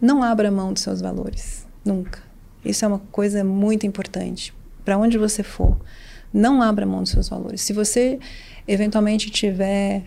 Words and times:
não 0.00 0.22
abra 0.22 0.50
mão 0.50 0.72
dos 0.72 0.82
seus 0.82 1.00
valores, 1.00 1.66
nunca. 1.84 2.20
Isso 2.64 2.84
é 2.84 2.88
uma 2.88 3.00
coisa 3.10 3.42
muito 3.44 3.86
importante. 3.86 4.54
Para 4.84 4.98
onde 4.98 5.18
você 5.18 5.42
for, 5.42 5.76
não 6.32 6.62
abra 6.62 6.86
mão 6.86 7.02
dos 7.02 7.10
seus 7.10 7.28
valores. 7.28 7.62
Se 7.62 7.72
você 7.72 8.18
eventualmente 8.66 9.30
tiver 9.30 10.04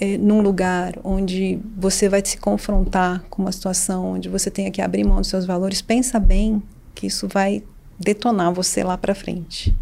eh, 0.00 0.16
num 0.16 0.40
lugar 0.40 0.94
onde 1.04 1.58
você 1.76 2.08
vai 2.08 2.22
se 2.24 2.38
confrontar 2.38 3.24
com 3.28 3.42
uma 3.42 3.52
situação 3.52 4.12
onde 4.12 4.28
você 4.28 4.50
tenha 4.50 4.70
que 4.70 4.80
abrir 4.80 5.04
mão 5.04 5.18
dos 5.18 5.28
seus 5.28 5.44
valores, 5.44 5.82
pensa 5.82 6.18
bem 6.18 6.62
que 6.94 7.06
isso 7.06 7.28
vai 7.28 7.62
detonar 7.98 8.52
você 8.52 8.82
lá 8.82 8.96
para 8.96 9.14
frente. 9.14 9.76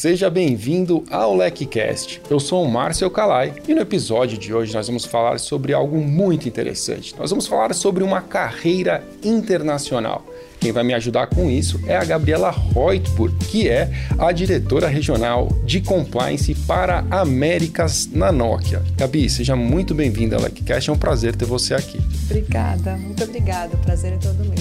Seja 0.00 0.30
bem-vindo 0.30 1.04
ao 1.10 1.36
LecCast. 1.36 2.22
Eu 2.30 2.40
sou 2.40 2.64
o 2.64 2.70
Márcio 2.70 3.10
Calai 3.10 3.52
e 3.68 3.74
no 3.74 3.82
episódio 3.82 4.38
de 4.38 4.54
hoje 4.54 4.72
nós 4.72 4.86
vamos 4.86 5.04
falar 5.04 5.38
sobre 5.38 5.74
algo 5.74 5.98
muito 5.98 6.48
interessante. 6.48 7.14
Nós 7.18 7.28
vamos 7.28 7.46
falar 7.46 7.74
sobre 7.74 8.02
uma 8.02 8.22
carreira 8.22 9.04
internacional. 9.22 10.24
Quem 10.60 10.72
vai 10.72 10.84
me 10.84 10.92
ajudar 10.92 11.26
com 11.28 11.50
isso 11.50 11.80
é 11.86 11.96
a 11.96 12.04
Gabriela 12.04 12.50
Reutburg, 12.50 13.34
que 13.46 13.66
é 13.66 13.90
a 14.18 14.30
diretora 14.30 14.88
regional 14.88 15.48
de 15.64 15.80
compliance 15.80 16.54
para 16.54 17.02
Américas 17.10 18.06
na 18.12 18.30
Nokia. 18.30 18.82
Gabi, 18.94 19.30
seja 19.30 19.56
muito 19.56 19.94
bem-vinda 19.94 20.36
ao 20.36 20.42
LecCast, 20.42 20.90
é 20.90 20.92
um 20.92 20.98
prazer 20.98 21.34
ter 21.34 21.46
você 21.46 21.72
aqui. 21.72 21.98
Obrigada, 22.26 22.94
muito 22.98 23.24
obrigada, 23.24 23.74
o 23.74 23.78
prazer 23.78 24.12
é 24.12 24.16
todo 24.18 24.44
meu. 24.44 24.58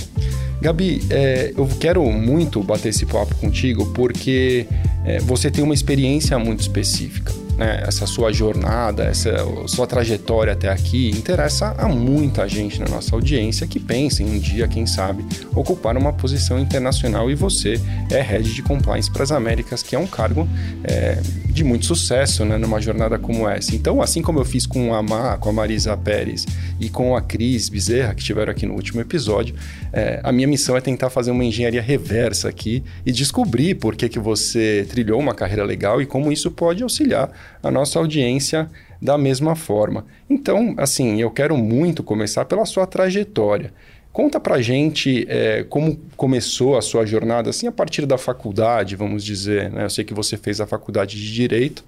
Gabi, 0.62 1.02
é, 1.09 1.53
eu 1.58 1.67
quero 1.80 2.03
muito 2.09 2.63
bater 2.63 2.89
esse 2.89 3.05
papo 3.05 3.36
contigo 3.36 3.88
porque 3.94 4.67
é, 5.05 5.20
você 5.20 5.52
tem 5.52 5.63
uma 5.63 5.73
experiência 5.73 6.39
muito 6.39 6.61
específica. 6.61 7.34
Né? 7.60 7.84
Essa 7.86 8.08
sua 8.08 8.32
jornada, 8.32 9.04
essa 9.04 9.36
sua 9.68 9.86
trajetória 9.86 10.54
até 10.54 10.70
aqui 10.70 11.10
interessa 11.10 11.76
a 11.78 11.90
muita 11.90 12.48
gente 12.48 12.80
na 12.80 12.88
nossa 12.88 13.14
audiência 13.14 13.68
que 13.68 13.82
pensa 13.82 14.24
em 14.24 14.38
um 14.38 14.40
dia, 14.40 14.66
quem 14.66 14.88
sabe, 14.88 15.26
ocupar 15.54 15.98
uma 15.98 16.14
posição 16.14 16.58
internacional 16.58 17.30
e 17.30 17.36
você 17.36 17.78
é 18.10 18.22
head 18.22 18.54
de 18.54 18.62
compliance 18.62 19.12
para 19.12 19.24
as 19.24 19.32
Américas, 19.34 19.84
que 19.84 19.94
é 19.94 20.00
um 20.00 20.08
cargo 20.08 20.48
é, 20.86 21.22
de 21.50 21.66
muito 21.66 21.86
sucesso 21.86 22.46
né, 22.46 22.58
numa 22.58 22.80
jornada 22.80 23.20
como 23.20 23.46
essa. 23.46 23.76
Então, 23.76 24.02
assim 24.02 24.22
como 24.22 24.40
eu 24.40 24.46
fiz 24.46 24.66
com 24.66 24.94
a, 24.94 25.04
Ma, 25.04 25.38
com 25.38 25.50
a 25.50 25.52
Marisa 25.52 25.98
Pérez 25.98 26.46
e 26.80 26.88
com 26.88 27.14
a 27.14 27.22
Cris 27.22 27.68
Bezerra, 27.68 28.14
que 28.14 28.22
estiveram 28.22 28.54
aqui 28.54 28.66
no 28.66 28.74
último 28.74 29.02
episódio, 29.02 29.54
é, 29.92 30.22
a 30.24 30.32
minha 30.32 30.48
missão 30.48 30.78
é 30.78 30.82
tentar 30.82 31.10
fazer 31.10 31.32
uma 31.32 31.44
engenharia 31.44 31.82
reversa 31.82 32.48
aqui 32.48 32.82
e 33.06 33.12
descobrir 33.12 33.76
por 33.76 33.98
que, 33.98 34.08
que 34.08 34.18
você 34.18 34.88
trilhou 34.90 35.20
uma 35.20 35.34
carreira 35.34 35.66
legal 35.66 36.02
e 36.02 36.06
como 36.06 36.32
isso 36.32 36.50
pode 36.50 36.84
auxiliar 36.84 37.30
a 37.61 37.72
nossa 37.72 38.00
audiência 38.00 38.69
da 39.02 39.17
mesma 39.17 39.55
forma. 39.55 40.05
Então, 40.30 40.75
assim, 40.78 41.22
eu 41.22 41.31
quero 41.31 41.58
muito 41.58 42.03
começar 42.03 42.45
pela 42.45 42.66
sua 42.66 42.86
trajetória. 42.86 43.73
Conta 44.11 44.39
pra 44.39 44.61
gente 44.61 45.25
é, 45.30 45.64
como 45.69 45.95
começou 46.17 46.78
a 46.78 46.81
sua 46.81 47.06
jornada, 47.06 47.50
assim, 47.52 47.67
a 47.67 47.72
partir 47.72 48.06
da 48.06 48.17
faculdade, 48.17 48.95
vamos 48.95 49.23
dizer. 49.23 49.72
Né? 49.72 49.86
Eu 49.86 49.89
sei 49.89 50.03
que 50.03 50.14
você 50.14 50.36
fez 50.36 50.59
a 50.59 50.67
faculdade 50.67 51.16
de 51.16 51.33
Direito. 51.33 51.86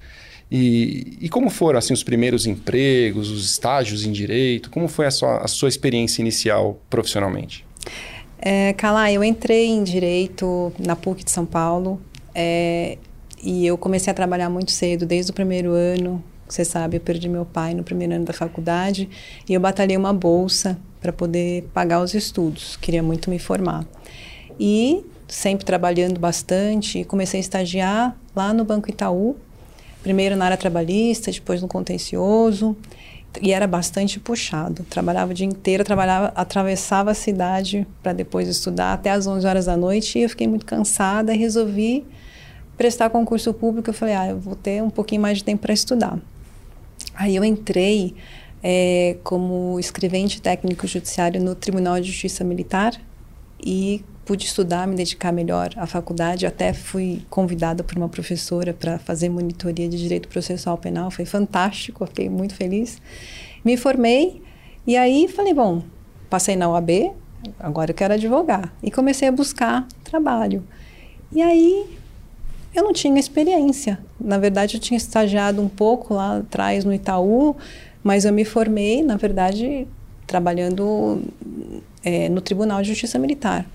E, 0.49 1.17
e 1.21 1.29
como 1.29 1.49
foram, 1.49 1.79
assim, 1.79 1.93
os 1.93 2.03
primeiros 2.03 2.45
empregos, 2.45 3.29
os 3.29 3.45
estágios 3.45 4.05
em 4.05 4.11
Direito? 4.11 4.69
Como 4.69 4.87
foi 4.87 5.07
a 5.07 5.11
sua, 5.11 5.37
a 5.37 5.47
sua 5.47 5.69
experiência 5.69 6.21
inicial 6.21 6.79
profissionalmente? 6.89 7.65
É, 8.37 8.73
Calá, 8.73 9.11
eu 9.11 9.23
entrei 9.23 9.67
em 9.67 9.83
Direito 9.83 10.73
na 10.79 10.95
PUC 10.95 11.23
de 11.23 11.31
São 11.31 11.45
Paulo. 11.45 12.01
É, 12.35 12.97
e 13.43 13.65
eu 13.65 13.77
comecei 13.77 14.11
a 14.11 14.13
trabalhar 14.13 14.49
muito 14.49 14.71
cedo, 14.71 15.05
desde 15.05 15.31
o 15.31 15.33
primeiro 15.33 15.71
ano. 15.71 16.23
Você 16.47 16.65
sabe, 16.65 16.97
eu 16.97 17.01
perdi 17.01 17.29
meu 17.29 17.45
pai 17.45 17.73
no 17.73 17.83
primeiro 17.83 18.13
ano 18.13 18.25
da 18.25 18.33
faculdade 18.33 19.09
e 19.47 19.53
eu 19.53 19.59
batalhei 19.59 19.95
uma 19.95 20.13
bolsa 20.13 20.77
para 20.99 21.13
poder 21.13 21.63
pagar 21.73 22.01
os 22.01 22.13
estudos. 22.13 22.75
Queria 22.75 23.01
muito 23.01 23.29
me 23.29 23.39
formar. 23.39 23.85
E 24.59 25.03
sempre 25.27 25.65
trabalhando 25.65 26.19
bastante, 26.19 27.03
comecei 27.05 27.39
a 27.39 27.41
estagiar 27.41 28.15
lá 28.35 28.53
no 28.53 28.65
Banco 28.65 28.89
Itaú, 28.89 29.35
primeiro 30.03 30.35
na 30.35 30.45
área 30.45 30.57
trabalhista, 30.57 31.31
depois 31.31 31.61
no 31.61 31.67
contencioso, 31.67 32.75
e 33.41 33.53
era 33.53 33.65
bastante 33.65 34.19
puxado. 34.19 34.83
Trabalhava 34.89 35.31
o 35.31 35.33
dia 35.33 35.47
inteiro, 35.47 35.85
trabalhava, 35.85 36.33
atravessava 36.35 37.11
a 37.11 37.13
cidade 37.13 37.87
para 38.03 38.11
depois 38.11 38.49
estudar 38.49 38.93
até 38.93 39.09
as 39.09 39.25
11 39.25 39.47
horas 39.47 39.65
da 39.65 39.77
noite, 39.77 40.19
e 40.19 40.23
eu 40.23 40.29
fiquei 40.29 40.47
muito 40.47 40.65
cansada 40.65 41.33
e 41.33 41.37
resolvi 41.37 42.05
prestar 42.81 43.11
concurso 43.11 43.53
público. 43.53 43.91
Eu 43.91 43.93
falei, 43.93 44.15
ah, 44.15 44.29
eu 44.29 44.39
vou 44.39 44.55
ter 44.55 44.81
um 44.81 44.89
pouquinho 44.89 45.21
mais 45.21 45.37
de 45.37 45.43
tempo 45.43 45.61
para 45.61 45.71
estudar. 45.71 46.17
Aí 47.13 47.35
eu 47.35 47.45
entrei 47.45 48.15
é, 48.63 49.17
como 49.23 49.79
escrevente 49.79 50.41
técnico 50.41 50.87
judiciário 50.87 51.39
no 51.39 51.53
Tribunal 51.53 52.01
de 52.01 52.07
Justiça 52.07 52.43
Militar 52.43 52.99
e 53.63 54.03
pude 54.25 54.47
estudar, 54.47 54.87
me 54.87 54.95
dedicar 54.95 55.31
melhor 55.31 55.69
à 55.75 55.85
faculdade. 55.85 56.47
Até 56.47 56.73
fui 56.73 57.21
convidada 57.29 57.83
por 57.83 57.95
uma 57.97 58.09
professora 58.09 58.73
para 58.73 58.97
fazer 58.97 59.29
monitoria 59.29 59.87
de 59.87 59.99
direito 59.99 60.27
processual 60.27 60.75
penal. 60.75 61.11
Foi 61.11 61.25
fantástico, 61.25 62.03
fiquei 62.07 62.31
muito 62.31 62.55
feliz. 62.55 62.99
Me 63.63 63.77
formei 63.77 64.41
e 64.87 64.97
aí 64.97 65.27
falei, 65.27 65.53
bom, 65.53 65.83
passei 66.31 66.55
na 66.55 66.67
OAB, 66.67 67.11
agora 67.59 67.91
eu 67.91 67.95
quero 67.95 68.15
advogar. 68.15 68.73
E 68.81 68.89
comecei 68.89 69.27
a 69.27 69.31
buscar 69.31 69.87
trabalho. 70.03 70.63
E 71.31 71.43
aí 71.43 72.00
eu 72.73 72.83
não 72.83 72.93
tinha 72.93 73.19
experiência. 73.19 73.99
Na 74.19 74.37
verdade, 74.37 74.77
eu 74.77 74.81
tinha 74.81 74.97
estagiado 74.97 75.61
um 75.61 75.69
pouco 75.69 76.13
lá 76.13 76.37
atrás 76.37 76.85
no 76.85 76.93
Itaú, 76.93 77.55
mas 78.03 78.25
eu 78.25 78.33
me 78.33 78.45
formei, 78.45 79.03
na 79.03 79.17
verdade, 79.17 79.87
trabalhando 80.25 81.21
é, 82.03 82.29
no 82.29 82.41
Tribunal 82.41 82.81
de 82.81 82.89
Justiça 82.89 83.19
Militar. 83.19 83.65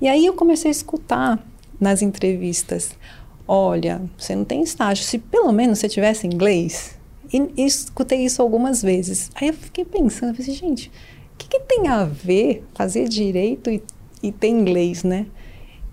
E 0.00 0.08
aí 0.08 0.26
eu 0.26 0.34
comecei 0.34 0.70
a 0.70 0.72
escutar 0.72 1.44
nas 1.80 2.02
entrevistas: 2.02 2.96
olha, 3.46 4.02
você 4.18 4.34
não 4.34 4.44
tem 4.44 4.62
estágio, 4.62 5.04
se 5.04 5.18
pelo 5.18 5.52
menos 5.52 5.78
você 5.78 5.88
tivesse 5.88 6.26
inglês. 6.26 6.96
E, 7.32 7.42
e 7.56 7.66
escutei 7.66 8.24
isso 8.24 8.40
algumas 8.40 8.82
vezes. 8.82 9.30
Aí 9.34 9.48
eu 9.48 9.54
fiquei 9.54 9.84
pensando, 9.84 10.30
eu 10.30 10.34
falei, 10.36 10.52
gente, 10.52 10.88
o 11.34 11.38
que, 11.38 11.48
que, 11.48 11.60
tem 11.60 11.88
a 11.88 12.04
ver 12.04 12.64
fazer 12.72 13.08
direito 13.08 13.68
e, 13.68 13.82
e 14.22 14.30
ter 14.30 14.48
inglês, 14.48 15.02
né? 15.02 15.26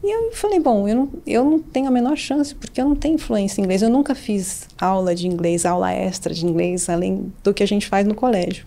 E 0.04 0.12
eu 0.12 0.34
falei, 0.34 0.60
bom, 0.60 0.86
eu 0.86 0.96
não, 0.96 1.10
eu 1.26 1.46
não 1.46 1.60
tenho 1.60 1.88
a 1.88 1.92
menor 1.92 2.18
chance, 2.18 2.54
porque 2.54 2.82
eu 2.82 2.86
não 2.86 2.96
tenho 2.96 3.16
influência 3.16 3.62
em 3.62 3.64
inglês. 3.64 3.82
Eu 3.82 3.90
nunca 3.90 4.14
fiz 4.14 4.68
aula 4.78 5.16
de 5.16 5.28
inglês, 5.28 5.66
aula 5.66 5.94
extra 5.94 6.34
de 6.34 6.46
inglês, 6.46 6.90
além 6.90 7.32
do 7.42 7.54
que 7.54 7.64
a 7.64 7.66
gente 7.66 7.88
faz 7.88 8.06
no 8.06 8.14
colégio. 8.14 8.66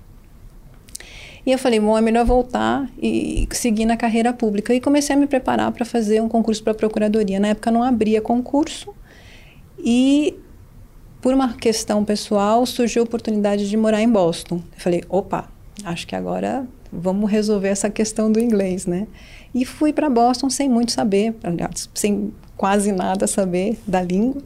E 1.44 1.52
eu 1.52 1.58
falei, 1.58 1.78
bom, 1.78 1.96
é 1.96 2.00
melhor 2.00 2.24
voltar 2.24 2.90
e 3.00 3.46
seguir 3.52 3.84
na 3.84 3.98
carreira 3.98 4.32
pública. 4.32 4.74
E 4.74 4.80
comecei 4.80 5.14
a 5.14 5.18
me 5.18 5.26
preparar 5.26 5.70
para 5.72 5.84
fazer 5.84 6.22
um 6.22 6.28
concurso 6.28 6.62
para 6.62 6.72
a 6.72 6.74
procuradoria. 6.74 7.38
Na 7.38 7.48
época 7.48 7.70
não 7.70 7.82
abria 7.82 8.20
concurso. 8.20 8.92
E 9.78 10.34
por 11.20 11.34
uma 11.34 11.52
questão 11.52 12.04
pessoal, 12.04 12.64
surgiu 12.64 13.02
a 13.02 13.04
oportunidade 13.04 13.68
de 13.68 13.76
morar 13.76 14.00
em 14.00 14.08
Boston. 14.08 14.56
Eu 14.56 14.80
falei, 14.80 15.04
opa, 15.08 15.48
acho 15.84 16.06
que 16.06 16.16
agora 16.16 16.66
vamos 16.90 17.30
resolver 17.30 17.68
essa 17.68 17.90
questão 17.90 18.32
do 18.32 18.40
inglês, 18.40 18.86
né? 18.86 19.06
E 19.56 19.64
fui 19.64 19.90
para 19.90 20.10
Boston 20.10 20.50
sem 20.50 20.68
muito 20.68 20.92
saber, 20.92 21.34
sem 21.94 22.30
quase 22.58 22.92
nada 22.92 23.26
saber 23.26 23.78
da 23.86 24.02
língua. 24.02 24.42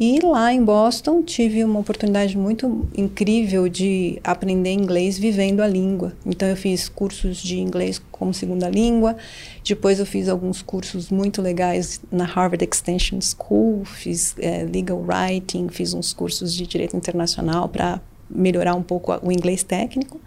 E 0.00 0.18
lá 0.20 0.50
em 0.50 0.64
Boston 0.64 1.22
tive 1.22 1.62
uma 1.62 1.80
oportunidade 1.80 2.38
muito 2.38 2.88
incrível 2.96 3.68
de 3.68 4.18
aprender 4.24 4.72
inglês 4.72 5.18
vivendo 5.18 5.60
a 5.60 5.66
língua. 5.66 6.14
Então 6.24 6.48
eu 6.48 6.56
fiz 6.56 6.88
cursos 6.88 7.36
de 7.36 7.58
inglês 7.58 8.00
como 8.10 8.32
segunda 8.32 8.66
língua, 8.66 9.18
depois 9.62 9.98
eu 9.98 10.06
fiz 10.06 10.26
alguns 10.26 10.62
cursos 10.62 11.10
muito 11.10 11.42
legais 11.42 12.00
na 12.10 12.24
Harvard 12.24 12.64
Extension 12.64 13.18
School, 13.20 13.84
fiz 13.84 14.34
é, 14.38 14.64
legal 14.64 15.04
writing, 15.06 15.68
fiz 15.68 15.92
uns 15.92 16.14
cursos 16.14 16.54
de 16.54 16.66
direito 16.66 16.96
internacional 16.96 17.68
para 17.68 18.00
melhorar 18.30 18.74
um 18.74 18.82
pouco 18.82 19.12
o 19.22 19.30
inglês 19.30 19.62
técnico. 19.62 20.18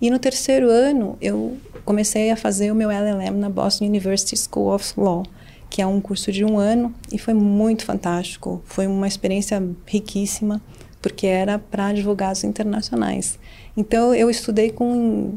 E 0.00 0.10
no 0.10 0.18
terceiro 0.18 0.68
ano, 0.68 1.16
eu 1.20 1.56
comecei 1.84 2.30
a 2.30 2.36
fazer 2.36 2.70
o 2.70 2.74
meu 2.74 2.90
LLM 2.90 3.38
na 3.38 3.48
Boston 3.48 3.86
University 3.86 4.36
School 4.36 4.74
of 4.74 4.92
Law, 4.96 5.24
que 5.70 5.82
é 5.82 5.86
um 5.86 6.00
curso 6.00 6.30
de 6.30 6.44
um 6.44 6.58
ano 6.58 6.94
e 7.12 7.18
foi 7.18 7.34
muito 7.34 7.84
fantástico. 7.84 8.62
Foi 8.64 8.86
uma 8.86 9.08
experiência 9.08 9.62
riquíssima, 9.86 10.60
porque 11.02 11.26
era 11.26 11.58
para 11.58 11.86
advogados 11.86 12.44
internacionais. 12.44 13.38
Então, 13.76 14.14
eu 14.14 14.30
estudei 14.30 14.70
com 14.70 15.36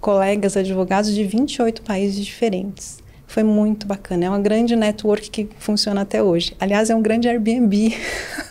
colegas 0.00 0.56
advogados 0.56 1.14
de 1.14 1.24
28 1.24 1.82
países 1.82 2.24
diferentes. 2.24 2.98
Foi 3.26 3.42
muito 3.42 3.86
bacana. 3.86 4.26
É 4.26 4.28
uma 4.28 4.40
grande 4.40 4.74
network 4.74 5.30
que 5.30 5.48
funciona 5.58 6.00
até 6.00 6.22
hoje. 6.22 6.54
Aliás, 6.58 6.90
é 6.90 6.94
um 6.94 7.02
grande 7.02 7.28
Airbnb. 7.28 7.94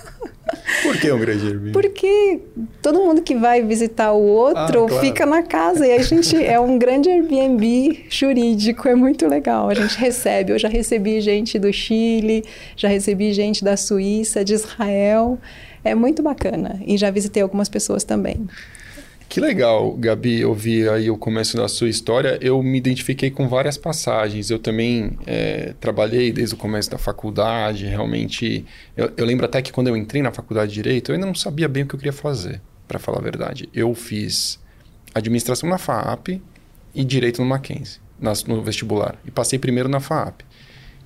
Por 0.83 0.97
que 0.97 1.11
um 1.11 1.19
grande 1.19 1.45
Airbnb? 1.47 1.71
Porque 1.71 2.39
todo 2.81 2.99
mundo 2.99 3.21
que 3.21 3.35
vai 3.35 3.61
visitar 3.61 4.11
o 4.11 4.21
outro 4.21 4.85
ah, 4.85 4.87
claro. 4.87 4.99
fica 4.99 5.25
na 5.25 5.43
casa 5.43 5.85
e 5.85 5.91
a 5.93 6.01
gente 6.01 6.35
é 6.43 6.59
um 6.59 6.77
grande 6.77 7.09
Airbnb 7.09 8.05
jurídico, 8.09 8.87
é 8.87 8.95
muito 8.95 9.27
legal. 9.27 9.69
A 9.69 9.73
gente 9.73 9.97
recebe, 9.97 10.51
eu 10.51 10.59
já 10.59 10.69
recebi 10.69 11.21
gente 11.21 11.59
do 11.59 11.71
Chile, 11.71 12.43
já 12.75 12.87
recebi 12.87 13.33
gente 13.33 13.63
da 13.63 13.75
Suíça, 13.75 14.43
de 14.43 14.53
Israel. 14.53 15.37
É 15.83 15.95
muito 15.95 16.21
bacana 16.21 16.81
e 16.85 16.97
já 16.97 17.09
visitei 17.09 17.41
algumas 17.41 17.69
pessoas 17.69 18.03
também. 18.03 18.47
Que 19.29 19.39
legal, 19.39 19.93
Gabi, 19.93 20.43
ouvir 20.43 20.89
aí 20.89 21.11
o 21.11 21.15
começo 21.15 21.55
da 21.55 21.67
sua 21.67 21.87
história. 21.87 22.39
Eu 22.41 22.63
me 22.63 22.79
identifiquei 22.79 23.29
com 23.29 23.47
várias 23.47 23.77
passagens. 23.77 24.49
Eu 24.49 24.57
também 24.57 25.19
é, 25.27 25.75
trabalhei 25.79 26.31
desde 26.31 26.55
o 26.55 26.57
começo 26.57 26.89
da 26.89 26.97
faculdade, 26.97 27.85
realmente. 27.85 28.65
Eu, 28.97 29.11
eu, 29.15 29.23
lembro 29.27 29.45
até 29.45 29.61
que 29.61 29.71
quando 29.71 29.87
eu 29.87 29.95
entrei 29.95 30.23
na 30.23 30.31
faculdade 30.31 30.69
de 30.69 30.81
Direito, 30.81 31.11
eu 31.11 31.13
ainda 31.13 31.27
não 31.27 31.35
sabia 31.35 31.67
bem 31.67 31.83
o 31.83 31.85
que 31.85 31.93
eu 31.93 31.99
queria 31.99 32.11
fazer, 32.11 32.59
para 32.87 32.97
falar 32.97 33.19
a 33.19 33.21
verdade. 33.21 33.69
Eu 33.71 33.93
fiz 33.93 34.59
administração 35.13 35.69
na 35.69 35.77
FAAP 35.77 36.41
e 36.95 37.03
Direito 37.03 37.39
no 37.39 37.47
Mackenzie, 37.47 37.99
no 38.47 38.63
vestibular. 38.63 39.15
E 39.23 39.29
passei 39.29 39.59
primeiro 39.59 39.87
na 39.87 39.99
FAAP. 39.99 40.41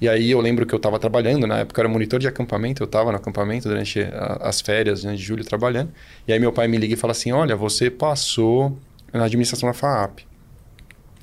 E 0.03 0.09
aí 0.09 0.31
eu 0.31 0.41
lembro 0.41 0.65
que 0.65 0.75
eu 0.75 0.77
estava 0.77 0.99
trabalhando, 0.99 1.47
na 1.47 1.59
época 1.59 1.79
eu 1.79 1.83
era 1.83 1.89
monitor 1.89 2.19
de 2.19 2.27
acampamento, 2.27 2.83
eu 2.83 2.85
estava 2.87 3.09
no 3.09 3.15
acampamento 3.15 3.69
durante 3.69 4.01
a, 4.01 4.49
as 4.49 4.59
férias 4.59 5.05
né, 5.05 5.15
de 5.15 5.23
julho 5.23 5.45
trabalhando. 5.45 5.93
E 6.27 6.33
aí 6.33 6.39
meu 6.41 6.51
pai 6.51 6.67
me 6.67 6.75
liga 6.75 6.93
e 6.93 6.97
fala 6.97 7.11
assim: 7.11 7.31
Olha, 7.31 7.55
você 7.55 7.89
passou 7.89 8.77
na 9.13 9.23
administração 9.23 9.69
da 9.69 9.73
FAAP. 9.73 10.25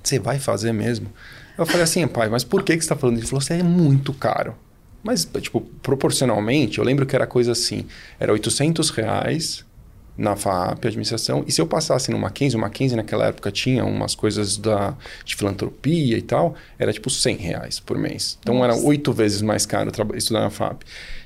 Você 0.03 0.19
vai 0.19 0.39
fazer 0.39 0.73
mesmo? 0.73 1.13
Eu 1.59 1.67
falei 1.67 1.83
assim, 1.83 2.09
pai, 2.09 2.31
mas 2.31 2.43
por 2.43 2.63
que, 2.63 2.73
que 2.73 2.79
você 2.83 2.87
está 2.87 2.97
falando? 2.97 3.19
Ele 3.19 3.27
falou: 3.27 3.43
Você 3.43 3.53
é 3.53 3.63
muito 3.63 4.15
caro. 4.15 4.57
Mas, 5.03 5.29
tipo, 5.43 5.61
proporcionalmente, 5.83 6.79
eu 6.79 6.85
lembro 6.85 7.05
que 7.05 7.15
era 7.15 7.27
coisa 7.27 7.53
assim: 7.53 7.85
era 8.19 8.33
800 8.33 8.89
reais 8.89 9.63
na 10.21 10.37
FAP, 10.37 10.87
administração. 10.87 11.43
E 11.47 11.51
se 11.51 11.63
eu 11.63 11.67
passasse 11.67 12.11
no 12.11 12.19
Mackenzie, 12.19 12.59
o 12.59 12.61
Mackenzie 12.61 12.95
naquela 12.95 13.27
época 13.27 13.51
tinha 13.51 13.87
umas 13.87 14.15
coisas 14.15 14.59
da, 14.59 14.95
de 15.25 15.35
filantropia 15.35 16.19
e 16.19 16.21
tal, 16.21 16.55
era 16.79 16.93
tipo 16.93 17.09
100 17.09 17.37
reais 17.37 17.81
por 17.81 17.97
mês. 17.97 18.39
Então 18.43 18.57
Nossa. 18.57 18.79
era 18.79 18.87
oito 18.87 19.15
vezes 19.15 19.41
mais 19.41 19.65
caro 19.65 19.91
estudar 20.15 20.43
na 20.43 20.51
FAP. 20.51 20.83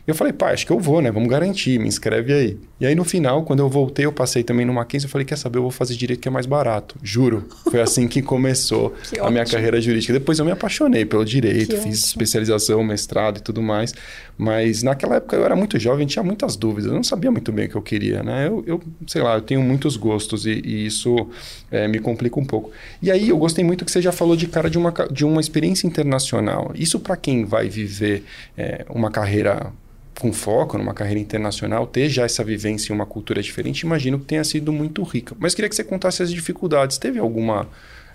Eu 0.06 0.14
falei, 0.14 0.34
pai, 0.34 0.52
acho 0.52 0.66
que 0.66 0.72
eu 0.72 0.78
vou, 0.78 1.00
né? 1.00 1.10
Vamos 1.10 1.30
garantir, 1.30 1.78
me 1.78 1.88
inscreve 1.88 2.32
aí. 2.32 2.58
E 2.78 2.84
aí 2.84 2.94
no 2.94 3.04
final, 3.04 3.42
quando 3.42 3.60
eu 3.60 3.70
voltei, 3.70 4.04
eu 4.04 4.12
passei 4.12 4.42
também 4.42 4.66
no 4.66 4.74
Mackenzie, 4.74 5.06
eu 5.06 5.10
falei, 5.10 5.24
quer 5.24 5.38
saber, 5.38 5.56
eu 5.56 5.62
vou 5.62 5.70
fazer 5.70 5.94
direito 5.94 6.20
que 6.20 6.28
é 6.28 6.30
mais 6.30 6.44
barato. 6.44 6.96
Juro. 7.02 7.48
Foi 7.70 7.80
assim 7.80 8.06
que 8.06 8.20
começou 8.20 8.90
que 9.10 9.18
a 9.18 9.30
minha 9.30 9.46
carreira 9.46 9.80
jurídica. 9.80 10.12
Depois 10.12 10.38
eu 10.38 10.44
me 10.44 10.50
apaixonei 10.50 11.06
pelo 11.06 11.24
direito, 11.24 11.68
que 11.70 11.76
fiz 11.76 11.84
ótimo. 11.84 11.94
especialização, 11.94 12.84
mestrado 12.84 13.38
e 13.38 13.40
tudo 13.40 13.62
mais. 13.62 13.94
Mas 14.36 14.82
naquela 14.82 15.16
época 15.16 15.36
eu 15.36 15.44
era 15.44 15.56
muito 15.56 15.78
jovem, 15.78 16.06
tinha 16.06 16.22
muitas 16.22 16.54
dúvidas, 16.54 16.90
eu 16.90 16.94
não 16.94 17.04
sabia 17.04 17.30
muito 17.30 17.50
bem 17.50 17.66
o 17.66 17.68
que 17.70 17.76
eu 17.76 17.82
queria, 17.82 18.22
né? 18.22 18.48
Eu, 18.48 18.62
eu 18.66 18.82
sei 19.06 19.22
lá, 19.22 19.36
eu 19.36 19.40
tenho 19.40 19.62
muitos 19.62 19.96
gostos 19.96 20.44
e, 20.44 20.60
e 20.64 20.86
isso 20.86 21.30
é, 21.70 21.88
me 21.88 21.98
complica 21.98 22.38
um 22.38 22.44
pouco. 22.44 22.70
E 23.00 23.10
aí 23.10 23.30
eu 23.30 23.38
gostei 23.38 23.64
muito 23.64 23.84
que 23.84 23.90
você 23.90 24.02
já 24.02 24.12
falou 24.12 24.36
de 24.36 24.48
cara 24.48 24.68
de 24.68 24.76
uma, 24.76 24.92
de 25.10 25.24
uma 25.24 25.40
experiência 25.40 25.86
internacional. 25.86 26.72
Isso 26.74 27.00
para 27.00 27.16
quem 27.16 27.44
vai 27.44 27.68
viver 27.68 28.24
é, 28.58 28.84
uma 28.90 29.10
carreira 29.10 29.72
com 30.20 30.32
foco 30.32 30.78
numa 30.78 30.94
carreira 30.94 31.20
internacional, 31.20 31.86
ter 31.86 32.08
já 32.08 32.24
essa 32.24 32.44
vivência 32.44 32.92
em 32.92 32.94
uma 32.94 33.06
cultura 33.06 33.42
diferente, 33.42 33.80
imagino 33.80 34.18
que 34.18 34.26
tenha 34.26 34.44
sido 34.44 34.72
muito 34.72 35.02
rica. 35.02 35.34
Mas 35.38 35.54
queria 35.54 35.68
que 35.68 35.74
você 35.74 35.84
contasse 35.84 36.22
as 36.22 36.30
dificuldades. 36.30 36.98
Teve 36.98 37.18
alguma 37.18 37.68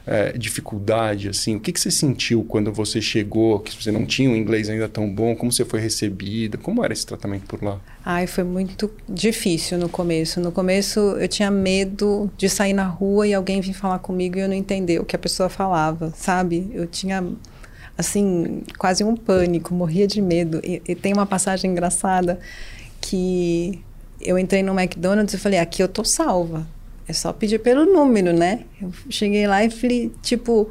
é, 0.08 0.36
dificuldade, 0.38 1.30
assim? 1.30 1.56
O 1.56 1.60
que, 1.60 1.72
que 1.72 1.80
você 1.80 1.92
sentiu 1.92 2.44
quando 2.44 2.72
você 2.72 3.02
chegou, 3.02 3.60
que 3.60 3.84
você 3.84 3.92
não 3.92 4.06
tinha 4.06 4.30
um 4.30 4.36
inglês 4.36 4.70
ainda 4.70 4.88
tão 4.90 5.08
bom? 5.08 5.36
Como 5.36 5.52
você 5.52 5.66
foi 5.66 5.80
recebida? 5.80 6.58
Como 6.58 6.84
era 6.84 6.94
esse 6.94 7.06
tratamento 7.06 7.46
por 7.46 7.64
lá? 7.64 7.80
Ai, 8.04 8.26
foi 8.26 8.44
muito 8.44 8.90
difícil 9.08 9.78
no 9.78 9.90
começo. 9.90 10.40
No 10.40 10.52
começo 10.52 11.00
eu 11.00 11.28
tinha 11.28 11.52
medo 11.52 12.30
de 12.38 12.50
sair 12.50 12.74
na 12.74 12.88
rua 12.88 13.28
e 13.28 13.34
alguém 13.34 13.62
vir 13.62 13.74
falar 13.74 14.00
comigo 14.00 14.38
e 14.38 14.42
eu 14.42 14.48
não 14.48 14.56
entender 14.56 15.00
o 15.00 15.06
que 15.06 15.16
a 15.16 15.20
pessoa 15.20 15.50
falava, 15.50 16.12
sabe? 16.16 16.72
Eu 16.74 16.88
tinha 16.88 17.24
assim, 18.00 18.64
quase 18.78 19.04
um 19.04 19.14
pânico, 19.14 19.74
morria 19.74 20.08
de 20.08 20.22
medo. 20.22 20.62
E, 20.64 20.82
e, 20.88 20.96
tem 20.96 21.12
uma 21.12 21.26
passagem 21.26 21.70
engraçada 21.70 22.40
que 23.02 23.84
eu 24.22 24.40
entrei 24.40 24.64
no 24.64 24.72
McDonald's 24.78 25.34
e 25.34 25.38
falei, 25.38 25.60
aqui 25.60 25.84
eu 25.84 25.88
tô 25.88 26.06
salva. 26.06 26.66
É 27.06 27.12
só 27.12 27.34
pedir 27.34 27.60
pelo 27.60 27.86
número, 27.86 28.32
né? 28.32 28.62
Eu 28.82 28.94
cheguei 29.10 29.46
lá 29.48 29.66
e 29.66 29.70
falei, 29.70 30.12
tipo, 30.22 30.70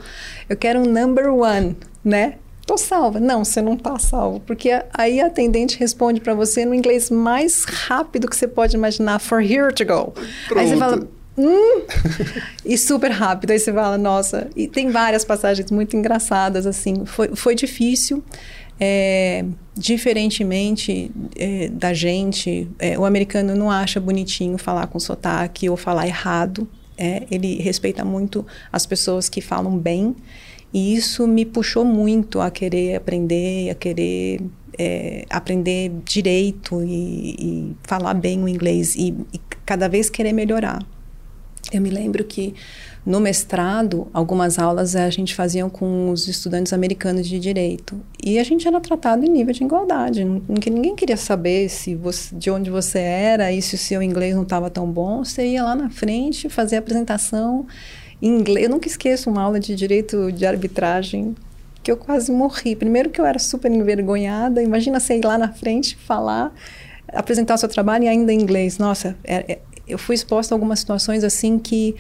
eu 0.49 0.57
quero 0.57 0.81
um 0.81 0.87
number 0.87 1.31
one, 1.31 1.77
né? 2.03 2.37
Tô 2.65 2.79
salva. 2.79 3.21
Não, 3.21 3.45
você 3.45 3.61
não 3.61 3.77
tá 3.77 3.99
salvo. 3.99 4.41
Porque 4.41 4.71
aí 4.95 5.21
a 5.21 5.27
atendente 5.27 5.79
responde 5.79 6.21
para 6.21 6.35
você 6.35 6.65
no 6.65 6.75
inglês 6.75 7.11
mais 7.11 7.65
rápido 7.65 8.29
que 8.29 8.37
você 8.37 8.49
pode 8.49 8.75
imaginar, 8.75 9.19
for 9.19 9.43
here 9.43 9.75
to 9.75 9.85
go. 9.85 10.15
Pronto. 10.47 10.59
Aí 10.59 10.69
você 10.69 10.77
fala, 10.77 11.09
hum, 11.39 11.83
e 12.65 12.77
super 12.77 13.11
rápido. 13.11 13.53
Aí 13.53 13.59
você 13.59 13.73
fala, 13.73 13.97
nossa. 13.97 14.49
E 14.57 14.67
tem 14.67 14.91
várias 14.91 15.25
passagens 15.25 15.71
muito 15.71 15.97
engraçadas, 15.97 16.67
assim. 16.67 17.05
Foi, 17.07 17.35
foi 17.35 17.55
difícil. 17.55 18.23
É, 18.81 19.45
diferentemente 19.75 21.11
é, 21.35 21.69
da 21.69 21.93
gente, 21.93 22.69
é, 22.79 22.97
o 22.97 23.05
americano 23.05 23.57
não 23.57 23.69
acha 23.69 23.99
bonitinho 23.99 24.57
falar 24.57 24.87
com 24.87 25.01
sotaque 25.01 25.69
ou 25.69 25.77
falar 25.77 26.07
errado. 26.07 26.69
É, 26.97 27.25
ele 27.31 27.61
respeita 27.63 28.05
muito 28.05 28.45
as 28.73 28.85
pessoas 28.85 29.29
que 29.29 29.41
falam 29.41 29.79
bem. 29.79 30.17
E 30.73 30.95
isso 30.95 31.27
me 31.27 31.45
puxou 31.45 31.85
muito 31.85 32.41
a 32.41 32.51
querer 32.51 32.97
aprender, 32.97 33.71
a 33.71 33.75
querer 33.75 34.41
é, 34.79 35.25
aprender 35.31 35.91
direito 36.05 36.83
e, 36.83 37.37
e, 37.39 37.77
falar 37.85 38.15
bem 38.15 38.43
o 38.43 38.49
inglês 38.49 38.95
e, 38.95 39.15
e 39.33 39.41
cada 39.65 39.89
vez 39.89 40.11
querer 40.11 40.33
melhorar. 40.33 40.81
Eu 41.71 41.81
me 41.81 41.91
lembro 41.91 42.25
que 42.25 42.55
no 43.05 43.21
mestrado, 43.21 44.07
algumas 44.13 44.59
aulas 44.59 44.95
a 44.95 45.09
gente 45.09 45.35
fazia 45.35 45.69
com 45.69 46.11
os 46.11 46.29
estudantes 46.29 46.73
americanos 46.73 47.27
de 47.27 47.39
direito. 47.39 48.01
E 48.23 48.39
a 48.39 48.45
gente 48.45 48.67
era 48.67 48.81
tratado 48.81 49.25
em 49.25 49.29
nível 49.29 49.55
de 49.55 49.65
igualdade. 49.65 50.25
Ninguém 50.25 50.95
queria 50.95 51.17
saber 51.17 51.69
se 51.69 51.95
você, 51.95 52.35
de 52.35 52.51
onde 52.51 52.71
você 52.71 52.99
era 52.99 53.53
e 53.53 53.63
se 53.63 53.75
o 53.75 53.79
seu 53.79 54.03
inglês 54.03 54.35
não 54.35 54.43
estava 54.43 54.69
tão 54.69 54.87
bom. 54.91 55.25
Você 55.25 55.47
ia 55.47 55.63
lá 55.63 55.75
na 55.75 55.91
frente 55.91 56.49
fazer 56.49 56.77
a 56.77 56.79
apresentação 56.81 57.67
em 58.21 58.29
inglês. 58.29 58.65
Eu 58.65 58.71
nunca 58.71 58.89
esqueço 58.89 59.31
uma 59.31 59.43
aula 59.43 59.61
de 59.61 59.75
direito 59.75 60.31
de 60.33 60.45
arbitragem 60.45 61.35
que 61.83 61.91
eu 61.91 61.97
quase 61.97 62.31
morri. 62.31 62.77
Primeiro 62.77 63.09
que 63.09 63.21
eu 63.21 63.25
era 63.25 63.39
super 63.39 63.71
envergonhada. 63.71 64.63
Imagina 64.63 65.01
você 65.01 65.17
ir 65.17 65.25
lá 65.25 65.39
na 65.39 65.51
frente 65.51 65.97
falar, 65.97 66.53
apresentar 67.11 67.55
o 67.55 67.59
seu 67.59 67.69
trabalho 67.69 68.05
e 68.05 68.09
ainda 68.09 68.33
em 68.33 68.41
inglês. 68.41 68.77
Nossa, 68.77 69.17
é, 69.25 69.53
é, 69.53 69.59
eu 69.89 69.99
fui 69.99 70.15
exposta 70.15 70.55
a 70.55 70.57
algumas 70.57 70.81
situações 70.81 71.25
assim 71.25 71.59
que 71.59 71.97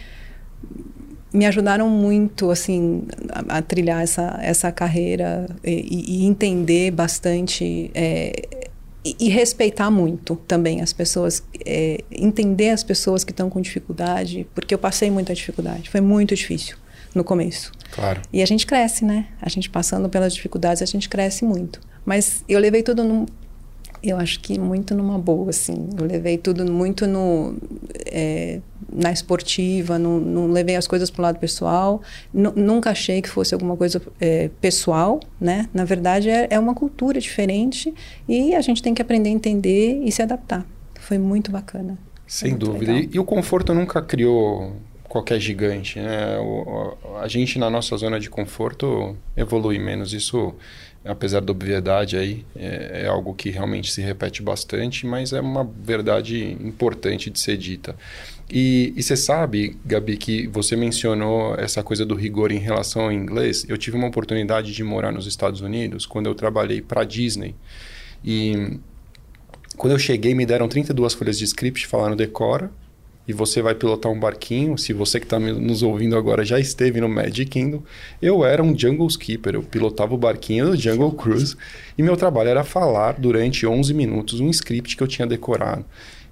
me 1.33 1.47
ajudaram 1.47 1.89
muito 1.89 2.51
assim 2.51 3.07
a, 3.31 3.59
a 3.59 3.63
trilhar 3.63 4.03
essa, 4.03 4.39
essa 4.43 4.73
carreira 4.73 5.47
e, 5.63 6.23
e 6.23 6.27
entender 6.27 6.91
bastante 6.91 7.91
é, 7.95 8.33
e, 9.05 9.17
e, 9.21 9.29
respeitar 9.29 9.91
muito 9.91 10.37
também 10.37 10.81
as 10.81 10.93
pessoas 10.93 11.43
é, 11.65 12.03
entender 12.11 12.71
as 12.71 12.83
pessoas 12.83 13.25
que 13.25 13.31
estão 13.31 13.49
com 13.49 13.61
dificuldade 13.61 14.47
porque 14.55 14.75
eu 14.75 14.79
passei 14.79 15.11
muita 15.11 15.35
dificuldade. 15.35 15.89
Foi 15.89 16.01
muito 16.01 16.35
difícil 16.35 16.77
no 17.15 17.23
começo. 17.23 17.73
Claro. 17.93 18.21
E 18.33 18.43
a 18.43 18.47
gente 18.47 18.67
cresce 18.67 19.05
né? 19.05 19.27
A 19.41 19.49
gente 19.49 19.71
passando 19.71 20.09
pelas 20.09 20.35
dificuldades 20.35 20.83
a 20.83 20.87
gente 20.87 21.09
cresce 21.09 21.45
muito. 21.45 21.81
Mas 22.05 22.43
eu 22.49 22.59
levei 22.59 22.83
tudo 22.83 23.05
num, 23.05 23.27
eu 24.03 24.17
acho 24.17 24.41
que 24.41 24.59
muito 24.59 24.95
numa 24.95 25.19
boa, 25.19 25.51
assim. 25.51 25.89
Eu 25.99 26.07
levei 26.07 26.39
tudo 26.39 26.71
muito 26.71 27.07
no, 27.07 27.57
é, 28.07 28.61
na 28.93 29.13
esportiva, 29.13 29.99
não, 29.99 30.19
não, 30.19 30.47
levei 30.47 30.77
as 30.77 30.87
coisas 30.87 31.11
para 31.11 31.21
o 31.21 31.23
lado 31.23 31.39
pessoal. 31.39 32.03
N 32.33 32.53
nunca 32.55 32.91
achei 32.91 33.21
que 33.21 33.29
fosse 33.29 33.55
alguma 33.55 33.77
coisa 33.77 34.01
é, 34.21 34.51
pessoal, 34.61 35.21
né? 35.41 35.69
Na 35.73 35.85
verdade, 35.85 36.31
é, 36.31 36.49
é 36.51 36.59
uma 36.59 36.75
cultura 36.75 37.21
diferente 37.21 37.93
e 38.29 38.55
a 38.55 38.61
gente 38.61 38.83
tem 38.83 38.95
que 38.95 39.03
aprender 39.03 39.29
a 39.29 39.33
entender 39.33 40.03
e 40.03 40.13
se 40.13 40.23
adaptar. 40.23 40.67
Foi 41.01 41.19
muito 41.19 41.51
bacana. 41.51 41.99
Sem 42.27 42.57
dúvida. 42.57 42.93
E, 42.93 43.11
e, 43.15 43.19
o 43.19 43.25
conforto 43.25 43.73
nunca 43.73 44.03
criou 44.03 44.77
qualquer 45.09 45.41
gigante, 45.41 45.99
né? 45.99 46.39
O, 46.39 46.97
a 47.21 47.27
gente, 47.27 47.59
na 47.59 47.71
nossa 47.71 47.97
zona 47.97 48.21
de 48.21 48.29
conforto, 48.29 49.17
evolui 49.35 49.79
menos. 49.79 50.13
Isso 50.13 50.55
apesar 51.05 51.41
da 51.41 51.53
obviedade 51.53 52.17
aí, 52.17 52.45
é, 52.57 53.03
é, 53.05 53.07
algo 53.07 53.35
que 53.35 53.51
realmente 53.51 53.93
se 53.93 54.03
repete 54.03 54.43
bastante, 54.43 55.07
mas 55.07 55.33
é 55.33 55.41
uma 55.41 55.65
verdade 55.65 56.57
importante 56.61 57.31
de 57.31 57.39
ser 57.39 57.57
dita. 57.57 57.97
E, 58.51 58.95
você 58.97 59.17
sabe, 59.17 59.77
Gabi, 59.85 60.17
que 60.17 60.47
você 60.49 60.75
mencionou 60.75 61.55
essa 61.55 61.83
coisa 61.83 62.05
do 62.05 62.15
rigor 62.15 62.51
em 62.51 62.59
relação 62.59 63.03
ao 63.03 63.13
inglês. 63.13 63.65
Eu 63.69 63.77
tive 63.77 63.97
uma 63.97 64.09
oportunidade 64.09 64.73
de 64.73 64.83
morar 64.83 65.13
nos 65.13 65.27
Estados 65.27 65.61
Unidos 65.61 66.07
quando 66.07 66.27
eu 66.27 66.35
trabalhei 66.35 66.81
para 66.81 67.05
Disney. 67.05 67.55
E 68.25 68.79
quando 69.77 69.93
eu 69.93 69.99
cheguei, 69.99 70.35
me 70.35 70.47
deram 70.47 70.69
32 70.69 71.15
folhas 71.15 71.39
de 71.39 71.45
script, 71.45 71.87
falaram 71.87 72.17
decora, 72.17 72.71
e 73.29 73.33
você 73.35 73.61
vai 73.61 73.75
pilotar 73.75 74.11
um 74.11 74.19
barquinho. 74.19 74.79
Se 74.79 74.95
você 74.95 75.21
que 75.21 75.27
está 75.27 75.39
nos 75.39 75.83
ouvindo 75.83 76.17
agora 76.17 76.43
já 76.45 76.59
esteve 76.59 76.99
no 76.99 77.09
Magic 77.09 77.45
Kingdom, 77.45 77.83
eu 78.23 78.43
era 78.43 78.63
um 78.63 78.77
Jungle 78.77 79.07
Skipper. 79.07 79.55
Eu 79.55 79.63
pilotava 79.63 80.15
o 80.15 80.19
barquinho 80.19 80.71
do 80.71 80.77
Jungle 80.77 81.13
Cruise 81.13 81.55
e 81.99 82.03
meu 82.03 82.17
trabalho 82.17 82.49
era 82.49 82.65
falar 82.65 83.21
durante 83.21 83.67
11 83.67 83.93
minutos 83.93 84.41
um 84.41 84.49
script 84.49 84.97
que 84.97 85.03
eu 85.03 85.07
tinha 85.07 85.29
decorado. 85.29 85.85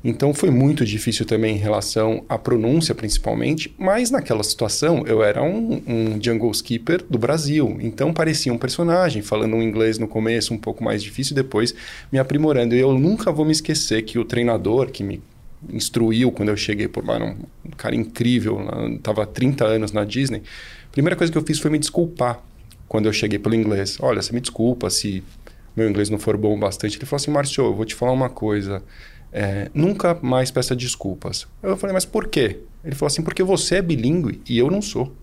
Então 0.03 0.33
foi 0.33 0.50
muito 0.50 0.85
difícil 0.85 1.26
também 1.26 1.57
em 1.57 1.59
relação 1.59 2.25
à 2.29 2.38
pronúncia, 2.38 2.95
principalmente, 2.95 3.75
mas 3.76 4.11
naquela 4.11 4.45
situação 4.45 5.05
eu 5.05 5.23
era 5.23 5.43
um, 5.43 5.83
um 5.85 6.23
jungle 6.23 6.53
skipper 6.53 7.03
do 7.11 7.19
Brasil, 7.19 7.76
então 7.81 8.12
parecia 8.12 8.53
um 8.53 8.59
personagem, 8.59 9.21
falando 9.21 9.57
um 9.57 9.62
inglês 9.62 9.99
no 9.99 10.07
começo 10.07 10.55
um 10.55 10.59
pouco 10.59 10.85
mais 10.85 11.03
difícil, 11.03 11.35
depois 11.35 11.75
me 12.12 12.21
aprimorando. 12.21 12.76
E 12.76 12.79
eu 12.79 12.97
nunca 12.97 13.33
vou 13.33 13.45
me 13.45 13.50
esquecer 13.50 14.03
que 14.03 14.17
o 14.17 14.25
treinador 14.25 14.93
que 14.93 15.03
me 15.03 15.21
instruiu 15.73 16.30
quando 16.32 16.49
eu 16.49 16.56
cheguei 16.56 16.88
por 16.88 17.04
lá, 17.06 17.16
era 17.16 17.25
um 17.25 17.70
cara 17.76 17.94
incrível, 17.94 18.61
estava 18.94 19.26
30 19.26 19.64
anos 19.64 19.92
na 19.92 20.04
Disney. 20.04 20.42
A 20.88 20.92
primeira 20.92 21.16
coisa 21.16 21.32
que 21.32 21.38
eu 21.38 21.42
fiz 21.42 21.58
foi 21.58 21.70
me 21.70 21.78
desculpar 21.78 22.42
quando 22.88 23.06
eu 23.06 23.12
cheguei 23.12 23.38
pelo 23.38 23.54
inglês. 23.54 23.99
Olha, 24.00 24.23
você 24.23 24.32
me 24.32 24.40
desculpa 24.40 24.88
se 24.90 25.23
meu 25.76 25.88
inglês 25.88 26.08
não 26.08 26.18
for 26.18 26.37
bom 26.37 26.58
bastante. 26.58 26.96
Ele 26.96 27.04
falou 27.04 27.16
assim, 27.20 27.30
Márcio, 27.30 27.64
eu 27.64 27.75
vou 27.75 27.85
te 27.85 27.94
falar 27.94 28.12
uma 28.12 28.30
coisa. 28.30 28.82
É, 29.30 29.70
nunca 29.75 30.18
mais 30.23 30.50
peça 30.50 30.75
desculpas. 30.75 31.46
Eu 31.62 31.76
falei, 31.76 31.92
mas 31.92 32.06
por 32.06 32.28
quê? 32.28 32.61
Ele 32.82 32.94
falou 32.94 33.08
assim, 33.08 33.23
porque 33.23 33.42
você 33.42 33.76
é 33.76 33.82
bilíngue 33.82 34.40
e 34.49 34.56
eu 34.56 34.70
não 34.70 34.80
sou. 34.80 35.14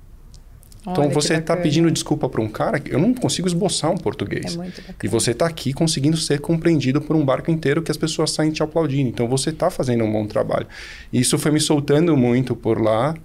Então 0.85 1.05
Olha, 1.05 1.13
você 1.13 1.35
está 1.35 1.55
pedindo 1.55 1.89
desculpa 1.89 2.27
para 2.27 2.41
um 2.41 2.47
cara 2.49 2.77
que 2.77 2.93
eu 2.93 2.99
não 2.99 3.13
consigo 3.13 3.47
esboçar 3.47 3.89
um 3.89 3.97
português. 3.97 4.57
É 4.57 4.71
e 5.03 5.07
você 5.07 5.31
está 5.31 5.47
aqui 5.47 5.71
conseguindo 5.71 6.17
ser 6.17 6.41
compreendido 6.41 7.01
por 7.01 7.15
um 7.15 7.23
barco 7.23 7.49
inteiro 7.49 7.81
que 7.81 7.89
as 7.89 7.97
pessoas 7.97 8.31
saem 8.31 8.51
te 8.51 8.61
aplaudindo. 8.61 9.09
Então 9.09 9.27
você 9.27 9.49
está 9.49 9.69
fazendo 9.69 10.03
um 10.03 10.11
bom 10.11 10.27
trabalho. 10.27 10.67
E 11.11 11.21
isso 11.21 11.37
foi 11.39 11.51
me 11.51 11.59
soltando 11.59 12.15
muito 12.17 12.53
por 12.53 12.81
lá. 12.81 13.15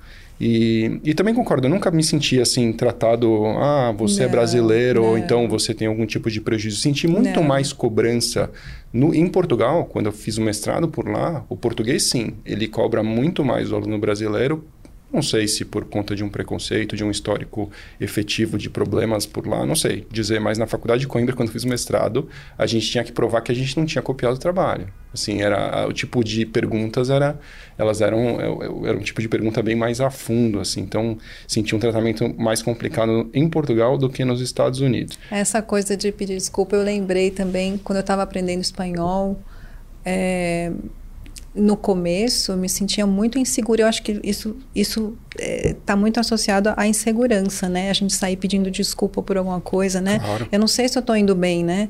E, 0.40 1.00
e 1.02 1.14
também 1.14 1.34
concordo, 1.34 1.66
eu 1.66 1.70
nunca 1.70 1.90
me 1.90 2.00
senti 2.00 2.40
assim, 2.40 2.72
tratado, 2.72 3.44
ah, 3.58 3.92
você 3.96 4.20
é 4.20 4.22
não, 4.22 4.28
é 4.28 4.32
brasileiro, 4.32 5.02
não. 5.02 5.08
ou 5.08 5.18
então 5.18 5.48
você 5.48 5.74
tem 5.74 5.88
algum 5.88 6.06
tipo 6.06 6.30
de 6.30 6.40
prejuízo. 6.40 6.80
Senti 6.80 7.08
muito 7.08 7.40
não. 7.40 7.42
mais 7.42 7.72
cobrança. 7.72 8.48
No, 8.92 9.12
em 9.12 9.26
Portugal, 9.26 9.84
quando 9.86 10.06
eu 10.06 10.12
fiz 10.12 10.38
o 10.38 10.42
mestrado 10.42 10.86
por 10.86 11.08
lá, 11.08 11.44
o 11.48 11.56
português 11.56 12.04
sim, 12.04 12.34
ele 12.46 12.68
cobra 12.68 13.02
muito 13.02 13.44
mais 13.44 13.72
o 13.72 13.76
aluno 13.76 13.98
brasileiro 13.98 14.64
não 15.12 15.22
sei 15.22 15.48
se 15.48 15.64
por 15.64 15.84
conta 15.86 16.14
de 16.14 16.22
um 16.22 16.28
preconceito, 16.28 16.94
de 16.94 17.02
um 17.02 17.10
histórico 17.10 17.70
efetivo 17.98 18.58
de 18.58 18.68
problemas 18.68 19.24
por 19.24 19.46
lá, 19.46 19.64
não 19.64 19.74
sei 19.74 20.06
dizer, 20.10 20.38
mas 20.40 20.58
na 20.58 20.66
faculdade 20.66 21.00
de 21.00 21.08
Coimbra, 21.08 21.34
quando 21.34 21.50
fiz 21.50 21.64
o 21.64 21.68
mestrado, 21.68 22.28
a 22.56 22.66
gente 22.66 22.90
tinha 22.90 23.02
que 23.02 23.12
provar 23.12 23.40
que 23.40 23.50
a 23.50 23.54
gente 23.54 23.76
não 23.76 23.86
tinha 23.86 24.02
copiado 24.02 24.36
o 24.36 24.38
trabalho. 24.38 24.88
Assim, 25.12 25.40
era 25.40 25.86
o 25.88 25.92
tipo 25.92 26.22
de 26.22 26.44
perguntas 26.44 27.08
era, 27.08 27.38
elas 27.78 28.02
eram, 28.02 28.38
era 28.84 28.96
um 28.96 29.00
tipo 29.00 29.22
de 29.22 29.28
pergunta 29.28 29.62
bem 29.62 29.74
mais 29.74 30.00
a 30.00 30.10
fundo, 30.10 30.60
assim. 30.60 30.82
Então, 30.82 31.16
senti 31.46 31.74
um 31.74 31.78
tratamento 31.78 32.28
mais 32.38 32.60
complicado 32.60 33.30
em 33.32 33.48
Portugal 33.48 33.96
do 33.96 34.10
que 34.10 34.22
nos 34.24 34.42
Estados 34.42 34.80
Unidos. 34.80 35.18
Essa 35.30 35.62
coisa 35.62 35.96
de 35.96 36.12
pedir 36.12 36.36
desculpa, 36.36 36.76
eu 36.76 36.82
lembrei 36.82 37.30
também 37.30 37.78
quando 37.78 37.96
eu 37.96 38.02
estava 38.02 38.22
aprendendo 38.22 38.60
espanhol. 38.60 39.40
É, 40.04 40.72
no 41.58 41.76
começo 41.76 42.52
eu 42.52 42.56
me 42.56 42.68
sentia 42.68 43.06
muito 43.06 43.38
insegura. 43.38 43.82
Eu 43.82 43.86
acho 43.86 44.02
que 44.02 44.20
isso 44.22 44.56
isso 44.74 45.16
está 45.36 45.92
é, 45.92 45.96
muito 45.96 46.18
associado 46.20 46.72
à 46.76 46.86
insegurança, 46.86 47.68
né? 47.68 47.90
A 47.90 47.92
gente 47.92 48.14
sair 48.14 48.36
pedindo 48.36 48.70
desculpa 48.70 49.22
por 49.22 49.36
alguma 49.36 49.60
coisa, 49.60 50.00
né? 50.00 50.18
Claro. 50.18 50.48
Eu 50.50 50.58
não 50.58 50.66
sei 50.66 50.88
se 50.88 50.96
eu 50.96 51.00
estou 51.00 51.16
indo 51.16 51.34
bem, 51.34 51.64
né? 51.64 51.88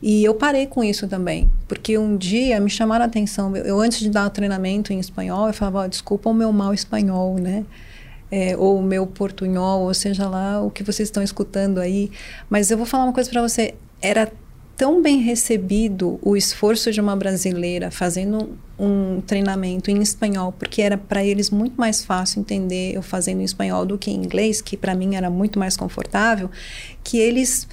E 0.00 0.24
eu 0.24 0.34
parei 0.34 0.66
com 0.66 0.84
isso 0.84 1.08
também, 1.08 1.50
porque 1.66 1.98
um 1.98 2.16
dia 2.16 2.60
me 2.60 2.70
chamaram 2.70 3.04
a 3.04 3.08
atenção. 3.08 3.54
Eu, 3.56 3.64
eu 3.64 3.80
antes 3.80 3.98
de 3.98 4.08
dar 4.08 4.26
o 4.26 4.30
treinamento 4.30 4.92
em 4.92 5.00
espanhol, 5.00 5.48
eu 5.48 5.52
falava: 5.52 5.84
oh, 5.84 5.88
desculpa 5.88 6.30
o 6.30 6.34
meu 6.34 6.52
mal 6.52 6.72
espanhol, 6.72 7.36
né? 7.36 7.64
É, 8.30 8.56
ou 8.56 8.78
o 8.78 8.82
meu 8.82 9.06
portunhol, 9.06 9.82
ou 9.82 9.94
seja 9.94 10.28
lá 10.28 10.62
o 10.62 10.70
que 10.70 10.82
vocês 10.82 11.08
estão 11.08 11.22
escutando 11.22 11.78
aí. 11.78 12.10
Mas 12.48 12.70
eu 12.70 12.76
vou 12.76 12.86
falar 12.86 13.04
uma 13.04 13.12
coisa 13.12 13.28
para 13.28 13.42
você. 13.42 13.74
Era 14.00 14.30
tão 14.78 15.02
bem 15.02 15.18
recebido 15.18 16.20
o 16.22 16.36
esforço 16.36 16.92
de 16.92 17.00
uma 17.00 17.16
brasileira 17.16 17.90
fazendo 17.90 18.56
um 18.78 19.20
treinamento 19.20 19.90
em 19.90 20.00
espanhol, 20.00 20.52
porque 20.52 20.80
era 20.80 20.96
para 20.96 21.24
eles 21.24 21.50
muito 21.50 21.74
mais 21.76 22.04
fácil 22.04 22.40
entender 22.40 22.94
eu 22.94 23.02
fazendo 23.02 23.40
em 23.40 23.44
espanhol 23.44 23.84
do 23.84 23.98
que 23.98 24.08
em 24.08 24.14
inglês, 24.14 24.62
que 24.62 24.76
para 24.76 24.94
mim 24.94 25.16
era 25.16 25.28
muito 25.28 25.58
mais 25.58 25.76
confortável, 25.76 26.48
que 27.02 27.18
eles 27.18 27.66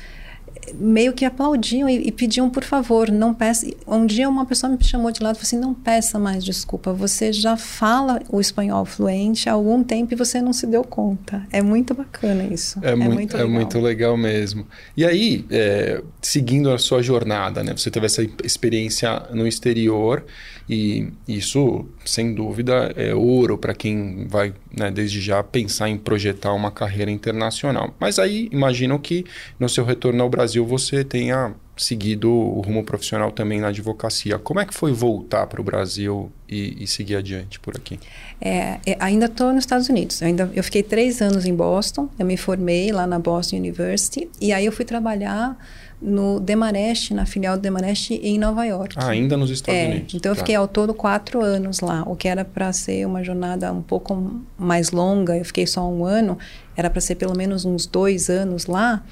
meio 0.73 1.13
que 1.13 1.25
aplaudiam 1.25 1.87
e, 1.87 2.07
e, 2.07 2.11
pediam 2.11 2.49
por 2.49 2.63
favor, 2.63 3.11
não 3.11 3.33
peça. 3.33 3.67
Um 3.87 4.05
dia 4.05 4.27
uma 4.27 4.45
pessoa 4.45 4.71
me 4.71 4.83
chamou 4.83 5.11
de 5.11 5.21
lado 5.21 5.35
e 5.35 5.39
falou 5.39 5.47
assim: 5.47 5.59
não 5.59 5.73
peça 5.73 6.17
mais 6.19 6.43
desculpa, 6.43 6.93
você 6.93 7.31
já 7.31 7.55
fala 7.55 8.21
o 8.29 8.39
espanhol 8.39 8.85
fluente 8.85 9.49
há 9.49 9.53
algum 9.53 9.83
tempo 9.83 10.13
e 10.13 10.15
você 10.15 10.41
não 10.41 10.53
se 10.53 10.67
deu 10.67 10.83
conta. 10.83 11.45
É 11.51 11.61
muito 11.61 11.93
bacana 11.93 12.43
isso. 12.43 12.79
É, 12.81 12.91
é 12.91 12.95
muito, 12.95 13.13
muito, 13.13 13.35
é 13.35 13.39
legal. 13.39 13.49
É 13.49 13.59
muito 13.59 13.79
legal 13.79 14.17
mesmo. 14.17 14.67
E 14.95 15.05
aí, 15.05 15.45
é, 15.49 16.01
seguindo 16.21 16.71
a 16.71 16.77
sua 16.77 17.01
jornada, 17.01 17.63
né? 17.63 17.73
Você 17.75 17.91
teve 17.91 18.05
essa 18.05 18.23
experiência 18.43 19.23
no 19.31 19.47
exterior 19.47 20.25
e 20.67 21.09
isso, 21.27 21.85
sem 22.03 22.33
dúvida, 22.33 22.91
é 22.95 23.13
ouro 23.13 23.57
para 23.57 23.73
quem 23.73 24.25
vai, 24.27 24.53
né, 24.75 24.89
desde 24.89 25.21
já, 25.21 25.43
pensar 25.43 25.89
em 25.89 25.97
projetar 25.97 26.53
uma 26.53 26.71
carreira 26.71 27.11
internacional. 27.11 27.93
Mas 27.99 28.17
aí, 28.17 28.49
imagino 28.51 28.99
que 28.99 29.25
no 29.59 29.69
seu 29.69 29.85
retorno 29.85 30.23
ao 30.23 30.29
Brasil 30.29 30.65
você 30.65 31.03
tenha 31.03 31.53
seguido 31.77 32.31
o 32.31 32.61
rumo 32.61 32.83
profissional 32.83 33.31
também 33.31 33.59
na 33.59 33.67
advocacia. 33.67 34.39
Como 34.39 34.59
é 34.59 34.65
que 34.65 34.73
foi 34.73 34.93
voltar 34.93 35.45
para 35.47 35.59
o 35.59 35.63
Brasil 35.63 36.31
e, 36.47 36.83
e, 36.83 36.87
seguir 36.87 37.17
adiante 37.17 37.59
por 37.59 37.75
aqui? 37.75 37.99
É, 38.39 38.79
é 38.85 38.97
ainda 38.99 39.25
estou 39.25 39.51
nos 39.51 39.63
Estados 39.63 39.89
Unidos. 39.89 40.21
Eu, 40.21 40.27
ainda, 40.27 40.49
eu 40.55 40.63
fiquei 40.63 40.81
três 40.81 41.21
anos 41.21 41.45
em 41.45 41.53
Boston. 41.53 42.09
Eu 42.17 42.25
me 42.25 42.37
formei 42.37 42.91
lá 42.91 43.05
na 43.05 43.19
Boston 43.19 43.57
University 43.57 44.29
e 44.39 44.53
aí 44.53 44.65
eu 44.65 44.71
fui 44.71 44.85
trabalhar 44.85 45.57
no 46.01 46.39
Demarest, 46.39 47.13
na 47.13 47.25
filial 47.25 47.57
do 47.57 47.61
Demarest 47.61 48.11
em 48.11 48.37
Nova 48.37 48.65
York. 48.65 48.95
Ah, 48.97 49.09
ainda 49.09 49.37
nos 49.37 49.49
Estados 49.49 49.79
é, 49.79 49.85
Unidos. 49.87 50.13
Então 50.13 50.31
eu 50.31 50.35
tá. 50.35 50.39
fiquei 50.39 50.55
ao 50.55 50.67
todo 50.67 50.93
quatro 50.93 51.41
anos 51.41 51.79
lá, 51.79 52.03
o 52.05 52.15
que 52.15 52.27
era 52.27 52.43
para 52.43 52.71
ser 52.73 53.05
uma 53.05 53.23
jornada 53.23 53.71
um 53.71 53.81
pouco 53.81 54.41
mais 54.57 54.91
longa. 54.91 55.37
Eu 55.37 55.45
fiquei 55.45 55.65
só 55.65 55.87
um 55.87 56.05
ano, 56.05 56.37
era 56.75 56.89
para 56.89 57.01
ser 57.01 57.15
pelo 57.15 57.35
menos 57.35 57.65
uns 57.65 57.85
dois 57.85 58.29
anos 58.29 58.65
lá. 58.65 59.03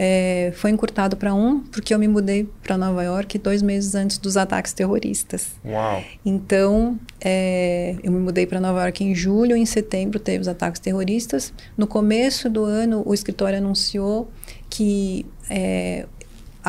É, 0.00 0.52
foi 0.54 0.70
encurtado 0.70 1.16
para 1.16 1.34
um, 1.34 1.58
porque 1.58 1.92
eu 1.92 1.98
me 1.98 2.06
mudei 2.06 2.48
para 2.62 2.78
Nova 2.78 3.02
York 3.02 3.36
dois 3.36 3.60
meses 3.60 3.96
antes 3.96 4.16
dos 4.16 4.36
ataques 4.36 4.72
terroristas. 4.72 5.56
Uau! 5.64 6.04
Então, 6.24 6.96
é, 7.20 7.96
eu 8.04 8.12
me 8.12 8.20
mudei 8.20 8.46
para 8.46 8.60
Nova 8.60 8.80
York 8.82 9.02
em 9.02 9.12
julho, 9.12 9.56
em 9.56 9.66
setembro 9.66 10.20
teve 10.20 10.42
os 10.42 10.46
ataques 10.46 10.80
terroristas. 10.80 11.52
No 11.76 11.88
começo 11.88 12.48
do 12.48 12.64
ano, 12.64 13.02
o 13.04 13.12
escritório 13.12 13.58
anunciou 13.58 14.30
que 14.70 15.26
é, 15.50 16.06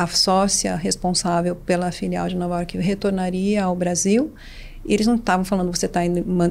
a 0.02 0.06
sócia 0.06 0.76
responsável 0.76 1.54
pela 1.54 1.92
filial 1.92 2.26
de 2.26 2.34
Nova 2.34 2.56
York 2.56 2.78
retornaria 2.78 3.64
ao 3.64 3.76
Brasil. 3.76 4.32
E 4.82 4.94
eles 4.94 5.06
não 5.06 5.16
estavam 5.16 5.44
falando 5.44 5.70
você 5.70 5.84
está 5.84 6.00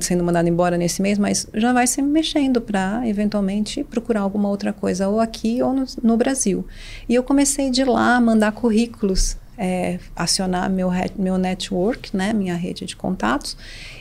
sendo 0.02 0.24
mandado 0.24 0.48
embora 0.48 0.78
nesse 0.78 1.02
mês, 1.02 1.18
mas 1.18 1.48
já 1.56 1.74
vai 1.74 1.88
se 1.88 2.00
mexendo 2.00 2.62
para 2.62 3.02
eventualmente 3.08 3.84
procurar 3.84 4.22
alguma 4.22 4.50
outra 4.50 4.72
coisa, 4.72 5.10
ou 5.10 5.20
aqui 5.20 5.64
ou 5.64 5.74
no, 5.74 5.86
no 6.04 6.16
Brasil. 6.16 6.64
E 7.08 7.16
eu 7.16 7.24
comecei 7.24 7.72
de 7.72 7.84
lá 7.84 8.22
mandar 8.22 8.52
currículos 8.52 9.36
é, 9.58 10.00
acionar 10.16 10.70
meu, 10.70 10.92
meu 11.18 11.38
network, 11.40 12.16
né, 12.16 12.32
minha 12.32 12.56
rede 12.56 12.86
de 12.86 12.96
contatos, 12.96 13.58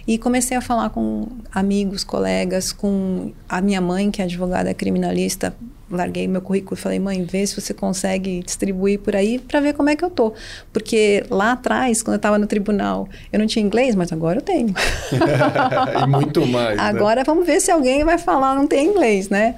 e 0.06 0.18
comecei 0.18 0.58
a 0.58 0.60
falar 0.60 0.90
com 0.90 1.26
amigos, 1.50 2.04
colegas, 2.04 2.70
com 2.70 3.32
a 3.48 3.62
minha 3.62 3.80
mãe, 3.80 4.10
que 4.10 4.20
é 4.20 4.26
advogada 4.26 4.74
criminalista. 4.74 5.56
Larguei 5.90 6.28
meu 6.28 6.42
currículo 6.42 6.76
e 6.76 6.80
falei, 6.80 6.98
mãe, 6.98 7.24
vê 7.24 7.46
se 7.46 7.60
você 7.60 7.72
consegue 7.72 8.42
distribuir 8.44 8.98
por 8.98 9.16
aí 9.16 9.38
para 9.38 9.60
ver 9.60 9.74
como 9.74 9.88
é 9.88 9.96
que 9.96 10.04
eu 10.04 10.10
tô. 10.10 10.34
Porque 10.72 11.24
lá 11.30 11.52
atrás, 11.52 12.02
quando 12.02 12.14
eu 12.14 12.18
estava 12.18 12.38
no 12.38 12.46
tribunal, 12.46 13.08
eu 13.32 13.38
não 13.38 13.46
tinha 13.46 13.64
inglês, 13.64 13.94
mas 13.94 14.12
agora 14.12 14.38
eu 14.38 14.42
tenho. 14.42 14.74
e 16.02 16.06
muito 16.06 16.46
mais. 16.46 16.76
Né? 16.76 16.82
Agora 16.82 17.20
né? 17.20 17.24
vamos 17.24 17.46
ver 17.46 17.60
se 17.60 17.70
alguém 17.70 18.04
vai 18.04 18.18
falar 18.18 18.54
não 18.54 18.66
tem 18.66 18.86
inglês, 18.86 19.28
né? 19.28 19.56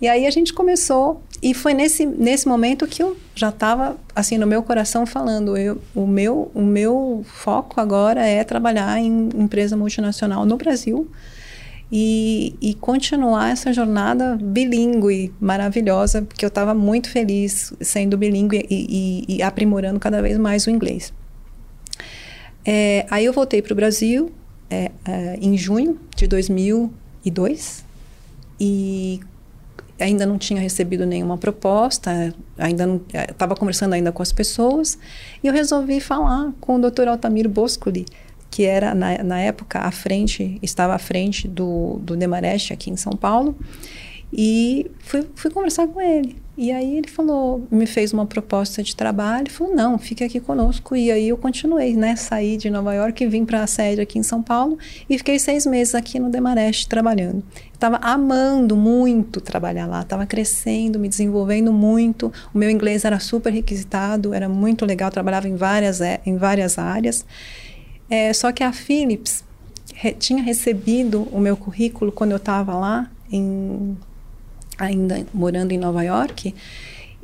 E 0.00 0.08
aí 0.08 0.26
a 0.26 0.30
gente 0.30 0.52
começou 0.52 1.22
e 1.40 1.54
foi 1.54 1.74
nesse, 1.74 2.04
nesse 2.04 2.48
momento 2.48 2.86
que 2.86 3.02
eu 3.02 3.16
já 3.34 3.50
estava 3.50 3.96
assim 4.14 4.36
no 4.36 4.46
meu 4.46 4.62
coração 4.62 5.06
falando, 5.06 5.56
eu, 5.56 5.80
o 5.94 6.06
meu 6.06 6.50
o 6.54 6.62
meu 6.62 7.24
foco 7.24 7.80
agora 7.80 8.26
é 8.26 8.42
trabalhar 8.42 8.98
em 8.98 9.28
empresa 9.34 9.76
multinacional 9.76 10.44
no 10.44 10.56
Brasil 10.56 11.08
e, 11.94 12.56
e 12.58 12.72
continuar 12.72 13.50
essa 13.50 13.70
jornada 13.70 14.38
bilíngue 14.40 15.30
maravilhosa, 15.38 16.22
porque 16.22 16.42
eu 16.42 16.48
estava 16.48 16.72
muito 16.72 17.10
feliz 17.10 17.74
sendo 17.82 18.16
bilíngue 18.16 18.66
e, 18.70 19.26
e, 19.28 19.42
aprimorando 19.42 20.00
cada 20.00 20.22
vez 20.22 20.38
mais 20.38 20.66
o 20.66 20.70
inglês. 20.70 21.12
É, 22.64 23.04
aí 23.10 23.26
eu 23.26 23.32
voltei 23.32 23.60
para 23.60 23.74
o 23.74 23.76
Brasil 23.76 24.32
é, 24.70 24.90
é, 25.04 25.36
em 25.38 25.54
junho 25.58 26.00
de 26.16 26.26
2002 26.26 27.84
e 28.58 29.20
ainda 30.00 30.24
não 30.24 30.38
tinha 30.38 30.60
recebido 30.60 31.04
nenhuma 31.04 31.36
proposta, 31.36 32.34
ainda 32.56 33.00
estava 33.28 33.54
conversando 33.54 33.92
ainda 33.92 34.10
com 34.10 34.22
as 34.22 34.32
pessoas, 34.32 34.98
e 35.44 35.46
eu 35.46 35.52
resolvi 35.52 36.00
falar 36.00 36.52
com 36.58 36.76
o 36.76 36.90
Dr. 36.90 37.08
Altamiro 37.08 37.50
Boscoli, 37.50 38.06
que 38.52 38.64
era 38.66 38.94
na, 38.94 39.24
na 39.24 39.40
época 39.40 39.78
à 39.78 39.90
frente, 39.90 40.58
estava 40.62 40.94
à 40.94 40.98
frente 40.98 41.48
do, 41.48 41.98
do 42.02 42.14
Demarest 42.14 42.70
aqui 42.70 42.90
em 42.90 42.96
São 42.96 43.14
Paulo, 43.14 43.56
e 44.30 44.90
fui, 44.98 45.26
fui 45.34 45.50
conversar 45.50 45.88
com 45.88 46.00
ele. 46.00 46.36
E 46.56 46.70
aí 46.70 46.98
ele 46.98 47.08
falou, 47.08 47.66
me 47.70 47.86
fez 47.86 48.12
uma 48.12 48.26
proposta 48.26 48.82
de 48.82 48.94
trabalho, 48.94 49.50
falou, 49.50 49.74
não, 49.74 49.98
fique 49.98 50.22
aqui 50.22 50.38
conosco. 50.38 50.94
E 50.94 51.10
aí 51.10 51.30
eu 51.30 51.36
continuei, 51.38 51.96
né? 51.96 52.14
Saí 52.14 52.58
de 52.58 52.68
Nova 52.68 52.92
York 52.92 53.24
e 53.24 53.26
vim 53.26 53.44
para 53.46 53.62
a 53.62 53.66
sede 53.66 54.02
aqui 54.02 54.18
em 54.18 54.22
São 54.22 54.42
Paulo 54.42 54.78
e 55.08 55.16
fiquei 55.16 55.38
seis 55.38 55.64
meses 55.64 55.94
aqui 55.94 56.18
no 56.18 56.28
Demarest 56.28 56.88
trabalhando. 56.88 57.42
Estava 57.72 57.96
amando 58.02 58.76
muito 58.76 59.40
trabalhar 59.40 59.86
lá, 59.86 60.02
estava 60.02 60.26
crescendo, 60.26 60.98
me 60.98 61.08
desenvolvendo 61.08 61.72
muito. 61.72 62.30
O 62.54 62.58
meu 62.58 62.70
inglês 62.70 63.06
era 63.06 63.18
super 63.18 63.50
requisitado, 63.50 64.34
era 64.34 64.48
muito 64.48 64.84
legal, 64.84 65.10
trabalhava 65.10 65.48
em 65.48 65.56
várias, 65.56 66.02
é, 66.02 66.20
em 66.24 66.36
várias 66.36 66.78
áreas. 66.78 67.24
É, 68.12 68.30
só 68.34 68.52
que 68.52 68.62
a 68.62 68.70
Philips 68.74 69.42
re, 69.94 70.12
tinha 70.12 70.42
recebido 70.42 71.22
o 71.32 71.40
meu 71.40 71.56
currículo 71.56 72.12
quando 72.12 72.32
eu 72.32 72.36
estava 72.36 72.74
lá 72.74 73.10
em 73.30 73.96
ainda 74.76 75.24
morando 75.32 75.72
em 75.72 75.78
Nova 75.78 76.02
York, 76.02 76.54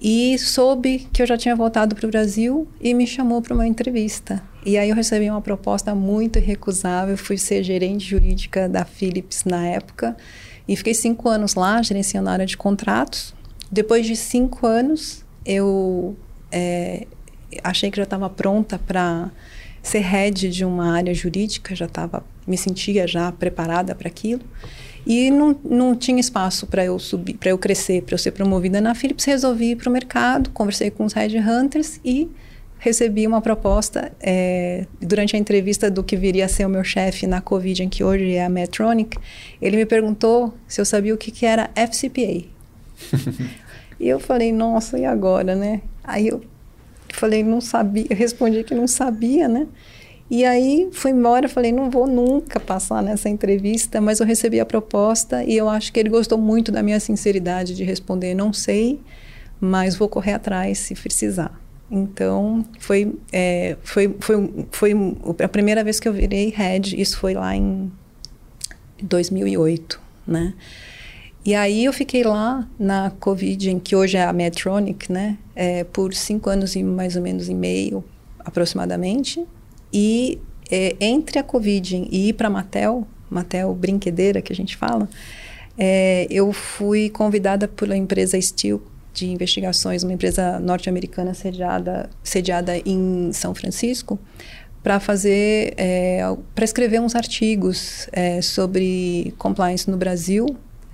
e 0.00 0.38
soube 0.38 1.07
que 1.12 1.21
eu 1.21 1.26
já 1.26 1.37
tinha 1.37 1.54
voltado 1.54 1.95
para 1.95 2.07
o 2.07 2.11
Brasil 2.11 2.66
e 2.80 2.95
me 2.95 3.07
chamou 3.07 3.42
para 3.42 3.52
uma 3.52 3.66
entrevista. 3.66 4.42
E 4.64 4.78
aí 4.78 4.88
eu 4.88 4.97
recebi 4.97 5.28
uma 5.28 5.42
proposta 5.42 5.95
muito 5.95 6.38
irrecusável, 6.38 7.18
fui 7.18 7.37
ser 7.37 7.62
gerente 7.62 8.07
jurídica 8.07 8.66
da 8.66 8.87
Philips 8.87 9.45
na 9.45 9.66
época, 9.66 10.16
e 10.66 10.75
fiquei 10.75 10.95
cinco 10.95 11.28
anos 11.28 11.54
lá, 11.54 11.83
gerenciando 11.83 12.30
a 12.30 12.33
área 12.33 12.47
de 12.47 12.57
contratos. 12.57 13.35
Depois 13.71 14.07
de 14.07 14.16
cinco 14.16 14.66
anos, 14.66 15.23
eu 15.45 16.16
é, 16.50 17.07
achei 17.62 17.90
que 17.90 17.99
já 17.99 18.04
estava 18.04 18.30
pronta 18.30 18.78
para 18.78 19.30
ser 19.82 20.00
head 20.00 20.49
de 20.49 20.64
uma 20.64 20.92
área 20.92 21.14
jurídica, 21.14 21.75
já 21.75 21.87
estava, 21.87 22.25
me 22.47 22.56
sentia 22.56 23.06
já 23.06 23.32
preparada 23.32 23.94
para 23.94 24.08
aquilo. 24.08 24.42
E 25.06 25.30
não, 25.30 25.56
não 25.64 25.97
tinha 25.97 26.20
espaço 26.20 26.66
para 26.66 26.85
eu 26.85 26.99
subir, 26.99 27.35
para 27.35 27.50
eu 27.50 27.56
crescer, 27.56 28.02
para 28.02 28.14
eu 28.14 28.18
ser 28.18 28.32
promovida 28.32 28.80
na 28.80 28.94
Philips. 28.94 29.25
Resolvi 29.25 29.70
ir 29.70 29.76
para 29.76 29.88
o 29.88 29.92
mercado, 29.92 30.50
conversei 30.50 30.90
com 30.90 31.04
os 31.04 31.14
headhunters 31.14 31.99
e 32.04 32.30
recebi 32.78 33.26
uma 33.26 33.40
proposta 33.40 34.12
é, 34.20 34.87
durante 35.00 35.35
a 35.35 35.38
entrevista 35.38 35.90
do 35.90 36.02
que 36.02 36.16
viria 36.16 36.44
a 36.44 36.49
ser 36.49 36.66
o 36.66 36.68
meu 36.68 36.85
chefe 36.85 37.26
na 37.26 37.40
Covid, 37.40 37.85
em 37.85 37.88
que 37.88 38.04
hoje 38.04 38.35
é 38.35 38.44
a 38.44 38.49
Medtronic. 38.49 39.18
Ele 39.61 39.76
me 39.76 39.87
perguntou 39.87 40.54
se 40.66 40.80
eu 40.80 40.85
sabia 40.85 41.14
o 41.14 41.18
que, 41.18 41.30
que 41.30 41.44
era 41.44 41.70
FCPA. 41.75 42.44
e 43.99 44.08
eu 44.08 44.20
falei, 44.20 44.52
nossa, 44.52 44.99
e 44.99 45.04
agora, 45.04 45.54
né? 45.54 45.80
Aí 46.04 46.28
eu 46.28 46.42
falei, 47.19 47.43
não 47.43 47.61
sabia, 47.61 48.07
eu 48.09 48.17
respondi 48.17 48.63
que 48.65 48.75
não 48.75 48.87
sabia, 48.87 49.49
né? 49.49 49.67
E 50.31 50.45
aí 50.45 50.89
fui 50.93 51.11
embora, 51.11 51.49
falei, 51.49 51.73
não 51.73 51.91
vou 51.91 52.07
nunca 52.07 52.61
passar 52.61 53.03
nessa 53.03 53.29
entrevista, 53.31 54.01
mas 54.01 54.21
eu 54.21 54.27
recebi 54.27 54.61
a 54.61 54.67
proposta 54.67 55.43
e 55.43 55.57
eu 55.57 55.69
acho 55.69 55.91
que 55.91 55.99
ele 55.99 56.11
gostou 56.11 56.37
muito 56.37 56.71
da 56.71 56.83
minha 56.83 57.01
sinceridade 57.01 57.75
de 57.75 57.83
responder, 57.83 58.35
não 58.35 58.53
sei, 58.53 59.01
mas 59.59 59.97
vou 59.97 60.09
correr 60.09 60.35
atrás 60.35 60.79
se 60.79 60.95
precisar. 60.95 61.59
Então, 61.91 62.63
foi, 62.79 63.15
é, 63.33 63.77
foi, 63.83 64.15
foi, 64.21 64.53
foi 64.71 64.93
a 65.43 65.49
primeira 65.49 65.83
vez 65.83 65.99
que 65.99 66.07
eu 66.07 66.13
virei 66.13 66.51
head, 66.51 67.01
isso 67.01 67.19
foi 67.19 67.33
lá 67.33 67.57
em 67.57 67.91
2008, 69.03 69.99
né? 70.27 70.53
E 71.45 71.55
aí 71.55 71.87
eu 71.87 71.93
fiquei 71.95 72.23
lá 72.23 72.69
na 72.79 73.11
Covid, 73.19 73.71
em 73.71 73.79
que 73.79 73.97
hoje 73.97 74.19
é 74.19 74.25
a 74.25 74.33
Medtronic, 74.35 75.11
né? 75.11 75.39
É, 75.61 75.83
por 75.83 76.15
cinco 76.15 76.49
anos 76.49 76.77
e 76.77 76.85
mais 76.85 77.17
ou 77.17 77.23
menos 77.23 77.49
e 77.49 77.55
meio, 77.55 78.05
aproximadamente. 78.38 79.45
E 79.93 80.38
é, 80.71 80.95
entre 81.00 81.38
a 81.38 81.43
Covid 81.43 82.07
e 82.09 82.29
ir 82.29 82.35
para 82.35 82.49
Matel, 82.49 83.05
Matel 83.29 83.75
brinquedeira 83.75 84.41
que 84.41 84.53
a 84.53 84.57
gente 84.57 84.77
fala, 84.77 85.09
é, 85.77 86.27
eu 86.31 86.53
fui 86.53 87.11
convidada 87.11 87.67
pela 87.67 87.97
empresa 87.97 88.41
Steel 88.41 88.81
de 89.12 89.31
investigações, 89.31 90.05
uma 90.05 90.12
empresa 90.12 90.61
norte-americana 90.61 91.35
sediada, 91.35 92.09
sediada 92.23 92.77
em 92.85 93.33
São 93.33 93.55
Francisco, 93.55 94.19
para 94.83 95.00
fazer, 95.00 95.75
é, 95.77 96.21
para 96.55 96.65
escrever 96.65 97.00
uns 97.00 97.15
artigos 97.15 98.09
é, 98.12 98.41
sobre 98.41 99.35
compliance 99.37 99.91
no 99.91 99.97
Brasil, 99.97 100.47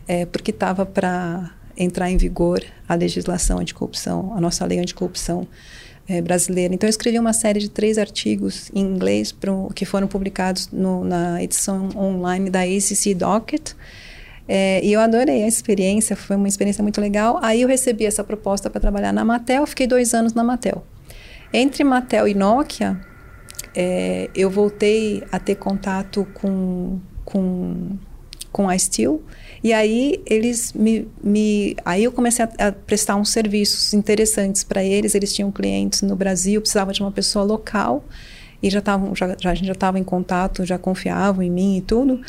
é, 0.09 0.25
porque 0.26 0.50
estava 0.50 0.87
para 0.87 1.53
entrar 1.76 2.11
em 2.11 2.16
vigor 2.16 2.62
a 2.88 2.95
legislação 2.95 3.59
anticorrupção, 3.59 4.33
a 4.37 4.40
nossa 4.40 4.64
lei 4.64 4.78
anticorrupção 4.78 5.47
é, 6.09 6.21
brasileira. 6.21 6.75
Então, 6.75 6.87
eu 6.87 6.90
escrevi 6.90 7.19
uma 7.19 7.33
série 7.33 7.61
de 7.61 7.69
três 7.69 7.99
artigos 7.99 8.71
em 8.75 8.81
inglês 8.81 9.33
pro, 9.33 9.71
que 9.75 9.85
foram 9.85 10.06
publicados 10.06 10.69
no, 10.71 11.04
na 11.04 11.43
edição 11.43 11.89
online 11.97 12.50
da 12.50 12.60
ACC 12.60 13.15
Docket. 13.15 13.73
É, 14.47 14.84
e 14.84 14.93
eu 14.93 15.00
adorei 15.00 15.43
a 15.43 15.49
experiência, 15.49 16.15
foi 16.15 16.37
uma 16.37 16.49
experiência 16.49 16.82
muito 16.82 17.00
legal. 17.00 17.39
Aí 17.43 17.63
eu 17.63 17.69
recebi 17.69 18.04
essa 18.04 18.23
proposta 18.23 18.69
para 18.69 18.80
trabalhar 18.80 19.13
na 19.13 19.25
Mattel, 19.25 19.67
fiquei 19.67 19.87
dois 19.87 20.13
anos 20.13 20.34
na 20.34 20.45
Mattel. 20.45 20.84
Entre 21.52 21.82
Mattel 21.84 22.28
e 22.28 22.34
Nokia, 22.34 23.00
é, 23.75 24.28
eu 24.34 24.50
voltei 24.50 25.23
a 25.32 25.39
ter 25.39 25.54
contato 25.54 26.26
com, 26.34 27.00
com, 27.25 27.97
com 28.52 28.69
a 28.69 28.76
Steel 28.78 29.23
e 29.64 29.72
aí 29.72 30.20
eles 30.26 30.74
me, 30.74 31.08
me 31.22 31.74
aí 31.86 32.04
eu 32.04 32.12
comecei 32.12 32.44
a, 32.44 32.68
a 32.68 32.72
prestar 32.72 33.16
uns 33.16 33.30
serviços 33.30 33.94
interessantes 33.94 34.62
para 34.62 34.84
eles. 34.84 35.14
Eles 35.14 35.32
tinham 35.32 35.50
clientes 35.50 36.02
no 36.02 36.14
Brasil, 36.14 36.60
precisava 36.60 36.92
de 36.92 37.00
uma 37.00 37.10
pessoa 37.10 37.46
local 37.46 38.04
e 38.62 38.68
já 38.68 38.80
estavam 38.80 39.16
já, 39.16 39.34
já, 39.40 39.50
a 39.50 39.54
gente 39.54 39.66
já 39.66 39.72
estava 39.72 39.98
em 39.98 40.04
contato, 40.04 40.66
já 40.66 40.76
confiavam 40.76 41.42
em 41.42 41.50
mim 41.50 41.78
e 41.78 41.80
tudo. 41.80 42.20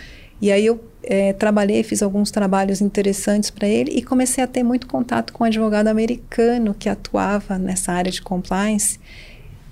E 0.41 0.49
aí 0.49 0.65
eu 0.65 0.81
é, 1.03 1.33
trabalhei, 1.33 1.83
fiz 1.83 2.01
alguns 2.01 2.31
trabalhos 2.31 2.79
interessantes 2.79 3.49
para 3.49 3.67
ele 3.67 3.91
e 3.91 4.01
comecei 4.01 4.41
a 4.41 4.47
ter 4.47 4.63
muito 4.63 4.87
contato 4.87 5.33
com 5.33 5.43
um 5.43 5.47
advogado 5.47 5.89
americano 5.89 6.73
que 6.73 6.87
atuava 6.87 7.57
nessa 7.57 7.91
área 7.91 8.11
de 8.11 8.21
compliance 8.21 8.97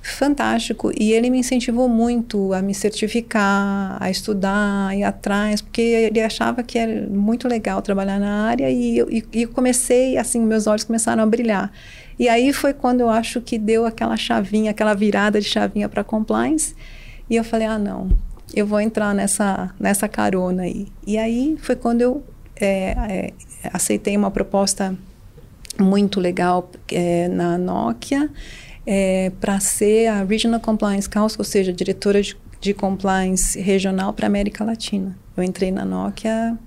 fantástico 0.03 0.91
e 0.99 1.13
ele 1.13 1.29
me 1.29 1.39
incentivou 1.39 1.87
muito 1.87 2.53
a 2.53 2.61
me 2.61 2.75
certificar, 2.75 3.97
a 3.99 4.11
estudar, 4.11 4.89
a 4.89 4.95
ir 4.95 5.03
atrás, 5.03 5.61
porque 5.61 5.81
ele 5.81 6.19
achava 6.19 6.61
que 6.61 6.77
era 6.77 7.07
muito 7.09 7.47
legal 7.47 7.81
trabalhar 7.81 8.19
na 8.19 8.45
área 8.47 8.69
e 8.69 8.97
eu, 8.97 9.09
e, 9.09 9.23
e 9.31 9.45
comecei, 9.47 10.17
assim, 10.17 10.41
meus 10.41 10.67
olhos 10.67 10.83
começaram 10.83 11.23
a 11.23 11.25
brilhar. 11.25 11.71
E 12.19 12.27
aí 12.27 12.51
foi 12.51 12.73
quando 12.73 12.99
eu 12.99 13.09
acho 13.09 13.39
que 13.39 13.57
deu 13.57 13.85
aquela 13.85 14.17
chavinha, 14.17 14.71
aquela 14.71 14.93
virada 14.93 15.39
de 15.39 15.47
chavinha 15.47 15.87
para 15.87 16.03
compliance 16.03 16.75
e 17.29 17.37
eu 17.37 17.43
falei, 17.43 17.65
ah, 17.65 17.79
não, 17.79 18.09
eu 18.53 18.67
vou 18.67 18.81
entrar 18.81 19.15
nessa, 19.15 19.73
nessa 19.79 20.09
carona 20.09 20.63
aí. 20.63 20.87
E 21.07 21.17
aí 21.17 21.55
foi 21.59 21.77
quando 21.77 22.01
eu 22.01 22.23
é, 22.59 22.95
é, 23.09 23.33
aceitei 23.71 24.17
uma 24.17 24.29
proposta 24.29 24.93
muito 25.79 26.19
legal 26.19 26.69
é, 26.91 27.29
na 27.29 27.57
Nokia, 27.57 28.29
é, 28.85 29.31
para 29.39 29.59
ser 29.59 30.07
a 30.07 30.23
Regional 30.23 30.59
Compliance 30.59 31.09
Council, 31.09 31.37
ou 31.39 31.45
seja, 31.45 31.71
diretora 31.71 32.21
de, 32.21 32.37
de 32.59 32.73
compliance 32.73 33.59
regional 33.59 34.13
para 34.13 34.27
América 34.27 34.63
Latina. 34.63 35.17
Eu 35.35 35.43
entrei 35.43 35.71
na 35.71 35.85
Nokia 35.85 36.57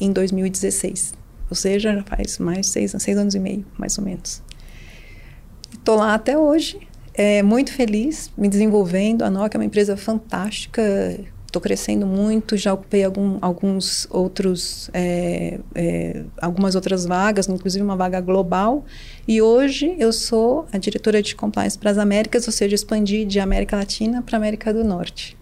em 0.00 0.12
2016, 0.12 1.14
ou 1.50 1.56
seja, 1.56 1.94
já 1.94 2.02
faz 2.04 2.38
mais 2.38 2.60
de 2.60 2.66
seis, 2.68 2.94
seis 2.98 3.16
anos 3.16 3.34
e 3.34 3.38
meio, 3.38 3.64
mais 3.76 3.98
ou 3.98 4.04
menos. 4.04 4.42
Estou 5.72 5.96
lá 5.96 6.14
até 6.14 6.38
hoje, 6.38 6.78
é, 7.14 7.42
muito 7.42 7.72
feliz, 7.72 8.30
me 8.36 8.48
desenvolvendo. 8.48 9.22
A 9.22 9.30
Nokia 9.30 9.56
é 9.56 9.58
uma 9.58 9.64
empresa 9.64 9.96
fantástica, 9.96 10.82
estou 11.48 11.62
crescendo 11.62 12.06
muito, 12.06 12.56
já 12.56 12.74
ocupei 12.74 13.02
algum, 13.02 13.38
alguns 13.40 14.06
outros, 14.10 14.90
é, 14.92 15.58
é, 15.74 16.22
algumas 16.40 16.74
outras 16.74 17.06
vagas, 17.06 17.48
inclusive 17.48 17.82
uma 17.82 17.96
vaga 17.96 18.20
global. 18.20 18.84
E 19.26 19.40
hoje 19.40 19.96
eu 19.98 20.12
sou 20.12 20.66
a 20.70 20.78
diretora 20.78 21.22
de 21.22 21.34
compliance 21.34 21.78
para 21.78 21.90
as 21.90 21.98
Américas, 21.98 22.46
ou 22.46 22.52
seja, 22.52 22.74
expandi 22.74 23.24
de 23.24 23.40
América 23.40 23.76
Latina 23.76 24.22
para 24.22 24.36
América 24.36 24.72
do 24.72 24.84
Norte. 24.84 25.37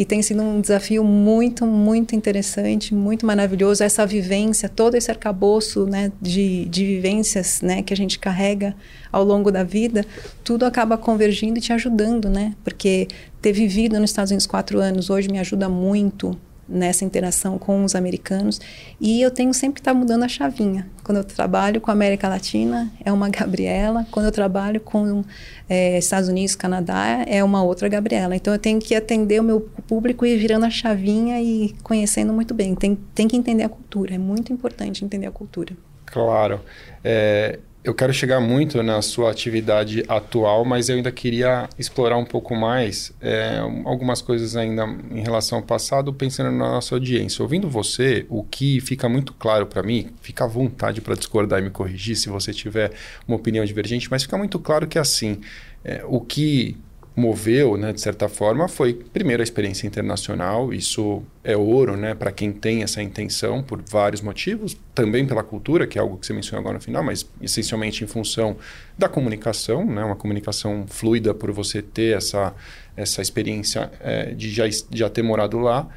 E 0.00 0.04
tem 0.06 0.22
sido 0.22 0.40
um 0.40 0.62
desafio 0.62 1.04
muito, 1.04 1.66
muito 1.66 2.16
interessante, 2.16 2.94
muito 2.94 3.26
maravilhoso. 3.26 3.84
Essa 3.84 4.06
vivência, 4.06 4.66
todo 4.66 4.94
esse 4.94 5.10
arcabouço 5.10 5.84
né, 5.84 6.10
de, 6.18 6.64
de 6.70 6.86
vivências 6.86 7.60
né, 7.60 7.82
que 7.82 7.92
a 7.92 7.96
gente 7.98 8.18
carrega 8.18 8.74
ao 9.12 9.22
longo 9.22 9.52
da 9.52 9.62
vida, 9.62 10.06
tudo 10.42 10.64
acaba 10.64 10.96
convergindo 10.96 11.58
e 11.58 11.60
te 11.60 11.74
ajudando, 11.74 12.30
né? 12.30 12.54
Porque 12.64 13.08
ter 13.42 13.52
vivido 13.52 14.00
nos 14.00 14.08
Estados 14.08 14.30
Unidos 14.30 14.46
quatro 14.46 14.80
anos 14.80 15.10
hoje 15.10 15.28
me 15.28 15.38
ajuda 15.38 15.68
muito 15.68 16.34
nessa 16.70 17.04
interação 17.04 17.58
com 17.58 17.84
os 17.84 17.94
americanos 17.94 18.60
e 19.00 19.20
eu 19.20 19.30
tenho 19.30 19.52
sempre 19.52 19.74
que 19.74 19.80
estar 19.80 19.92
tá 19.92 19.98
mudando 19.98 20.22
a 20.22 20.28
chavinha. 20.28 20.88
Quando 21.02 21.18
eu 21.18 21.24
trabalho 21.24 21.80
com 21.80 21.90
a 21.90 21.94
América 21.94 22.28
Latina 22.28 22.90
é 23.04 23.12
uma 23.12 23.28
Gabriela, 23.30 24.06
quando 24.10 24.26
eu 24.26 24.32
trabalho 24.32 24.80
com 24.80 25.24
é, 25.68 25.98
Estados 25.98 26.28
Unidos, 26.28 26.54
Canadá 26.54 27.24
é 27.26 27.42
uma 27.42 27.62
outra 27.62 27.88
Gabriela. 27.88 28.36
Então 28.36 28.52
eu 28.52 28.58
tenho 28.58 28.78
que 28.78 28.94
atender 28.94 29.40
o 29.40 29.44
meu 29.44 29.60
público 29.86 30.24
e 30.24 30.34
ir 30.34 30.38
virando 30.38 30.66
a 30.66 30.70
chavinha 30.70 31.40
e 31.42 31.74
conhecendo 31.82 32.32
muito 32.32 32.54
bem. 32.54 32.74
Tem, 32.74 32.94
tem 33.14 33.26
que 33.26 33.36
entender 33.36 33.64
a 33.64 33.68
cultura, 33.68 34.14
é 34.14 34.18
muito 34.18 34.52
importante 34.52 35.04
entender 35.04 35.26
a 35.26 35.32
cultura. 35.32 35.74
Claro. 36.06 36.60
É, 37.04 37.58
eu 37.82 37.94
quero 37.94 38.12
chegar 38.12 38.40
muito 38.40 38.82
na 38.82 39.00
sua 39.00 39.30
atividade 39.30 40.04
atual, 40.06 40.64
mas 40.66 40.90
eu 40.90 40.96
ainda 40.96 41.10
queria 41.10 41.66
explorar 41.78 42.18
um 42.18 42.26
pouco 42.26 42.54
mais 42.54 43.12
é, 43.22 43.58
algumas 43.86 44.20
coisas 44.20 44.54
ainda 44.54 44.84
em 45.10 45.20
relação 45.20 45.58
ao 45.58 45.64
passado, 45.64 46.12
pensando 46.12 46.50
na 46.50 46.72
nossa 46.72 46.94
audiência. 46.94 47.42
Ouvindo 47.42 47.70
você, 47.70 48.26
o 48.28 48.44
que 48.44 48.80
fica 48.80 49.08
muito 49.08 49.32
claro 49.32 49.66
para 49.66 49.82
mim, 49.82 50.10
fica 50.20 50.44
à 50.44 50.46
vontade 50.46 51.00
para 51.00 51.14
discordar 51.14 51.60
e 51.60 51.62
me 51.62 51.70
corrigir 51.70 52.16
se 52.16 52.28
você 52.28 52.52
tiver 52.52 52.92
uma 53.26 53.38
opinião 53.38 53.64
divergente, 53.64 54.10
mas 54.10 54.24
fica 54.24 54.36
muito 54.36 54.58
claro 54.58 54.86
que 54.86 54.98
assim, 54.98 55.40
é, 55.82 56.02
o 56.06 56.20
que 56.20 56.76
moveu, 57.14 57.76
né, 57.76 57.92
de 57.92 58.00
certa 58.00 58.28
forma, 58.28 58.68
foi 58.68 58.94
primeiro 58.94 59.42
a 59.42 59.44
experiência 59.44 59.86
internacional. 59.86 60.72
Isso 60.72 61.22
é 61.42 61.56
ouro, 61.56 61.96
né, 61.96 62.14
para 62.14 62.30
quem 62.30 62.52
tem 62.52 62.82
essa 62.82 63.02
intenção 63.02 63.62
por 63.62 63.82
vários 63.82 64.22
motivos, 64.22 64.76
também 64.94 65.26
pela 65.26 65.42
cultura, 65.42 65.86
que 65.86 65.98
é 65.98 66.00
algo 66.00 66.16
que 66.16 66.26
você 66.26 66.32
mencionou 66.32 66.60
agora 66.60 66.74
no 66.74 66.80
final, 66.80 67.02
mas 67.02 67.28
essencialmente 67.42 68.04
em 68.04 68.06
função 68.06 68.56
da 68.96 69.08
comunicação, 69.08 69.84
né, 69.84 70.04
uma 70.04 70.16
comunicação 70.16 70.86
fluida 70.88 71.34
por 71.34 71.50
você 71.52 71.82
ter 71.82 72.16
essa 72.16 72.54
essa 72.96 73.22
experiência 73.22 73.90
é, 74.00 74.34
de 74.34 74.50
já, 74.50 74.64
já 74.90 75.08
ter 75.08 75.22
morado 75.22 75.58
lá. 75.58 75.88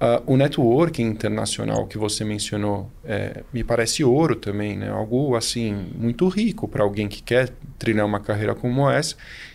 Uh, 0.00 0.32
o 0.32 0.36
networking 0.36 1.02
internacional 1.02 1.86
que 1.86 1.98
você 1.98 2.24
mencionou 2.24 2.90
é, 3.04 3.42
me 3.52 3.62
parece 3.62 4.02
ouro 4.02 4.34
também, 4.34 4.74
né? 4.74 4.88
Algo 4.88 5.36
assim 5.36 5.92
muito 5.94 6.26
rico 6.28 6.66
para 6.66 6.82
alguém 6.82 7.06
que 7.06 7.22
quer 7.22 7.50
trilhar 7.78 8.06
uma 8.06 8.18
carreira 8.18 8.54
como 8.54 8.88
essa 8.88 9.14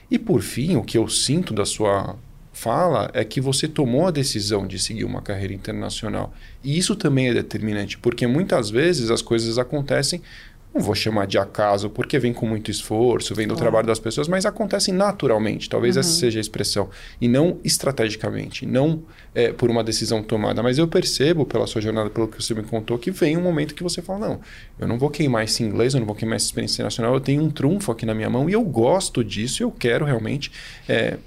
e 0.10 0.20
por 0.20 0.42
fim, 0.42 0.76
o 0.76 0.84
que 0.84 0.98
eu 0.98 1.08
sinto 1.08 1.54
da 1.54 1.66
sua 1.66 2.16
fala 2.56 3.12
é 3.14 3.24
que 3.26 3.42
você 3.42 3.68
tomou 3.68 4.08
a 4.08 4.12
decisão 4.12 4.66
de 4.66 4.80
seguir 4.80 5.04
uma 5.04 5.22
carreira 5.22 5.54
internacional. 5.54 6.34
E 6.64 6.78
isso 6.78 6.96
também 6.96 7.28
é 7.28 7.34
determinante, 7.34 7.98
porque 7.98 8.26
muitas 8.26 8.70
vezes 8.70 9.12
as 9.12 9.22
coisas 9.22 9.58
acontecem, 9.58 10.22
não 10.76 10.82
vou 10.82 10.94
chamar 10.94 11.26
de 11.26 11.38
acaso, 11.38 11.90
porque 11.90 12.20
vem 12.20 12.34
com 12.34 12.46
muito 12.46 12.70
esforço, 12.70 13.34
vem 13.34 13.48
do 13.48 13.54
claro. 13.54 13.64
trabalho 13.64 13.88
das 13.88 13.98
pessoas, 13.98 14.28
mas 14.28 14.46
acontecem 14.46 14.94
naturalmente, 14.94 15.70
talvez 15.70 15.96
uhum. 15.96 16.02
essa 16.02 16.10
seja 16.10 16.38
a 16.38 16.42
expressão, 16.42 16.90
e 17.20 17.30
não 17.30 17.58
estrategicamente, 17.64 18.66
não 18.66 19.02
é, 19.34 19.54
por 19.54 19.70
uma 19.72 19.82
decisão 19.82 20.22
tomada. 20.22 20.62
Mas 20.62 20.78
eu 20.78 20.86
percebo 20.86 21.46
pela 21.46 21.66
sua 21.66 21.82
jornada, 21.82 22.10
pelo 22.10 22.28
que 22.28 22.44
você 22.44 22.54
me 22.54 22.64
contou, 22.64 22.98
que 22.98 23.10
vem 23.10 23.38
um 23.38 23.42
momento 23.42 23.74
que 23.74 23.82
você 23.82 24.02
fala: 24.02 24.28
não, 24.28 24.42
eu 24.78 24.86
não 24.86 25.00
vou 25.00 25.10
queimar 25.10 25.46
esse 25.46 25.64
inglês, 25.64 25.94
eu 25.94 26.02
não 26.02 26.08
vou 26.08 26.16
queimar 26.16 26.36
essa 26.36 26.46
experiência 26.46 26.76
internacional, 26.76 27.14
eu 27.14 27.22
tenho 27.22 27.42
um 27.42 27.50
trunfo 27.50 27.92
aqui 27.92 28.06
na 28.06 28.14
minha 28.14 28.30
mão 28.30 28.50
e 28.50 28.54
eu 28.54 28.64
gosto 28.64 29.24
disso, 29.24 29.64
eu 29.64 29.72
quero 29.72 30.04
realmente. 30.04 30.52
É, 30.90 31.18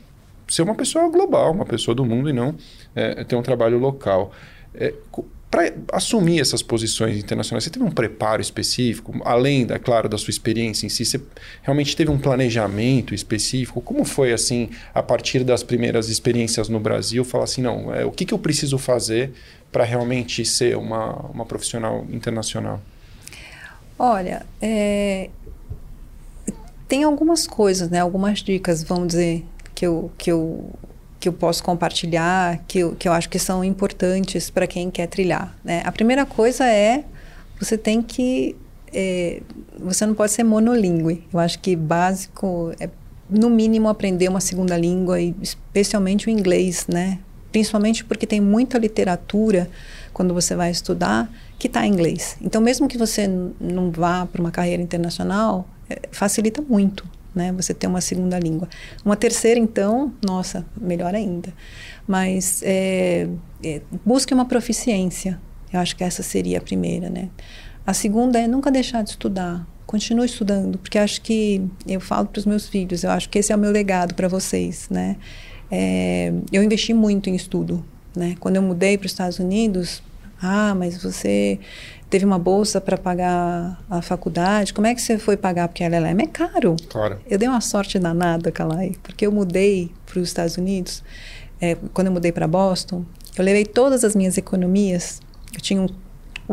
ser 0.47 0.63
uma 0.63 0.75
pessoa 0.75 1.09
global, 1.11 1.53
uma 1.53 1.67
pessoa 1.67 1.95
do 1.95 2.07
mundo 2.07 2.31
e 2.31 2.33
não 2.33 2.55
é, 2.95 3.23
ter 3.25 3.37
um 3.37 3.43
trabalho 3.43 3.79
local. 3.79 4.33
É, 4.75 4.95
para 5.51 5.73
assumir 5.93 6.41
essas 6.41 6.63
posições 6.63 7.17
internacionais, 7.17 7.65
você 7.65 7.71
teve 7.71 7.85
um 7.85 7.91
preparo 7.91 8.43
específico, 8.43 9.19
além, 9.25 9.65
da, 9.65 9.79
claro, 9.79 10.09
da 10.09 10.19
sua 10.19 10.31
experiência 10.31 10.85
em 10.85 10.91
si? 10.91 11.05
Você 11.05 11.21
realmente 11.63 11.97
teve 11.97 12.11
um 12.11 12.19
planejamento 12.19 13.15
específico? 13.15 13.81
Como 13.81 14.05
foi, 14.05 14.33
assim, 14.33 14.69
a 14.95 15.03
partir 15.03 15.45
das 15.45 15.63
primeiras 15.63 16.11
experiências 16.11 16.69
no 16.69 16.79
Brasil, 16.79 17.25
falar 17.25 17.45
assim, 17.45 17.63
não, 17.63 17.95
é, 17.95 18.05
o 18.05 18.11
que, 18.11 18.27
que 18.27 18.35
eu 18.35 18.39
preciso 18.39 18.77
fazer 18.77 19.33
para 19.73 19.85
realmente 19.85 20.45
ser 20.45 20.77
uma, 20.77 21.15
uma 21.31 21.47
profissional 21.47 22.07
internacional? 22.11 22.81
Olha, 23.99 24.45
é, 24.61 25.31
tem 26.87 27.05
algumas 27.05 27.47
coisas, 27.47 27.89
né, 27.89 28.01
algumas 28.01 28.41
dicas, 28.41 28.83
vamos 28.83 29.09
dizer, 29.09 29.45
que 29.75 29.87
eu, 29.87 30.11
que 30.19 30.31
eu 30.31 30.71
que 31.21 31.29
eu 31.29 31.33
posso 31.33 31.63
compartilhar, 31.63 32.61
que 32.69 32.81
eu, 32.81 32.95
que 32.95 33.09
eu 33.09 33.13
acho 33.13 33.29
que 33.29 33.39
são 33.39 33.65
importantes 33.65 34.51
para 34.51 34.67
quem 34.67 34.91
quer 34.91 35.07
trilhar. 35.07 35.55
Né? 35.65 35.83
A 35.85 35.91
primeira 35.91 36.25
coisa 36.25 36.67
é 36.67 37.05
você 37.59 37.77
tem 37.77 38.01
que 38.01 38.57
é, 38.93 39.43
você 39.79 40.07
não 40.07 40.15
pode 40.15 40.33
ser 40.33 40.45
monolíngue. 40.45 41.25
Eu 41.33 41.39
acho 41.41 41.59
que 41.59 41.75
básico 41.75 42.73
é 42.79 42.89
no 43.29 43.51
mínimo 43.51 43.89
aprender 43.89 44.29
uma 44.29 44.41
segunda 44.41 44.77
língua 44.77 45.21
e 45.21 45.35
especialmente 45.43 46.29
o 46.29 46.31
inglês, 46.31 46.87
né? 46.89 47.19
Principalmente 47.53 48.03
porque 48.05 48.27
tem 48.27 48.41
muita 48.41 48.79
literatura 48.79 49.69
quando 50.15 50.33
você 50.33 50.55
vai 50.55 50.71
estudar 50.71 51.31
que 51.59 51.67
está 51.67 51.87
em 51.87 51.93
inglês. 51.93 52.37
Então 52.41 52.63
mesmo 52.63 52.89
que 52.89 52.97
você 52.97 53.29
não 53.61 53.91
vá 53.91 54.25
para 54.25 54.41
uma 54.41 54.51
carreira 54.51 54.83
internacional, 54.83 55.69
é, 55.91 56.01
facilita 56.11 56.63
muito 56.63 57.05
né? 57.35 57.53
Você 57.53 57.75
ter 57.75 57.87
uma 57.87 58.01
segunda 58.01 58.39
língua. 58.39 58.69
Uma 59.05 59.17
terceira, 59.17 59.59
então, 59.59 60.13
nossa, 60.25 60.65
melhor 60.81 61.15
ainda. 61.15 61.53
Mas 62.07 62.63
é, 62.65 63.29
é, 63.63 63.81
busque 64.05 64.33
uma 64.33 64.45
proficiência. 64.45 65.41
Eu 65.73 65.81
acho 65.81 65.95
que 65.97 66.05
essa 66.05 66.23
seria 66.23 66.59
a 66.59 66.61
primeira, 66.61 67.11
né? 67.11 67.29
A 67.87 67.95
segunda 67.95 68.39
é 68.39 68.47
nunca 68.47 68.71
deixar 68.71 69.03
de 69.03 69.11
estudar. 69.11 69.67
Continue 69.87 70.27
estudando, 70.27 70.79
porque 70.79 70.99
acho 70.99 71.23
que 71.23 71.63
eu 71.87 72.01
falo 72.01 72.27
para 72.27 72.39
os 72.39 72.45
meus 72.45 72.69
filhos, 72.69 73.03
eu 73.03 73.11
acho 73.11 73.29
que 73.31 73.39
esse 73.39 73.53
é 73.53 73.57
o 73.57 73.59
meu 73.59 73.71
legado 73.71 74.15
para 74.15 74.29
vocês, 74.29 74.87
né? 74.91 75.17
É, 75.71 76.33
eu 76.53 76.63
investi 76.63 76.93
muito 76.93 77.31
em 77.31 77.35
estudo, 77.35 77.83
né? 78.15 78.35
Quando 78.41 78.57
eu 78.57 78.63
mudei 78.63 78.99
para 78.99 79.07
os 79.07 79.13
Estados 79.13 79.39
Unidos, 79.39 80.03
ah, 80.41 80.75
mas 80.75 81.03
você 81.03 81.59
teve 82.11 82.25
uma 82.25 82.39
bolsa 82.39 82.81
para 82.81 82.97
pagar 82.97 83.83
a 83.89 84.03
faculdade, 84.03 84.73
como 84.73 84.87
é 84.87 84.95
que 84.95 85.03
você 85.03 85.19
foi 85.19 85.37
pagar? 85.37 85.69
Porque 85.69 85.85
a 85.85 85.87
LLM 85.87 86.23
é 86.23 86.27
caro. 86.27 86.77
Claro. 86.89 87.19
Eu 87.29 87.39
dei 87.39 87.49
uma 87.49 87.61
sorte 87.61 87.99
danada, 87.99 88.51
Calai, 88.51 88.97
porque 89.03 89.27
eu 89.27 89.33
mudei 89.33 89.93
para 90.07 90.19
os 90.19 90.29
Estados 90.29 90.57
Unidos, 90.57 91.03
é, 91.61 91.77
quando 91.93 92.07
eu 92.07 92.13
mudei 92.13 92.33
para 92.33 92.47
Boston, 92.47 93.05
eu 93.37 93.45
levei 93.45 93.65
todas 93.65 94.05
as 94.05 94.17
minhas 94.17 94.39
economias, 94.39 95.21
eu 95.55 95.61
tinha 95.61 95.81
um 95.81 95.89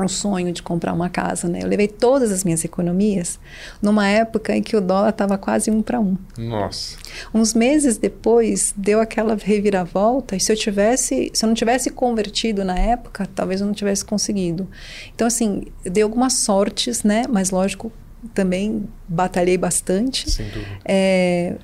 um 0.04 0.08
sonho 0.08 0.52
de 0.52 0.62
comprar 0.62 0.94
uma 0.94 1.10
casa, 1.10 1.48
né? 1.48 1.60
Eu 1.64 1.68
levei 1.68 1.88
todas 1.88 2.32
as 2.32 2.44
minhas 2.44 2.66
economias 2.66 3.40
numa 3.82 4.08
época 4.08 4.56
em 4.56 4.62
que 4.62 4.76
o 4.76 4.82
dólar 4.82 5.10
estava 5.10 5.38
quase 5.38 5.72
um 5.72 5.82
para 5.82 6.00
um. 6.00 6.18
Nossa. 6.38 6.98
Uns 7.34 7.54
meses 7.54 7.98
depois 7.98 8.74
deu 8.76 9.00
aquela 9.00 9.36
reviravolta 9.36 10.36
e 10.36 10.40
se 10.40 10.52
eu 10.52 10.56
tivesse, 10.56 11.32
se 11.34 11.46
eu 11.46 11.48
não 11.48 11.54
tivesse 11.54 11.90
convertido 11.90 12.66
na 12.66 12.78
época, 12.78 13.28
talvez 13.34 13.62
eu 13.62 13.68
não 13.68 13.74
tivesse 13.74 14.04
conseguido. 14.04 14.68
Então 15.14 15.28
assim, 15.28 15.64
deu 15.84 16.08
algumas 16.08 16.34
sortes, 16.34 17.04
né? 17.04 17.24
Mas 17.30 17.52
lógico, 17.52 17.92
também 18.34 18.88
batalhei 19.08 19.58
bastante. 19.58 20.30
Sem 20.30 20.48
dúvida. 20.50 20.80
É, 20.84 21.56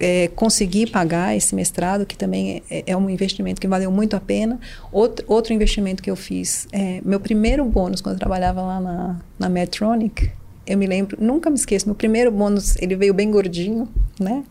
é, 0.00 0.28
conseguir 0.28 0.90
pagar 0.90 1.36
esse 1.36 1.54
mestrado, 1.54 2.06
que 2.06 2.16
também 2.16 2.62
é, 2.70 2.84
é, 2.86 2.96
um 2.96 3.10
investimento 3.10 3.60
que 3.60 3.68
valeu 3.68 3.92
muito 3.92 4.16
a 4.16 4.20
pena. 4.20 4.58
Outro, 4.90 5.24
outro 5.28 5.52
investimento 5.52 6.02
que 6.02 6.10
eu 6.10 6.16
fiz, 6.16 6.66
é, 6.72 7.02
meu 7.04 7.20
primeiro 7.20 7.62
bônus, 7.66 8.00
quando 8.00 8.14
eu 8.14 8.18
trabalhava 8.18 8.62
lá 8.62 8.80
na, 8.80 9.20
na 9.38 9.48
Medtronic, 9.50 10.32
eu 10.66 10.78
me 10.78 10.86
lembro, 10.86 11.18
nunca 11.20 11.50
me 11.50 11.56
esqueço, 11.56 11.86
meu 11.86 11.94
primeiro 11.94 12.30
bônus, 12.30 12.76
ele 12.80 12.96
veio 12.96 13.12
bem 13.12 13.30
gordinho, 13.30 13.86
né? 14.18 14.42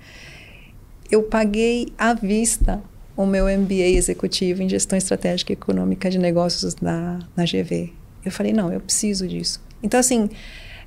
Eu 1.09 1.23
paguei 1.23 1.91
à 1.97 2.13
vista 2.13 2.81
o 3.17 3.25
meu 3.25 3.45
MBA 3.45 3.95
executivo 3.97 4.62
em 4.62 4.69
gestão 4.69 4.97
estratégica 4.97 5.51
e 5.51 5.53
econômica 5.53 6.09
de 6.09 6.19
negócios 6.19 6.75
na, 6.75 7.19
na 7.35 7.43
GV. 7.43 7.91
Eu 8.23 8.31
falei, 8.31 8.53
não, 8.53 8.71
eu 8.71 8.79
preciso 8.79 9.27
disso. 9.27 9.59
Então, 9.81 9.99
assim, 9.99 10.29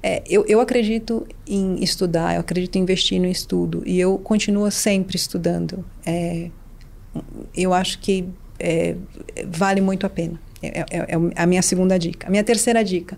é, 0.03 0.23
eu, 0.29 0.45
eu 0.49 0.61
acredito 0.61 1.27
em 1.47 1.83
estudar, 1.83 2.35
eu 2.35 2.41
acredito 2.41 2.77
em 2.77 2.81
investir 2.81 3.21
no 3.21 3.27
estudo 3.27 3.83
e 3.87 4.01
eu 4.01 4.19
continuo 4.19 4.69
sempre 4.71 5.17
estudando. 5.17 5.85
É, 6.05 6.51
eu 7.57 7.73
acho 7.73 8.01
que 8.01 8.29
é, 8.59 8.97
vale 9.47 9.81
muito 9.81 10.05
a 10.05 10.11
pena. 10.11 10.41
É, 10.61 10.81
é, 10.81 10.87
é, 10.91 11.17
a 11.37 11.47
minha 11.47 11.62
segunda 11.62 11.99
dica. 11.99 12.27
A 12.27 12.31
minha 12.31 12.43
terceira 12.43 12.83
dica: 12.85 13.17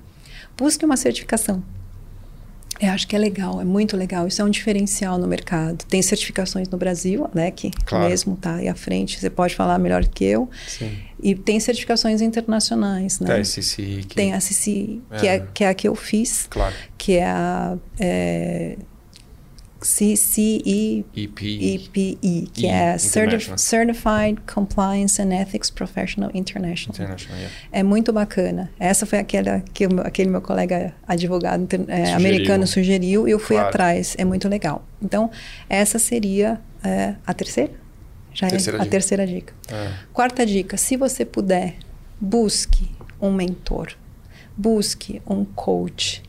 busque 0.56 0.84
uma 0.84 0.96
certificação. 0.96 1.62
Eu 2.80 2.90
acho 2.90 3.06
que 3.06 3.14
é 3.14 3.18
legal, 3.18 3.60
é 3.60 3.64
muito 3.64 3.96
legal. 3.96 4.26
Isso 4.26 4.42
é 4.42 4.44
um 4.44 4.50
diferencial 4.50 5.18
no 5.18 5.26
mercado. 5.26 5.84
Tem 5.84 6.02
certificações 6.02 6.68
no 6.68 6.76
Brasil, 6.76 7.28
né, 7.34 7.50
que 7.50 7.70
claro. 7.84 8.08
mesmo 8.08 8.34
está 8.34 8.56
aí 8.56 8.68
à 8.68 8.74
frente. 8.74 9.18
Você 9.20 9.30
pode 9.30 9.54
falar 9.54 9.78
melhor 9.78 10.04
que 10.06 10.24
eu. 10.24 10.48
Sim. 10.66 10.98
E 11.22 11.34
tem 11.34 11.58
certificações 11.60 12.20
internacionais, 12.20 13.20
né? 13.20 13.28
Tem 13.28 13.40
a 13.40 13.44
CCI. 13.44 14.04
Que... 14.08 14.14
Tem 14.14 14.32
a 14.34 14.38
CCI, 14.38 15.02
que 15.18 15.26
é. 15.26 15.36
é. 15.36 15.46
que 15.54 15.64
é 15.64 15.68
a 15.68 15.74
que 15.74 15.88
eu 15.88 15.94
fiz. 15.94 16.46
Claro. 16.50 16.74
Que 16.98 17.14
é 17.14 17.26
a... 17.26 17.78
É, 17.98 18.76
CCEPI, 19.84 21.04
EPI, 21.14 22.48
que 22.54 22.66
é 22.66 22.96
Certified 22.96 24.40
Compliance 24.46 25.20
and 25.20 25.30
Ethics 25.30 25.68
Professional 25.68 26.30
International. 26.32 26.94
International 26.94 27.38
yeah. 27.38 27.54
É 27.70 27.82
muito 27.82 28.10
bacana. 28.10 28.70
Essa 28.80 29.04
foi 29.04 29.18
aquela 29.18 29.60
que 29.74 29.84
aquele 30.02 30.30
meu 30.30 30.40
colega 30.40 30.94
advogado 31.06 31.68
é, 31.86 32.06
sugeriu. 32.06 32.16
americano 32.16 32.66
sugeriu 32.66 33.28
e 33.28 33.32
eu 33.32 33.38
fui 33.38 33.56
claro. 33.56 33.68
atrás. 33.68 34.14
É 34.16 34.24
muito 34.24 34.48
legal. 34.48 34.82
Então, 35.02 35.30
essa 35.68 35.98
seria 35.98 36.58
é, 36.82 37.14
a 37.26 37.34
terceira? 37.34 37.72
Já 38.32 38.48
terceira 38.48 38.78
é 38.78 38.80
dica. 38.80 38.88
a 38.88 38.90
terceira 38.90 39.26
dica. 39.26 39.54
É. 39.70 39.90
Quarta 40.14 40.46
dica: 40.46 40.78
se 40.78 40.96
você 40.96 41.26
puder, 41.26 41.74
busque 42.18 42.90
um 43.20 43.30
mentor, 43.30 43.92
busque 44.56 45.20
um 45.26 45.44
coach, 45.44 46.22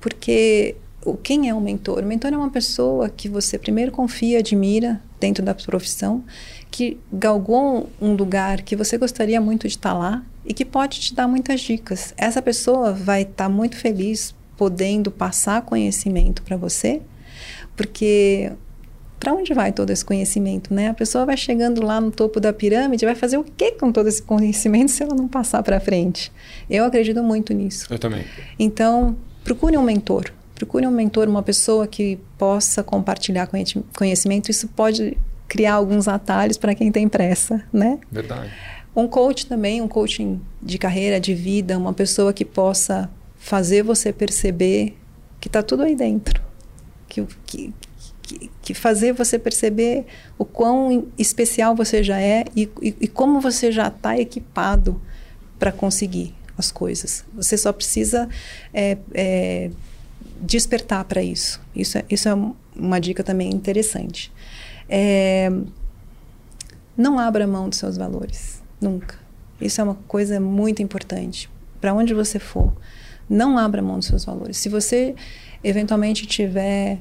porque 0.00 0.76
quem 1.22 1.48
é 1.48 1.54
um 1.54 1.60
mentor? 1.60 2.02
O 2.02 2.06
mentor 2.06 2.32
é 2.32 2.36
uma 2.36 2.50
pessoa 2.50 3.08
que 3.08 3.28
você 3.28 3.58
primeiro 3.58 3.90
confia, 3.90 4.38
admira 4.38 5.02
dentro 5.18 5.44
da 5.44 5.54
profissão, 5.54 6.24
que 6.70 6.98
galgou 7.12 7.90
um 8.00 8.12
lugar 8.14 8.62
que 8.62 8.76
você 8.76 8.96
gostaria 8.96 9.40
muito 9.40 9.66
de 9.66 9.74
estar 9.74 9.92
lá 9.92 10.24
e 10.44 10.54
que 10.54 10.64
pode 10.64 11.00
te 11.00 11.14
dar 11.14 11.26
muitas 11.26 11.60
dicas. 11.60 12.14
Essa 12.16 12.40
pessoa 12.40 12.92
vai 12.92 13.22
estar 13.22 13.48
muito 13.48 13.76
feliz 13.76 14.34
podendo 14.56 15.10
passar 15.10 15.62
conhecimento 15.62 16.42
para 16.42 16.56
você, 16.56 17.02
porque 17.76 18.52
para 19.18 19.32
onde 19.32 19.54
vai 19.54 19.72
todo 19.72 19.90
esse 19.90 20.04
conhecimento, 20.04 20.74
né? 20.74 20.88
A 20.88 20.94
pessoa 20.94 21.24
vai 21.24 21.36
chegando 21.36 21.80
lá 21.80 22.00
no 22.00 22.10
topo 22.10 22.40
da 22.40 22.52
pirâmide, 22.52 23.04
vai 23.04 23.14
fazer 23.14 23.38
o 23.38 23.44
que 23.44 23.72
com 23.72 23.92
todo 23.92 24.08
esse 24.08 24.22
conhecimento 24.22 24.90
se 24.92 25.02
ela 25.02 25.14
não 25.14 25.28
passar 25.28 25.62
para 25.62 25.78
frente? 25.78 26.32
Eu 26.68 26.84
acredito 26.84 27.22
muito 27.22 27.52
nisso. 27.52 27.86
Eu 27.88 27.98
também. 27.98 28.24
Então, 28.58 29.16
procure 29.44 29.76
um 29.76 29.82
mentor. 29.82 30.32
Procure 30.62 30.86
um 30.86 30.92
mentor, 30.92 31.28
uma 31.28 31.42
pessoa 31.42 31.88
que 31.88 32.20
possa 32.38 32.84
compartilhar 32.84 33.50
conhecimento. 33.92 34.48
Isso 34.48 34.68
pode 34.68 35.18
criar 35.48 35.74
alguns 35.74 36.06
atalhos 36.06 36.56
para 36.56 36.72
quem 36.72 36.92
tem 36.92 37.08
pressa, 37.08 37.64
né? 37.72 37.98
Verdade. 38.08 38.48
Um 38.94 39.08
coach 39.08 39.46
também, 39.46 39.82
um 39.82 39.88
coaching 39.88 40.40
de 40.62 40.78
carreira, 40.78 41.18
de 41.18 41.34
vida, 41.34 41.76
uma 41.76 41.92
pessoa 41.92 42.32
que 42.32 42.44
possa 42.44 43.10
fazer 43.36 43.82
você 43.82 44.12
perceber 44.12 44.96
que 45.40 45.48
está 45.48 45.64
tudo 45.64 45.82
aí 45.82 45.96
dentro. 45.96 46.40
Que, 47.08 47.26
que, 47.44 47.74
que, 48.22 48.50
que, 48.62 48.72
fazer 48.72 49.12
você 49.14 49.40
perceber 49.40 50.06
o 50.38 50.44
quão 50.44 51.08
especial 51.18 51.74
você 51.74 52.04
já 52.04 52.20
é 52.20 52.44
e, 52.54 52.70
e, 52.80 52.94
e 53.00 53.08
como 53.08 53.40
você 53.40 53.72
já 53.72 53.88
está 53.88 54.16
equipado 54.16 55.02
para 55.58 55.72
conseguir 55.72 56.32
as 56.56 56.70
coisas. 56.70 57.24
Você 57.34 57.58
só 57.58 57.72
precisa 57.72 58.28
é, 58.72 58.96
é, 59.12 59.70
despertar 60.42 61.04
para 61.04 61.22
isso. 61.22 61.60
Isso 61.74 61.96
é, 61.98 62.04
isso 62.10 62.28
é 62.28 62.34
uma 62.76 63.00
dica 63.00 63.22
também 63.22 63.48
interessante. 63.50 64.32
É, 64.88 65.50
não 66.96 67.18
abra 67.18 67.46
mão 67.46 67.68
dos 67.68 67.78
seus 67.78 67.96
valores. 67.96 68.60
Nunca. 68.80 69.16
Isso 69.60 69.80
é 69.80 69.84
uma 69.84 69.94
coisa 70.08 70.40
muito 70.40 70.82
importante. 70.82 71.48
Para 71.80 71.94
onde 71.94 72.12
você 72.12 72.38
for, 72.38 72.72
não 73.30 73.56
abra 73.56 73.80
mão 73.80 73.98
dos 73.98 74.08
seus 74.08 74.24
valores. 74.24 74.56
Se 74.56 74.68
você 74.68 75.14
eventualmente 75.62 76.26
tiver 76.26 76.98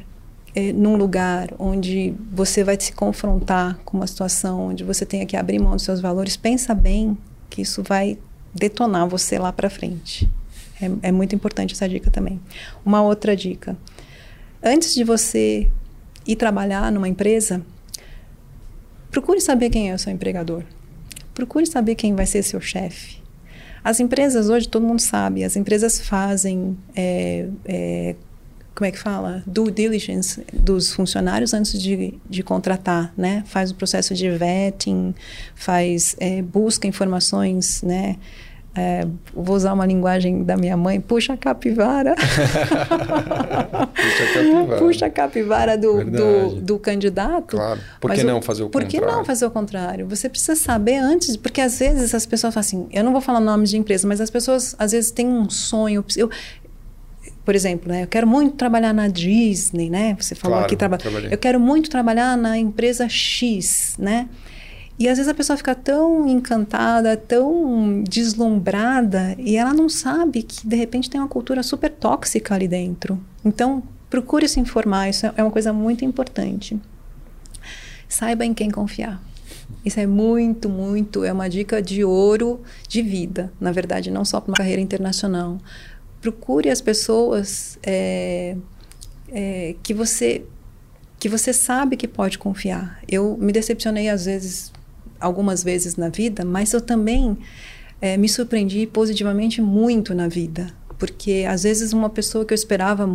eh, 0.56 0.72
num 0.72 0.96
lugar 0.96 1.50
onde 1.58 2.14
você 2.32 2.64
vai 2.64 2.78
se 2.80 2.94
confrontar 2.94 3.80
com 3.84 3.98
uma 3.98 4.08
situação 4.08 4.68
onde 4.68 4.84
você 4.84 5.06
tenha 5.06 5.26
que 5.26 5.36
abrir 5.36 5.60
mão 5.60 5.72
dos 5.72 5.84
seus 5.84 6.00
valores, 6.00 6.38
pensa 6.38 6.76
bem 6.76 7.18
que 7.50 7.62
isso 7.62 7.82
vai 7.82 8.18
detonar 8.54 9.08
você 9.08 9.40
lá 9.40 9.52
para 9.52 9.70
frente. 9.70 10.30
É, 10.82 11.10
é 11.10 11.12
muito 11.12 11.36
importante 11.36 11.74
essa 11.74 11.88
dica 11.88 12.10
também. 12.10 12.40
Uma 12.86 13.02
outra 13.02 13.36
dica: 13.36 13.78
antes 14.64 14.94
de 14.94 15.04
você 15.04 15.68
ir 16.26 16.36
trabalhar 16.36 16.92
numa 16.92 17.08
empresa, 17.08 17.62
procure 19.10 19.42
saber 19.42 19.70
quem 19.70 19.92
é 19.92 19.94
o 19.94 20.00
seu 20.00 20.12
empregador 20.12 20.64
procure 21.34 21.66
saber 21.66 21.96
quem 21.96 22.16
vai 22.16 22.26
ser 22.26 22.44
seu 22.44 22.62
chefe. 22.62 23.22
As 23.84 24.00
empresas 24.00 24.50
hoje, 24.50 24.68
todo 24.68 24.86
mundo 24.86 25.00
sabe, 25.00 25.44
as 25.44 25.56
empresas 25.56 26.00
fazem, 26.00 26.78
é, 26.96 27.48
é, 27.66 28.16
como 28.76 28.86
é 28.86 28.92
que 28.92 29.00
fala? 29.00 29.44
Due 29.48 29.72
diligence 29.72 30.46
dos 30.54 30.94
funcionários 30.94 31.54
antes 31.54 31.82
de, 31.82 32.14
de 32.30 32.44
contratar, 32.44 33.12
né? 33.18 33.44
Faz 33.48 33.72
o 33.72 33.76
processo 33.76 34.14
de 34.14 34.30
vetting, 34.30 35.16
faz, 35.56 36.16
é, 36.20 36.42
busca 36.44 36.88
informações, 36.88 37.82
né? 37.82 38.18
É, 38.74 39.06
vou 39.34 39.54
usar 39.54 39.74
uma 39.74 39.86
linguagem 39.86 40.46
da 40.46 40.56
minha 40.56 40.78
mãe, 40.78 41.02
puxa 41.02 41.34
a 41.34 41.38
capivara. 41.38 42.16
puxa 42.16 44.24
a 44.24 44.34
capivara. 44.34 44.80
Puxa 44.80 45.06
a 45.08 45.10
capivara 45.10 45.78
do, 45.78 46.06
do, 46.06 46.62
do, 46.62 46.80
candidato. 46.80 47.58
Claro. 47.58 47.82
Por 48.00 48.12
que 48.12 48.24
não 48.24 48.42
fazer 48.42 48.64
o 48.64 48.70
por 48.70 48.82
contrário? 48.82 49.02
Por 49.02 49.10
que 49.10 49.18
não 49.18 49.26
fazer 49.26 49.46
o 49.46 49.52
contrário? 49.52 50.08
Você 50.08 50.30
precisa 50.30 50.56
saber 50.56 50.96
antes, 50.96 51.36
porque 51.36 51.60
às 51.60 51.80
vezes 51.80 52.16
as 52.16 52.26
pessoas 52.26 52.54
falam 52.54 52.66
assim, 52.66 52.88
eu 52.94 53.04
não 53.04 53.12
vou 53.12 53.20
falar 53.20 53.42
nomes 53.42 53.70
de 53.70 53.78
empresa, 53.78 54.08
mas 54.08 54.22
as 54.22 54.30
pessoas 54.30 54.74
às 54.80 54.94
vezes 54.94 55.12
têm 55.12 55.28
um 55.28 55.50
sonho. 55.50 56.06
Eu, 56.16 56.30
por 57.44 57.56
exemplo, 57.56 57.92
né, 57.92 58.04
eu 58.04 58.08
quero 58.08 58.26
muito 58.26 58.56
trabalhar 58.56 58.94
na 58.94 59.10
Disney, 59.10 59.90
né? 59.90 60.16
Você 60.18 60.34
falou 60.34 60.60
claro, 60.60 60.68
aqui, 60.68 60.78
traba 60.78 60.98
eu 61.30 61.38
quero 61.38 61.60
muito 61.60 61.90
trabalhar 61.90 62.38
na 62.38 62.58
empresa 62.58 63.10
X, 63.10 63.98
né? 64.00 64.30
E 65.02 65.10
às 65.10 65.18
vezes 65.18 65.32
a 65.32 65.34
pessoa 65.34 65.58
fica 65.58 65.74
tão 65.74 66.28
encantada, 66.28 67.18
tão 67.18 68.04
deslumbrada, 68.04 69.36
e 69.40 69.58
ela 69.58 69.74
não 69.74 69.90
sabe 69.90 70.44
que 70.44 70.68
de 70.68 70.76
repente 70.76 71.10
tem 71.10 71.20
uma 71.20 71.28
cultura 71.28 71.64
super 71.64 71.90
tóxica 71.90 72.54
ali 72.54 72.68
dentro. 72.68 73.20
Então, 73.44 73.82
procure 74.12 74.48
se 74.48 74.60
informar, 74.60 75.10
isso 75.10 75.26
é 75.26 75.42
uma 75.42 75.50
coisa 75.50 75.74
muito 75.74 76.06
importante. 76.06 76.80
Saiba 78.08 78.46
em 78.46 78.54
quem 78.54 78.70
confiar. 78.70 79.20
Isso 79.84 80.00
é 80.00 80.06
muito, 80.06 80.70
muito, 80.70 81.24
é 81.24 81.34
uma 81.34 81.50
dica 81.50 81.82
de 81.82 82.04
ouro 82.04 82.62
de 82.88 83.02
vida, 83.02 83.52
na 83.60 83.72
verdade, 83.72 84.12
não 84.12 84.24
só 84.24 84.40
para 84.40 84.52
uma 84.52 84.58
carreira 84.58 84.84
internacional. 84.84 85.58
Procure 86.22 86.70
as 86.70 86.80
pessoas 86.80 87.80
é, 87.82 88.56
é, 89.30 89.76
que 89.82 89.96
você 89.96 90.46
que 91.20 91.30
você 91.30 91.54
sabe 91.54 91.98
que 91.98 92.08
pode 92.08 92.38
confiar. 92.38 93.00
Eu 93.08 93.38
me 93.40 93.52
decepcionei 93.52 94.10
às 94.10 94.26
vezes 94.26 94.72
algumas 95.22 95.64
vezes 95.64 95.96
na 95.96 96.10
vida, 96.10 96.44
mas 96.44 96.74
eu 96.74 96.82
também 96.82 97.38
é, 98.02 98.18
me 98.18 98.28
surpreendi 98.28 98.88
positivamente 98.88 99.62
muito 99.62 100.14
na 100.14 100.28
vida, 100.28 100.68
porque 100.98 101.46
às 101.48 101.64
vezes 101.64 101.94
uma 101.94 102.10
pessoa 102.10 102.44
que 102.44 102.54
eu 102.54 102.56
esperava 102.56 103.08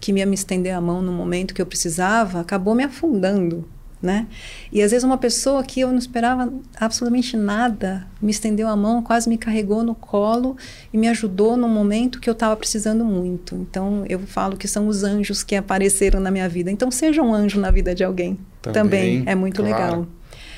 que 0.00 0.12
ia 0.12 0.26
me 0.26 0.34
estender 0.34 0.74
a 0.74 0.80
mão 0.80 1.00
no 1.00 1.12
momento 1.12 1.54
que 1.54 1.62
eu 1.62 1.66
precisava 1.66 2.40
acabou 2.40 2.74
me 2.74 2.84
afundando, 2.84 3.66
né? 4.02 4.26
E 4.70 4.82
às 4.82 4.90
vezes 4.90 5.02
uma 5.02 5.16
pessoa 5.16 5.64
que 5.64 5.80
eu 5.80 5.88
não 5.88 5.96
esperava 5.96 6.52
absolutamente 6.76 7.38
nada 7.38 8.06
me 8.20 8.30
estendeu 8.30 8.68
a 8.68 8.76
mão, 8.76 9.02
quase 9.02 9.30
me 9.30 9.38
carregou 9.38 9.82
no 9.82 9.94
colo 9.94 10.58
e 10.92 10.98
me 10.98 11.08
ajudou 11.08 11.56
no 11.56 11.66
momento 11.66 12.20
que 12.20 12.28
eu 12.28 12.34
estava 12.34 12.54
precisando 12.54 13.02
muito. 13.02 13.54
Então 13.54 14.04
eu 14.06 14.18
falo 14.20 14.58
que 14.58 14.68
são 14.68 14.88
os 14.88 15.02
anjos 15.02 15.42
que 15.42 15.56
apareceram 15.56 16.20
na 16.20 16.30
minha 16.30 16.48
vida. 16.50 16.70
Então 16.70 16.90
seja 16.90 17.22
um 17.22 17.32
anjo 17.32 17.58
na 17.58 17.70
vida 17.70 17.94
de 17.94 18.04
alguém. 18.04 18.38
Também, 18.60 18.82
Também 18.82 19.22
é 19.26 19.34
muito 19.34 19.62
claro. 19.62 19.74
legal. 19.74 20.06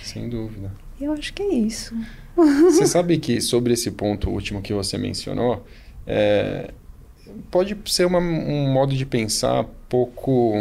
Sem 0.03 0.29
dúvida. 0.29 0.73
Eu 1.01 1.13
acho 1.13 1.33
que 1.33 1.43
é 1.43 1.55
isso. 1.55 1.95
Você 2.37 2.87
sabe 2.87 3.19
que 3.19 3.41
sobre 3.41 3.73
esse 3.73 3.91
ponto 3.91 4.31
último 4.31 4.61
que 4.61 4.73
você 4.73 4.99
mencionou, 4.99 5.65
é, 6.07 6.71
pode 7.51 7.77
ser 7.87 8.07
uma, 8.07 8.19
um 8.19 8.73
modo 8.73 8.95
de 8.95 9.07
pensar 9.07 9.65
pouco. 9.89 10.55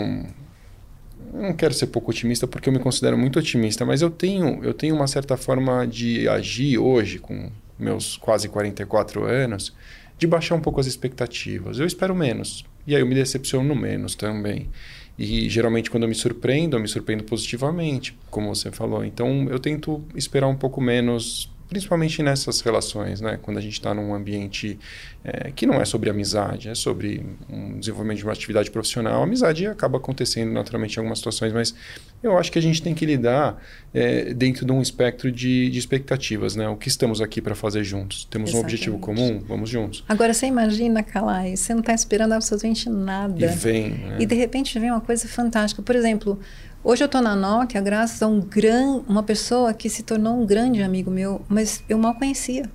Não 1.33 1.53
quero 1.53 1.73
ser 1.73 1.87
pouco 1.87 2.11
otimista 2.11 2.47
porque 2.47 2.69
eu 2.69 2.73
me 2.73 2.79
considero 2.79 3.17
muito 3.17 3.39
otimista, 3.39 3.85
mas 3.85 4.01
eu 4.01 4.09
tenho, 4.09 4.63
eu 4.63 4.73
tenho 4.73 4.95
uma 4.95 5.07
certa 5.07 5.35
forma 5.35 5.85
de 5.85 6.27
agir 6.29 6.77
hoje, 6.77 7.19
com 7.19 7.49
meus 7.77 8.15
quase 8.15 8.47
44 8.47 9.25
anos, 9.25 9.73
de 10.17 10.25
baixar 10.25 10.55
um 10.55 10.61
pouco 10.61 10.79
as 10.79 10.87
expectativas. 10.87 11.77
Eu 11.77 11.85
espero 11.85 12.15
menos. 12.15 12.65
E 12.87 12.95
aí 12.95 13.01
eu 13.01 13.07
me 13.07 13.15
decepciono 13.15 13.75
menos 13.75 14.15
também. 14.15 14.69
E 15.17 15.47
geralmente 15.49 15.89
quando 15.89 16.03
eu 16.03 16.09
me 16.09 16.15
surpreendo, 16.15 16.75
eu 16.75 16.81
me 16.81 16.87
surpreendo 16.87 17.23
positivamente, 17.23 18.17
como 18.29 18.53
você 18.53 18.71
falou. 18.71 19.03
Então 19.03 19.47
eu 19.49 19.59
tento 19.59 20.03
esperar 20.15 20.47
um 20.47 20.55
pouco 20.55 20.81
menos 20.81 21.49
principalmente 21.67 22.21
nessas 22.21 22.61
relações, 22.61 23.21
né? 23.21 23.39
Quando 23.41 23.57
a 23.57 23.61
gente 23.61 23.73
está 23.73 23.93
num 23.93 24.13
ambiente 24.13 24.77
é, 25.23 25.51
que 25.51 25.65
não 25.65 25.81
é 25.81 25.85
sobre 25.85 26.09
amizade, 26.09 26.69
é 26.69 26.75
sobre 26.75 27.25
um 27.49 27.79
desenvolvimento 27.79 28.19
de 28.19 28.23
uma 28.23 28.33
atividade 28.33 28.69
profissional. 28.69 29.21
A 29.21 29.23
amizade 29.23 29.65
acaba 29.65 29.97
acontecendo 29.97 30.51
naturalmente 30.51 30.95
em 30.95 30.99
algumas 30.99 31.19
situações, 31.19 31.51
mas 31.51 31.73
eu 32.21 32.37
acho 32.37 32.51
que 32.51 32.59
a 32.59 32.61
gente 32.61 32.81
tem 32.81 32.93
que 32.93 33.05
lidar 33.05 33.61
é, 33.93 34.33
dentro 34.33 34.65
de 34.65 34.71
um 34.71 34.81
espectro 34.81 35.31
de, 35.31 35.69
de, 35.69 35.79
expectativas, 35.79 36.55
né? 36.55 36.67
O 36.69 36.75
que 36.75 36.87
estamos 36.87 37.21
aqui 37.21 37.41
para 37.41 37.55
fazer 37.55 37.83
juntos? 37.83 38.25
Temos 38.25 38.49
Exatamente. 38.49 38.55
um 38.55 38.65
objetivo 38.65 38.99
comum? 38.99 39.43
Vamos 39.47 39.69
juntos. 39.69 40.03
Agora, 40.07 40.33
você 40.33 40.45
imagina, 40.45 41.01
Calai, 41.01 41.55
você 41.55 41.73
não 41.73 41.81
está 41.81 41.93
esperando 41.93 42.33
absolutamente 42.33 42.89
nada. 42.89 43.43
E 43.43 43.47
vem. 43.47 43.89
Né? 43.89 44.17
E 44.19 44.25
de 44.25 44.35
repente 44.35 44.77
vem 44.79 44.91
uma 44.91 45.01
coisa 45.01 45.27
fantástica. 45.27 45.81
Por 45.81 45.95
exemplo, 45.95 46.39
Hoje 46.87 47.03
eu 47.03 47.07
estou 47.07 47.19
na 47.19 47.35
Nokia 47.35 47.81
graças 47.81 48.21
a 48.21 48.27
um 48.27 48.39
gran, 48.39 49.01
uma 49.07 49.23
pessoa 49.23 49.73
que 49.73 49.89
se 49.89 50.03
tornou 50.03 50.39
um 50.39 50.45
grande 50.45 50.83
amigo 50.83 51.09
meu, 51.09 51.41
mas 51.49 51.83
eu 51.89 51.97
mal 51.97 52.13
conhecia. 52.13 52.69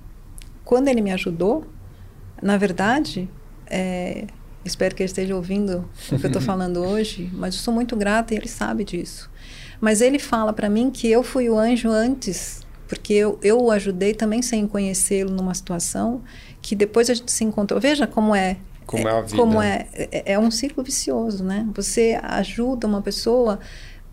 Quando 0.65 0.89
ele 0.89 0.99
me 0.99 1.13
ajudou, 1.13 1.65
na 2.41 2.57
verdade, 2.57 3.29
é, 3.67 4.27
espero 4.65 4.93
que 4.93 5.01
ele 5.01 5.07
esteja 5.07 5.33
ouvindo 5.33 5.89
o 6.11 6.19
que 6.19 6.25
eu 6.25 6.27
estou 6.27 6.41
falando 6.43 6.81
hoje, 6.81 7.31
mas 7.31 7.55
eu 7.55 7.61
sou 7.61 7.73
muito 7.73 7.95
grata 7.95 8.33
e 8.33 8.37
ele 8.37 8.49
sabe 8.49 8.83
disso. 8.83 9.31
Mas 9.79 10.01
ele 10.01 10.19
fala 10.19 10.51
para 10.51 10.69
mim 10.69 10.91
que 10.91 11.09
eu 11.09 11.23
fui 11.23 11.49
o 11.49 11.57
anjo 11.57 11.89
antes, 11.89 12.67
porque 12.89 13.13
eu, 13.13 13.39
eu 13.41 13.61
o 13.61 13.71
ajudei 13.71 14.13
também 14.13 14.41
sem 14.41 14.67
conhecê-lo 14.67 15.31
numa 15.31 15.53
situação 15.53 16.21
que 16.61 16.75
depois 16.75 17.09
a 17.09 17.13
gente 17.13 17.31
se 17.31 17.45
encontrou. 17.45 17.79
Veja 17.79 18.05
como 18.05 18.35
é 18.35 18.57
como 18.85 19.07
é, 19.07 19.11
a 19.11 19.21
vida. 19.21 19.37
Como 19.37 19.61
é, 19.61 19.87
é, 19.93 20.33
é 20.33 20.39
um 20.39 20.51
círculo 20.51 20.83
vicioso, 20.83 21.45
né? 21.45 21.65
Você 21.73 22.19
ajuda 22.21 22.85
uma 22.85 23.01
pessoa 23.01 23.59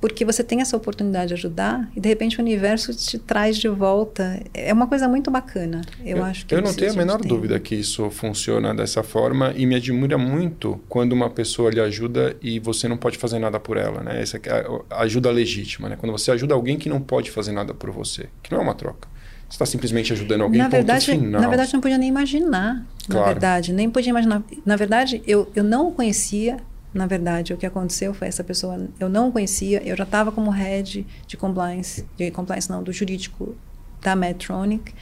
porque 0.01 0.25
você 0.25 0.45
tem 0.45 0.61
essa 0.61 0.77
oportunidade 0.77 1.29
de 1.29 1.35
ajudar 1.35 1.91
e 1.95 2.01
de 2.01 2.09
repente 2.09 2.39
o 2.39 2.43
universo 2.43 2.95
te 2.95 3.19
traz 3.19 3.57
de 3.57 3.69
volta. 3.69 4.41
É 4.55 4.73
uma 4.73 4.87
coisa 4.87 5.09
muito 5.09 5.31
bacana. 5.31 5.83
Eu, 6.05 6.19
eu 6.19 6.25
acho 6.25 6.47
que 6.47 6.55
eu 6.55 6.63
não 6.63 6.73
tenho 6.73 6.93
a 6.93 6.97
menor 6.97 7.21
tem. 7.21 7.29
dúvida 7.29 7.59
que 7.59 7.75
isso 7.75 8.09
funciona 8.11 8.75
dessa 8.75 9.03
forma 9.03 9.53
e 9.57 9.67
me 9.67 9.75
admira 9.75 10.17
muito 10.17 10.81
quando 10.89 11.13
uma 11.13 11.29
pessoa 11.29 11.71
lhe 11.71 11.81
ajuda 11.81 12.37
e 12.41 12.61
você 12.61 12.87
não 12.87 12.97
pode 12.97 13.19
fazer 13.19 13.39
nada 13.39 13.59
por 13.59 13.77
ela, 13.77 14.03
né? 14.03 14.23
Essa 14.23 14.37
é 14.37 14.67
a 14.91 15.03
ajuda 15.03 15.31
legítima, 15.31 15.89
né? 15.89 15.97
Quando 15.97 16.13
você 16.13 16.31
ajuda 16.31 16.55
alguém 16.55 16.79
que 16.79 16.89
não 16.89 17.01
pode 17.01 17.31
fazer 17.31 17.53
nada 17.53 17.75
por 17.75 17.91
você, 17.91 18.29
que 18.43 18.53
não 18.53 18.61
é 18.61 18.63
uma 18.63 18.75
troca. 18.75 19.09
Você 19.49 19.55
está 19.55 19.67
simplesmente 19.67 20.13
ajudando 20.13 20.43
alguém 20.43 20.61
na 20.61 20.69
verdade, 20.69 21.07
final. 21.07 21.41
Na 21.41 21.49
verdade, 21.49 21.73
não 21.73 21.81
podia 21.81 21.97
nem 21.97 22.09
imaginar. 22.09 22.87
Claro. 23.09 23.27
Na 23.27 23.33
verdade, 23.33 23.73
nem 23.73 23.89
podia 23.91 24.11
imaginar. 24.11 24.43
Na 24.65 24.77
verdade, 24.77 25.23
eu, 25.27 25.51
eu 25.57 25.65
não 25.65 25.91
conhecia. 25.91 26.59
Na 26.93 27.07
verdade, 27.07 27.53
o 27.53 27.57
que 27.57 27.67
aconteceu 27.67 28.15
foi 28.15 28.29
essa 28.29 28.43
pessoa, 28.43 28.89
eu 28.99 29.09
não 29.09 29.31
conhecia, 29.31 29.87
eu 29.87 29.97
já 29.97 30.05
estava 30.05 30.33
como 30.33 30.51
head 30.51 31.07
de 31.27 31.37
compliance, 31.37 32.07
de 32.17 32.31
compliance 32.31 32.71
não, 32.71 32.83
do 32.83 32.93
jurídico 32.93 33.55
da 34.01 34.17
Medtronic, 34.17 34.95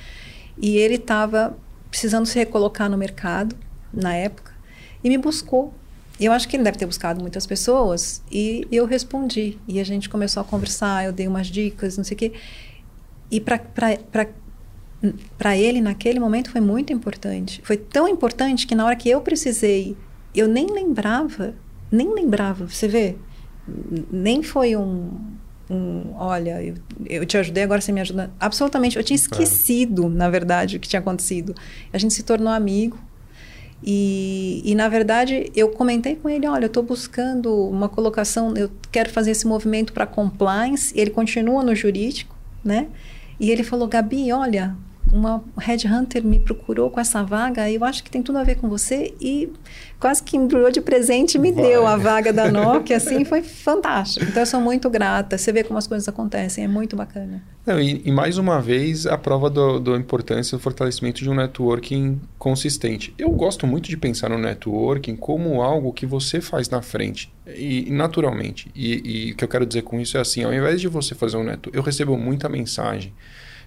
e 0.59 0.77
ele 0.77 0.97
estava 0.97 1.57
precisando 1.91 2.27
se 2.27 2.39
recolocar 2.39 2.91
no 2.91 2.97
mercado 2.97 3.57
na 3.93 4.15
época 4.15 4.53
e 5.05 5.09
me 5.09 5.17
buscou. 5.17 5.73
Eu 6.19 6.33
acho 6.33 6.49
que 6.49 6.57
ele 6.57 6.65
deve 6.65 6.79
ter 6.79 6.87
buscado 6.87 7.21
muitas 7.21 7.47
pessoas 7.47 8.23
e 8.33 8.67
eu 8.73 8.87
respondi. 8.87 9.59
E 9.69 9.79
a 9.79 9.85
gente 9.85 10.09
começou 10.09 10.41
a 10.41 10.45
conversar, 10.45 11.05
eu 11.05 11.13
dei 11.13 11.29
umas 11.29 11.47
dicas, 11.47 11.97
não 11.97 12.05
sei 12.05 12.15
o 12.15 12.19
quê. 12.19 12.33
E 13.31 13.41
para 13.41 14.27
ele, 15.57 15.83
naquele 15.83 16.19
momento, 16.19 16.51
foi 16.51 16.61
muito 16.61 16.93
importante. 16.93 17.61
Foi 17.63 17.77
tão 17.77 18.09
importante 18.09 18.67
que 18.67 18.75
na 18.75 18.87
hora 18.87 18.97
que 18.97 19.11
eu 19.11 19.21
precisei, 19.21 19.95
eu 20.35 20.49
nem 20.49 20.67
lembrava, 20.67 21.55
nem 21.91 22.15
lembrava, 22.15 22.67
você 22.67 22.89
vê? 22.89 23.17
Nem 24.11 24.43
foi 24.43 24.77
um, 24.77 25.11
um 25.71 26.15
olha, 26.17 26.63
eu, 26.63 26.75
eu, 27.07 27.27
te 27.27 27.37
ajudei, 27.37 27.65
agora 27.65 27.81
você 27.81 27.93
me 27.93 28.01
ajuda. 28.01 28.31
Absolutamente, 28.39 28.97
eu 28.97 29.05
tinha 29.05 29.17
esquecido, 29.17 30.09
na 30.09 30.31
verdade, 30.31 30.77
o 30.77 30.81
que 30.81 30.89
tinha 30.89 31.01
acontecido. 31.01 31.55
A 31.93 31.99
gente 31.99 32.15
se 32.15 32.23
tornou 32.23 32.53
amigo. 32.53 32.99
E, 33.85 34.63
e, 34.65 34.75
na 34.75 34.89
verdade, 34.89 35.51
eu 35.55 35.69
comentei 35.69 36.17
com 36.17 36.29
ele: 36.29 36.47
olha, 36.47 36.65
eu 36.65 36.69
estou 36.69 36.83
buscando 36.83 37.55
uma 37.69 37.89
colocação, 37.89 38.57
eu 38.57 38.71
quero 38.91 39.11
fazer 39.11 39.33
esse 39.33 39.47
movimento 39.47 39.93
para 39.93 40.07
compliance. 40.07 40.93
Ele 40.99 41.11
continua 41.11 41.63
no 41.63 41.75
jurídico, 41.75 42.35
né? 42.65 42.89
E 43.39 43.51
ele 43.51 43.63
falou: 43.63 43.87
Gabi, 43.87 44.33
olha, 44.33 44.75
uma 45.13 45.43
headhunter 45.59 46.25
me 46.25 46.39
procurou 46.39 46.91
com 46.91 47.01
essa 47.01 47.23
vaga, 47.23 47.71
eu 47.71 47.85
acho 47.85 48.03
que 48.03 48.11
tem 48.11 48.23
tudo 48.23 48.39
a 48.39 48.45
ver 48.45 48.57
com 48.57 48.69
você 48.69 49.15
e 49.21 49.53
quase 49.99 50.23
que 50.23 50.37
embrulhou 50.37 50.71
de 50.71 50.81
presente 50.81 51.37
e 51.37 51.39
me 51.39 51.53
Vai. 51.53 51.63
deu 51.63 51.87
a 51.87 51.97
vaga 51.97 52.33
da 52.33 52.51
Nokia, 52.53 52.97
assim, 52.97 53.25
foi 53.25 53.43
fantástico. 53.43 54.27
Então 54.27 54.43
eu 54.43 54.47
sou 54.47 54.61
muito 54.61 54.91
grata. 54.91 55.39
Você 55.39 55.53
vê 55.53 55.63
como 55.63 55.79
as 55.79 55.87
coisas 55.87 56.09
acontecem, 56.09 56.65
é 56.65 56.69
muito 56.69 56.97
bacana. 56.97 57.43
Não, 57.65 57.81
e, 57.81 58.03
e, 58.05 58.13
mais 58.13 58.39
uma 58.39 58.61
vez 58.61 59.07
a 59.07 59.19
prova 59.19 59.51
da 59.51 59.97
importância 59.97 60.57
do 60.57 60.63
fortalecimento 60.63 61.23
de 61.23 61.29
um 61.29 61.35
networking 61.35 62.21
consistente. 62.39 63.13
Eu 63.19 63.31
gosto 63.31 63.67
muito 63.67 63.89
de 63.89 63.97
pensar 63.97 64.31
no 64.31 64.39
networking 64.39 65.17
como 65.17 65.61
algo 65.63 65.93
que 65.93 66.07
você 66.07 66.41
faz 66.41 66.69
na 66.69 66.81
frente 66.81 67.33
e, 67.47 67.91
naturalmente. 67.91 68.71
E, 68.75 69.29
e 69.29 69.33
o 69.33 69.37
que 69.37 69.43
eu 69.43 69.49
quero 69.49 69.67
dizer 69.67 69.83
com 69.83 70.01
isso 70.01 70.17
é 70.17 70.21
assim, 70.21 70.45
ao 70.45 70.55
invés 70.55 70.81
de 70.81 70.87
você 70.87 71.15
fazer 71.15 71.37
um 71.37 71.45
networking, 71.45 71.77
eu 71.77 71.83
recebo 71.83 72.17
muita 72.17 72.49
mensagem 72.49 73.13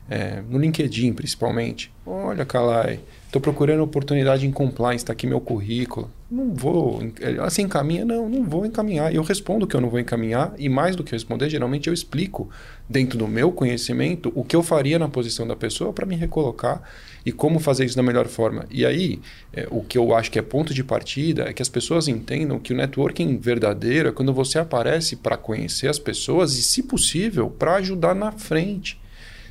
é, 0.09 0.41
no 0.49 0.57
LinkedIn 0.57 1.13
principalmente. 1.13 1.91
Olha, 2.05 2.43
Calai, 2.43 2.99
estou 3.27 3.39
procurando 3.39 3.83
oportunidade 3.83 4.47
em 4.47 4.51
compliance, 4.51 5.03
está 5.03 5.13
aqui 5.13 5.27
meu 5.27 5.39
currículo. 5.39 6.09
Não 6.29 6.53
vou. 6.53 6.99
Assim 7.41 7.63
encaminha? 7.63 8.03
Não, 8.03 8.27
não 8.27 8.43
vou 8.43 8.65
encaminhar. 8.65 9.13
Eu 9.13 9.21
respondo 9.21 9.67
que 9.67 9.75
eu 9.75 9.81
não 9.81 9.89
vou 9.89 9.99
encaminhar 9.99 10.53
e 10.57 10.67
mais 10.67 10.95
do 10.95 11.03
que 11.03 11.11
responder, 11.11 11.49
geralmente 11.49 11.87
eu 11.87 11.93
explico 11.93 12.49
dentro 12.89 13.17
do 13.17 13.27
meu 13.27 13.51
conhecimento 13.51 14.31
o 14.35 14.43
que 14.43 14.55
eu 14.55 14.63
faria 14.63 14.97
na 14.97 15.07
posição 15.07 15.47
da 15.47 15.55
pessoa 15.55 15.93
para 15.93 16.05
me 16.05 16.15
recolocar 16.15 16.81
e 17.25 17.31
como 17.31 17.59
fazer 17.59 17.85
isso 17.85 17.95
da 17.95 18.03
melhor 18.03 18.27
forma. 18.27 18.65
E 18.71 18.85
aí, 18.85 19.19
é, 19.53 19.67
o 19.69 19.81
que 19.83 19.97
eu 19.97 20.15
acho 20.15 20.31
que 20.31 20.39
é 20.39 20.41
ponto 20.41 20.73
de 20.73 20.83
partida 20.83 21.43
é 21.43 21.53
que 21.53 21.61
as 21.61 21.69
pessoas 21.69 22.07
entendam 22.07 22.59
que 22.59 22.73
o 22.73 22.77
networking 22.77 23.37
verdadeiro 23.37 24.09
é 24.09 24.11
quando 24.11 24.33
você 24.33 24.57
aparece 24.57 25.15
para 25.15 25.37
conhecer 25.37 25.87
as 25.87 25.99
pessoas 25.99 26.57
e, 26.57 26.63
se 26.63 26.81
possível, 26.81 27.49
para 27.49 27.75
ajudar 27.75 28.15
na 28.15 28.31
frente. 28.31 28.99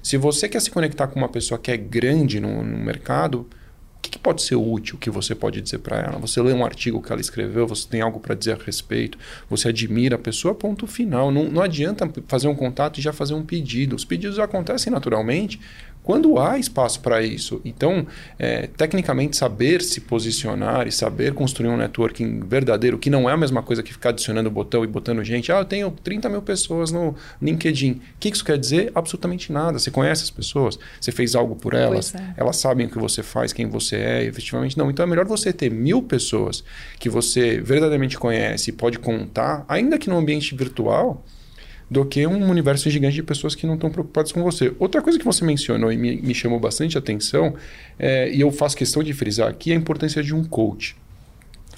Se 0.08 0.16
você 0.16 0.48
quer 0.48 0.62
se 0.62 0.70
conectar 0.70 1.06
com 1.06 1.18
uma 1.18 1.28
pessoa 1.28 1.58
que 1.58 1.70
é 1.70 1.76
grande 1.76 2.40
no, 2.40 2.62
no 2.62 2.78
mercado, 2.78 3.40
o 3.40 4.00
que, 4.00 4.12
que, 4.12 4.18
pode 4.18 4.40
ser 4.40 4.54
útil 4.54 4.96
que 4.96 5.10
você 5.10 5.34
pode 5.34 5.60
dizer 5.60 5.80
para 5.80 5.98
ela? 5.98 6.18
Você 6.18 6.40
lê 6.40 6.50
um 6.54 6.64
artigo 6.64 7.02
que 7.02 7.12
ela 7.12 7.20
escreveu, 7.20 7.66
você 7.66 7.86
tem 7.86 8.00
algo 8.00 8.18
para 8.18 8.34
dizer 8.34 8.52
a 8.52 8.64
respeito, 8.64 9.18
você 9.50 9.68
admira 9.68 10.16
a 10.16 10.18
pessoa, 10.18 10.54
ponto 10.54 10.86
final. 10.86 11.30
Não, 11.30 11.44
não 11.50 11.60
adianta 11.60 12.10
fazer 12.26 12.48
um 12.48 12.54
contato 12.54 12.96
e 12.96 13.02
já 13.02 13.12
fazer 13.12 13.34
um 13.34 13.44
pedido. 13.44 13.94
Os 13.94 14.04
pedidos 14.06 14.38
acontecem 14.38 14.90
naturalmente 14.90 15.60
quando 16.08 16.38
há 16.38 16.58
espaço 16.58 17.00
para 17.00 17.20
isso. 17.20 17.60
Então, 17.66 18.06
é, 18.38 18.66
tecnicamente, 18.66 19.36
saber 19.36 19.82
se 19.82 20.00
posicionar 20.00 20.88
e 20.88 20.90
saber 20.90 21.34
construir 21.34 21.68
um 21.68 21.76
networking 21.76 22.40
verdadeiro, 22.48 22.96
que 22.96 23.10
não 23.10 23.28
é 23.28 23.34
a 23.34 23.36
mesma 23.36 23.62
coisa 23.62 23.82
que 23.82 23.92
ficar 23.92 24.08
adicionando 24.08 24.50
botão 24.50 24.82
e 24.82 24.86
botando 24.86 25.22
gente. 25.22 25.52
Ah, 25.52 25.58
eu 25.58 25.66
tenho 25.66 25.90
30 25.90 26.30
mil 26.30 26.40
pessoas 26.40 26.90
no 26.90 27.14
LinkedIn. 27.42 27.90
O 27.90 28.00
que 28.18 28.30
isso 28.30 28.42
quer 28.42 28.56
dizer? 28.56 28.90
Absolutamente 28.94 29.52
nada. 29.52 29.78
Você 29.78 29.90
conhece 29.90 30.22
as 30.22 30.30
pessoas, 30.30 30.78
você 30.98 31.12
fez 31.12 31.34
algo 31.34 31.54
por 31.54 31.74
elas, 31.74 32.14
é. 32.14 32.32
elas 32.38 32.56
sabem 32.56 32.86
o 32.86 32.90
que 32.90 32.98
você 32.98 33.22
faz, 33.22 33.52
quem 33.52 33.66
você 33.66 33.96
é, 33.96 34.24
efetivamente 34.24 34.78
não. 34.78 34.90
Então, 34.90 35.04
é 35.04 35.06
melhor 35.06 35.26
você 35.26 35.52
ter 35.52 35.70
mil 35.70 36.02
pessoas 36.02 36.64
que 36.98 37.10
você 37.10 37.60
verdadeiramente 37.60 38.16
conhece 38.16 38.70
e 38.70 38.72
pode 38.72 38.98
contar, 38.98 39.62
ainda 39.68 39.98
que 39.98 40.08
no 40.08 40.16
ambiente 40.16 40.56
virtual 40.56 41.22
do 41.90 42.04
que 42.04 42.26
um 42.26 42.50
universo 42.50 42.90
gigante 42.90 43.14
de 43.14 43.22
pessoas 43.22 43.54
que 43.54 43.66
não 43.66 43.74
estão 43.74 43.90
preocupadas 43.90 44.30
com 44.30 44.42
você. 44.42 44.74
Outra 44.78 45.00
coisa 45.00 45.18
que 45.18 45.24
você 45.24 45.44
mencionou 45.44 45.90
e 45.90 45.96
me, 45.96 46.20
me 46.20 46.34
chamou 46.34 46.60
bastante 46.60 46.98
atenção, 46.98 47.54
é, 47.98 48.30
e 48.30 48.40
eu 48.40 48.50
faço 48.50 48.76
questão 48.76 49.02
de 49.02 49.12
frisar 49.12 49.48
aqui, 49.48 49.72
é 49.72 49.74
a 49.74 49.78
importância 49.78 50.22
de 50.22 50.34
um 50.34 50.44
coach. 50.44 50.96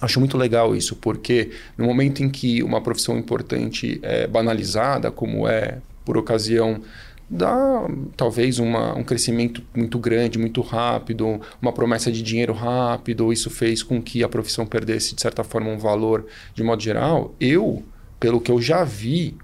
Acho 0.00 0.18
muito 0.18 0.36
legal 0.36 0.74
isso, 0.74 0.96
porque 0.96 1.50
no 1.76 1.84
momento 1.84 2.22
em 2.22 2.30
que 2.30 2.62
uma 2.62 2.80
profissão 2.80 3.18
importante 3.18 4.00
é 4.02 4.26
banalizada, 4.26 5.10
como 5.10 5.46
é 5.46 5.78
por 6.04 6.16
ocasião 6.16 6.80
da 7.28 7.86
talvez 8.16 8.58
uma, 8.58 8.96
um 8.96 9.04
crescimento 9.04 9.62
muito 9.72 9.98
grande, 9.98 10.38
muito 10.38 10.60
rápido, 10.62 11.40
uma 11.62 11.72
promessa 11.72 12.10
de 12.10 12.22
dinheiro 12.22 12.52
rápido, 12.52 13.32
isso 13.32 13.48
fez 13.48 13.82
com 13.82 14.02
que 14.02 14.24
a 14.24 14.28
profissão 14.28 14.66
perdesse, 14.66 15.14
de 15.14 15.20
certa 15.20 15.44
forma, 15.44 15.70
um 15.70 15.78
valor 15.78 16.26
de 16.54 16.64
modo 16.64 16.82
geral. 16.82 17.32
Eu, 17.38 17.84
pelo 18.18 18.40
que 18.40 18.50
eu 18.50 18.60
já 18.60 18.82
vi 18.82 19.36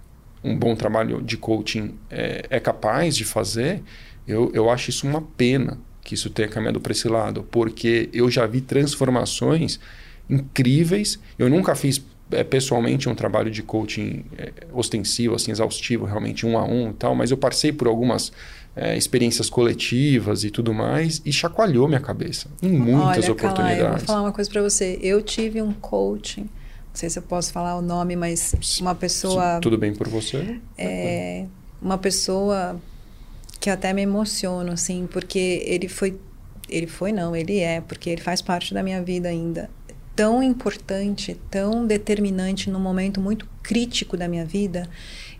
um 0.47 0.57
bom 0.57 0.75
trabalho 0.75 1.21
de 1.23 1.37
coaching 1.37 1.95
é, 2.11 2.47
é 2.49 2.61
capaz 2.61 3.17
de 3.17 3.25
fazer, 3.25 3.83
eu, 4.27 4.51
eu 4.55 4.71
acho 4.71 4.91
isso 4.91 5.07
uma 5.07 5.23
pena 5.23 5.79
que 6.03 6.15
isso 6.15 6.31
tenha 6.31 6.49
caminhado 6.49 6.81
para 6.81 6.93
esse 6.93 7.09
lado, 7.09 7.43
porque 7.51 8.09
eu 8.13 8.31
já 8.31 8.47
vi 8.47 8.61
transformações 8.61 9.81
incríveis. 10.31 11.19
Eu 11.37 11.51
nunca 11.51 11.75
fiz 11.75 12.01
é, 12.31 12.45
pessoalmente 12.45 13.09
um 13.09 13.15
trabalho 13.15 13.51
de 13.51 13.63
coaching 13.63 14.25
é, 14.39 14.53
ostensivo, 14.73 15.35
assim, 15.35 15.51
exaustivo, 15.51 16.05
realmente 16.05 16.47
um 16.47 16.57
a 16.57 16.65
um 16.65 16.91
e 16.91 16.95
tal, 16.95 17.15
mas 17.15 17.31
eu 17.33 17.37
passei 17.37 17.73
por 17.73 17.89
algumas 17.89 18.33
é, 18.77 18.97
experiências 18.97 19.49
coletivas 19.51 20.45
e 20.45 20.51
tudo 20.51 20.73
mais 20.73 21.23
e 21.25 21.33
chacoalhou 21.33 21.89
minha 21.89 22.01
cabeça 22.01 22.49
em 22.63 22.71
muitas 22.71 23.25
Olha, 23.25 23.33
oportunidades. 23.33 23.79
Calai, 23.79 23.81
eu 23.81 23.97
vou 23.97 24.07
falar 24.07 24.23
uma 24.23 24.33
coisa 24.33 24.51
para 24.51 24.63
você. 24.63 24.99
Eu 25.03 25.23
tive 25.23 25.61
um 25.61 25.73
coaching 25.73 26.49
não 26.97 27.01
sei 27.01 27.11
se 27.11 27.19
eu 27.19 27.23
posso 27.23 27.53
falar 27.53 27.77
o 27.77 27.83
nome, 27.83 28.17
mas 28.17 28.55
uma 28.81 28.95
pessoa. 28.95 29.61
Tudo 29.61 29.77
bem 29.77 29.95
por 29.95 30.09
você? 30.09 30.59
É, 30.79 31.45
uma 31.81 31.99
pessoa 31.99 32.81
que 33.61 33.69
até 33.69 33.93
me 33.93 34.01
emociona, 34.01 34.73
assim, 34.73 35.07
porque 35.07 35.63
ele 35.67 35.89
foi. 35.89 36.19
Ele 36.71 36.87
foi, 36.87 37.13
não, 37.13 37.37
ele 37.37 37.59
é, 37.59 37.83
porque 37.83 38.09
ele 38.09 38.23
faz 38.23 38.41
parte 38.41 38.73
da 38.73 38.83
minha 38.83 39.03
vida 39.03 39.29
ainda. 39.29 39.69
Tão 40.17 40.43
importante, 40.43 41.37
tão 41.51 41.87
determinante 41.87 42.71
num 42.71 42.81
momento 42.81 43.21
muito 43.21 43.47
crítico 43.63 44.17
da 44.17 44.27
minha 44.27 44.47
vida. 44.47 44.89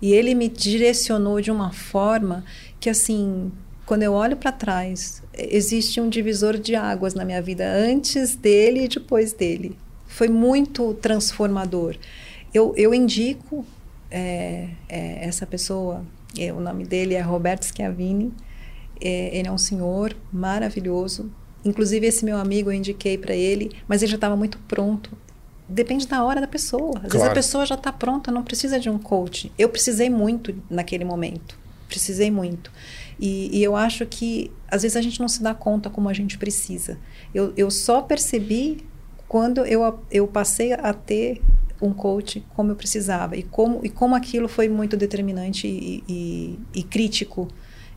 E 0.03 0.13
ele 0.13 0.35
me 0.35 0.51
direcionou 0.51 1.41
de 1.41 1.51
uma 1.51 1.73
forma 1.73 2.45
que, 2.79 2.91
assim, 2.91 3.51
quando 3.87 4.03
eu 4.03 4.13
olho 4.13 4.37
para 4.37 4.53
trás, 4.53 5.23
existe 5.33 6.03
um 6.03 6.11
divisor 6.11 6.59
de 6.59 6.75
águas 6.75 7.15
na 7.15 7.25
minha 7.25 7.41
vida 7.41 7.67
antes 7.67 8.37
dele 8.37 8.85
e 8.85 8.89
depois 8.89 9.33
dele 9.33 9.75
foi 10.17 10.29
muito 10.29 10.95
transformador. 10.95 11.95
Eu, 12.55 12.73
eu 12.75 12.95
indico 12.95 13.67
é, 14.11 14.71
é, 14.89 15.27
essa 15.27 15.47
pessoa, 15.47 16.07
é, 16.39 16.51
o 16.55 16.59
nome 16.59 16.87
dele 16.87 17.13
é 17.13 17.21
Roberto 17.21 17.65
Schiavini, 17.65 18.33
é, 18.99 19.37
ele 19.37 19.47
é 19.47 19.53
um 19.53 19.59
senhor 19.59 20.17
maravilhoso. 20.33 21.31
Inclusive, 21.63 22.07
esse 22.07 22.25
meu 22.25 22.39
amigo 22.39 22.71
eu 22.71 22.73
indiquei 22.73 23.19
para 23.19 23.35
ele, 23.35 23.73
mas 23.87 24.01
ele 24.01 24.11
já 24.11 24.15
estava 24.15 24.35
muito 24.35 24.57
pronto. 24.61 25.11
Depende 25.69 26.07
da 26.07 26.25
hora 26.25 26.41
da 26.41 26.47
pessoa. 26.47 26.93
Às 26.95 27.01
claro. 27.01 27.13
vezes 27.13 27.29
a 27.29 27.35
pessoa 27.35 27.67
já 27.67 27.75
está 27.75 27.93
pronta, 27.93 28.33
não 28.33 28.43
precisa 28.43 28.81
de 28.81 28.89
um 28.89 28.99
coach. 28.99 29.53
Eu 29.59 29.69
precisei 29.69 30.09
muito 30.09 30.55
naquele 30.71 31.05
momento. 31.05 31.59
Precisei 31.89 32.31
muito. 32.31 32.73
E, 33.21 33.51
e, 33.55 33.63
eu 33.63 33.77
acho 33.77 34.07
que 34.07 34.51
às 34.67 34.81
vezes 34.81 34.97
a 34.97 35.03
gente 35.03 35.21
não 35.21 35.29
se 35.29 35.43
dá 35.43 35.53
conta 35.53 35.91
como 35.91 36.09
a 36.09 36.15
gente 36.15 36.39
precisa. 36.39 36.99
Eu, 37.35 37.53
eu 37.55 37.71
só 37.71 38.01
percebi 38.01 38.83
quando 39.29 39.65
eu, 39.65 40.01
eu 40.11 40.27
passei 40.27 40.73
a 40.73 40.93
ter 40.93 41.41
um 41.81 41.93
coach 41.93 42.45
como 42.55 42.73
eu 42.73 42.77
precisava. 42.77 43.37
E 43.37 43.43
como, 43.43 43.81
e 43.85 43.89
como 43.89 44.15
aquilo 44.15 44.49
foi 44.49 44.69
muito 44.69 44.97
determinante 44.97 45.67
e, 45.67 46.03
e, 46.09 46.59
e 46.75 46.83
crítico. 46.83 47.49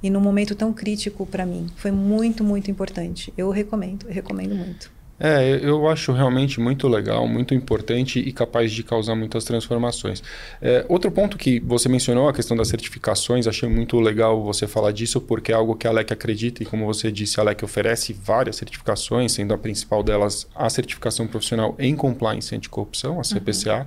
E 0.02 0.10
num 0.10 0.22
momento 0.22 0.56
tão 0.56 0.74
crítico 0.74 1.26
para 1.26 1.46
mim. 1.46 1.68
Foi 1.76 1.92
muito 1.92 2.44
muito 2.44 2.72
importante. 2.72 3.34
Eu 3.38 3.50
recomendo 3.50 4.06
eu 4.08 4.14
recomendo 4.14 4.56
muito 4.56 4.99
É, 5.20 5.60
eu 5.62 5.88
acho 5.90 6.14
realmente 6.14 6.62
muito 6.62 6.88
legal, 6.88 7.28
muito 7.28 7.54
importante 7.54 8.20
e 8.20 8.32
capaz 8.32 8.72
de 8.72 8.84
causar 8.84 9.16
muitas 9.16 9.44
transformações. 9.44 10.24
É, 10.62 10.86
outro 10.88 11.12
ponto 11.12 11.38
que 11.38 11.60
você 11.60 11.90
mencionou, 11.90 12.30
a 12.30 12.34
questão 12.34 12.56
das 12.56 12.70
certificações, 12.70 13.46
achei 13.46 13.68
muito 13.68 14.00
legal 14.00 14.42
você 14.42 14.66
falar 14.66 14.94
disso, 14.94 15.20
porque 15.20 15.52
é 15.52 15.56
algo 15.56 15.76
que 15.76 15.86
a 15.86 15.90
Alec 15.90 16.14
acredita 16.14 16.64
e, 16.64 16.66
como 16.66 16.86
você 16.86 17.12
disse, 17.12 17.40
a 17.40 17.44
Alec 17.44 17.66
oferece 17.66 18.14
várias 18.14 18.56
certificações, 18.56 19.34
sendo 19.34 19.54
a 19.54 19.58
principal 19.58 20.02
delas 20.02 20.48
a 20.56 20.70
certificação 20.70 21.28
profissional 21.28 21.76
em 21.78 21.96
compliance 21.96 22.56
anticorrupção, 22.56 23.20
a 23.20 23.24
CPCA. 23.24 23.80
Uhum. 23.80 23.86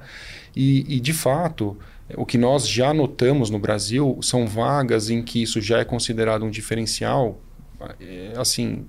E, 0.54 0.96
e, 0.96 1.00
de 1.00 1.14
fato, 1.14 1.78
o 2.14 2.26
que 2.26 2.36
nós 2.36 2.68
já 2.68 2.92
notamos 2.92 3.48
no 3.48 3.58
Brasil 3.58 4.18
são 4.20 4.46
vagas 4.46 5.08
em 5.08 5.22
que 5.22 5.42
isso 5.42 5.62
já 5.62 5.78
é 5.78 5.84
considerado 5.84 6.44
um 6.44 6.50
diferencial, 6.50 7.40
é, 7.98 8.32
assim, 8.36 8.84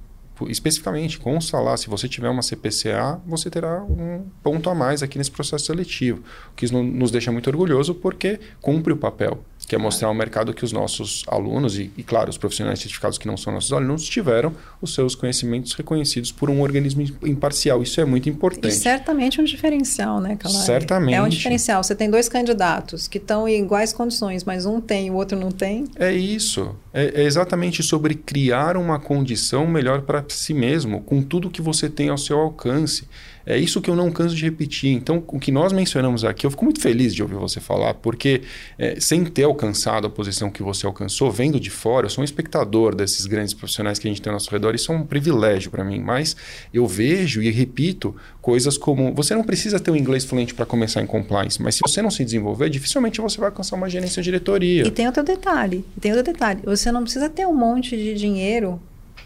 especificamente, 0.47 1.19
consta 1.19 1.59
lá, 1.59 1.77
se 1.77 1.89
você 1.89 2.07
tiver 2.07 2.29
uma 2.29 2.41
CPCA, 2.41 3.21
você 3.25 3.49
terá 3.49 3.83
um 3.83 4.25
ponto 4.41 4.69
a 4.69 4.75
mais 4.75 5.03
aqui 5.03 5.17
nesse 5.17 5.31
processo 5.31 5.65
seletivo, 5.65 6.23
o 6.51 6.55
que 6.55 6.71
nos 6.71 7.11
deixa 7.11 7.31
muito 7.31 7.47
orgulhoso 7.49 7.93
porque 7.95 8.39
cumpre 8.61 8.93
o 8.93 8.97
papel 8.97 9.43
que 9.65 9.75
é 9.75 9.77
mostrar 9.77 10.07
ao 10.07 10.13
mercado 10.13 10.53
que 10.53 10.63
os 10.63 10.71
nossos 10.71 11.23
alunos 11.27 11.77
e, 11.77 11.91
e, 11.97 12.03
claro, 12.03 12.29
os 12.29 12.37
profissionais 12.37 12.79
certificados 12.79 13.17
que 13.17 13.27
não 13.27 13.37
são 13.37 13.53
nossos 13.53 13.71
alunos 13.71 14.03
tiveram 14.03 14.53
os 14.81 14.93
seus 14.93 15.15
conhecimentos 15.15 15.73
reconhecidos 15.73 16.31
por 16.31 16.49
um 16.49 16.61
organismo 16.61 17.03
imparcial. 17.23 17.81
Isso 17.81 17.99
é 18.01 18.05
muito 18.05 18.29
importante. 18.29 18.73
E 18.73 18.75
certamente 18.75 19.39
um 19.39 19.43
diferencial, 19.43 20.19
né, 20.19 20.35
Calari? 20.35 20.65
Certamente. 20.65 21.15
É 21.15 21.21
um 21.21 21.29
diferencial. 21.29 21.83
Você 21.83 21.95
tem 21.95 22.09
dois 22.09 22.27
candidatos 22.27 23.07
que 23.07 23.17
estão 23.17 23.47
em 23.47 23.63
iguais 23.63 23.93
condições, 23.93 24.43
mas 24.43 24.65
um 24.65 24.81
tem 24.81 25.07
e 25.07 25.11
o 25.11 25.15
outro 25.15 25.39
não 25.39 25.51
tem. 25.51 25.85
É 25.95 26.11
isso. 26.11 26.75
É, 26.93 27.21
é 27.21 27.23
exatamente 27.23 27.81
sobre 27.81 28.15
criar 28.15 28.75
uma 28.77 28.99
condição 28.99 29.65
melhor 29.65 30.01
para 30.01 30.23
si 30.29 30.53
mesmo, 30.53 31.01
com 31.01 31.21
tudo 31.21 31.49
que 31.49 31.61
você 31.61 31.89
tem 31.89 32.09
ao 32.09 32.17
seu 32.17 32.37
alcance. 32.39 33.07
É 33.45 33.57
isso 33.57 33.81
que 33.81 33.89
eu 33.89 33.95
não 33.95 34.11
canso 34.11 34.35
de 34.35 34.43
repetir. 34.43 34.91
Então, 34.91 35.23
o 35.27 35.39
que 35.39 35.51
nós 35.51 35.73
mencionamos 35.73 36.23
aqui, 36.23 36.45
eu 36.45 36.51
fico 36.51 36.63
muito 36.63 36.79
feliz 36.79 37.13
de 37.13 37.21
ouvir 37.21 37.35
você 37.35 37.59
falar, 37.59 37.93
porque 37.95 38.41
é, 38.77 38.99
sem 38.99 39.23
ter 39.25 39.43
alcançado 39.43 40.07
a 40.07 40.09
posição 40.09 40.49
que 40.49 40.63
você 40.63 40.85
alcançou, 40.85 41.31
vendo 41.31 41.59
de 41.59 41.69
fora, 41.69 42.05
eu 42.05 42.09
sou 42.09 42.21
um 42.21 42.25
espectador 42.25 42.95
desses 42.95 43.25
grandes 43.25 43.53
profissionais 43.53 43.99
que 43.99 44.07
a 44.07 44.11
gente 44.11 44.21
tem 44.21 44.31
ao 44.31 44.35
nosso 44.35 44.49
redor, 44.49 44.73
isso 44.75 44.91
é 44.91 44.95
um 44.95 45.05
privilégio 45.05 45.69
para 45.69 45.83
mim. 45.83 45.99
Mas 45.99 46.35
eu 46.73 46.87
vejo 46.87 47.41
e 47.41 47.49
repito 47.49 48.15
coisas 48.41 48.77
como: 48.77 49.13
você 49.13 49.35
não 49.35 49.43
precisa 49.43 49.79
ter 49.79 49.91
um 49.91 49.95
inglês 49.95 50.23
fluente 50.23 50.53
para 50.53 50.65
começar 50.65 51.01
em 51.01 51.07
compliance, 51.07 51.61
mas 51.61 51.75
se 51.75 51.81
você 51.85 52.01
não 52.01 52.11
se 52.11 52.23
desenvolver, 52.23 52.69
dificilmente 52.69 53.19
você 53.19 53.37
vai 53.37 53.49
alcançar 53.49 53.75
uma 53.75 53.89
gerência 53.89 54.21
de 54.21 54.25
diretoria. 54.25 54.87
E 54.87 54.91
tem 54.91 55.05
outro 55.05 55.23
detalhe: 55.23 55.85
tem 55.99 56.11
outro 56.11 56.31
detalhe. 56.31 56.61
Você 56.63 56.91
não 56.91 57.03
precisa 57.03 57.29
ter 57.29 57.45
um 57.45 57.53
monte 57.53 57.95
de 57.97 58.13
dinheiro 58.13 58.79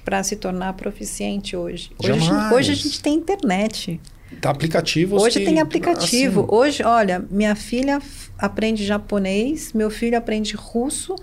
para 0.07 0.23
se 0.23 0.37
tornar 0.37 0.71
proficiente 0.71 1.57
hoje. 1.57 1.91
Hoje 2.01 2.11
a, 2.11 2.17
gente, 2.17 2.53
hoje 2.53 2.71
a, 2.71 2.75
gente, 2.75 3.01
tem 3.01 3.15
internet. 3.15 3.99
Tá 4.39 4.51
aplicativos. 4.51 5.21
Hoje 5.21 5.39
que, 5.39 5.45
tem 5.45 5.59
aplicativo. 5.59 6.45
Assim... 6.45 6.55
Hoje, 6.55 6.83
olha, 6.83 7.25
minha 7.29 7.53
filha 7.55 8.01
aprende 8.37 8.85
japonês, 8.85 9.73
meu 9.73 9.89
filho 9.89 10.17
aprende 10.17 10.55
russo 10.55 11.13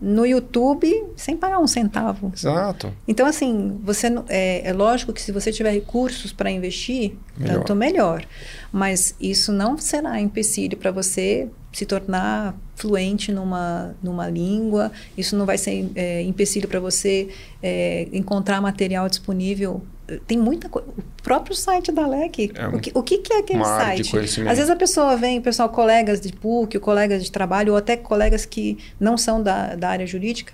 no 0.00 0.24
YouTube 0.24 0.88
sem 1.16 1.36
pagar 1.36 1.58
um 1.58 1.66
centavo. 1.66 2.32
Exato. 2.32 2.94
Então, 3.08 3.26
assim, 3.26 3.76
você 3.82 4.06
é, 4.28 4.68
é 4.68 4.72
lógico 4.72 5.12
que 5.12 5.20
se 5.20 5.32
você 5.32 5.50
tiver 5.50 5.72
recursos 5.72 6.32
para 6.32 6.48
investir, 6.48 7.16
melhor. 7.36 7.54
tanto 7.56 7.74
melhor. 7.74 8.24
Mas 8.70 9.16
isso 9.20 9.50
não 9.50 9.76
será 9.76 10.20
empecilho 10.20 10.76
para 10.76 10.92
você 10.92 11.48
se 11.78 11.86
tornar 11.86 12.56
fluente 12.74 13.30
numa, 13.30 13.94
numa 14.02 14.28
língua. 14.28 14.90
Isso 15.16 15.36
não 15.36 15.46
vai 15.46 15.56
ser 15.56 15.88
é, 15.94 16.22
empecilho 16.22 16.66
para 16.66 16.80
você 16.80 17.28
é, 17.62 18.08
encontrar 18.12 18.60
material 18.60 19.08
disponível. 19.08 19.80
Tem 20.26 20.36
muita 20.36 20.68
coisa. 20.68 20.88
O 20.88 21.22
próprio 21.22 21.54
site 21.54 21.92
da 21.92 22.04
LEC. 22.04 22.50
É 22.52 22.66
o, 22.66 22.80
que, 22.80 22.90
o 22.94 23.02
que, 23.02 23.18
que 23.18 23.32
é 23.32 23.38
aquele 23.38 23.64
site? 23.64 24.18
Às 24.18 24.56
vezes 24.56 24.70
a 24.70 24.74
pessoa 24.74 25.16
vem, 25.16 25.40
pessoal, 25.40 25.68
colegas 25.68 26.20
de 26.20 26.32
PUC, 26.32 26.80
colegas 26.80 27.22
de 27.22 27.30
trabalho, 27.30 27.72
ou 27.72 27.78
até 27.78 27.96
colegas 27.96 28.44
que 28.44 28.76
não 28.98 29.16
são 29.16 29.40
da, 29.40 29.76
da 29.76 29.90
área 29.90 30.06
jurídica. 30.06 30.52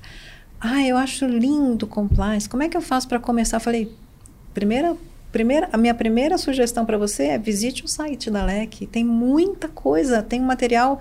Ah, 0.60 0.86
eu 0.86 0.98
acho 0.98 1.24
lindo 1.26 1.86
compliance. 1.86 2.46
Como 2.46 2.62
é 2.62 2.68
que 2.68 2.76
eu 2.76 2.82
faço 2.82 3.08
para 3.08 3.18
começar? 3.18 3.56
Eu 3.56 3.60
falei, 3.60 3.90
primeira 4.52 4.94
primeira, 5.35 5.68
a 5.72 5.76
minha 5.76 5.93
primeira 5.93 6.39
sugestão 6.39 6.87
para 6.87 6.97
você 6.97 7.24
é 7.24 7.39
visite 7.39 7.85
o 7.85 7.89
site 7.89 8.30
da 8.30 8.45
LEC. 8.45 8.87
Tem 8.87 9.03
muita 9.03 9.66
coisa, 9.66 10.22
tem 10.22 10.41
um 10.41 10.45
material 10.45 11.01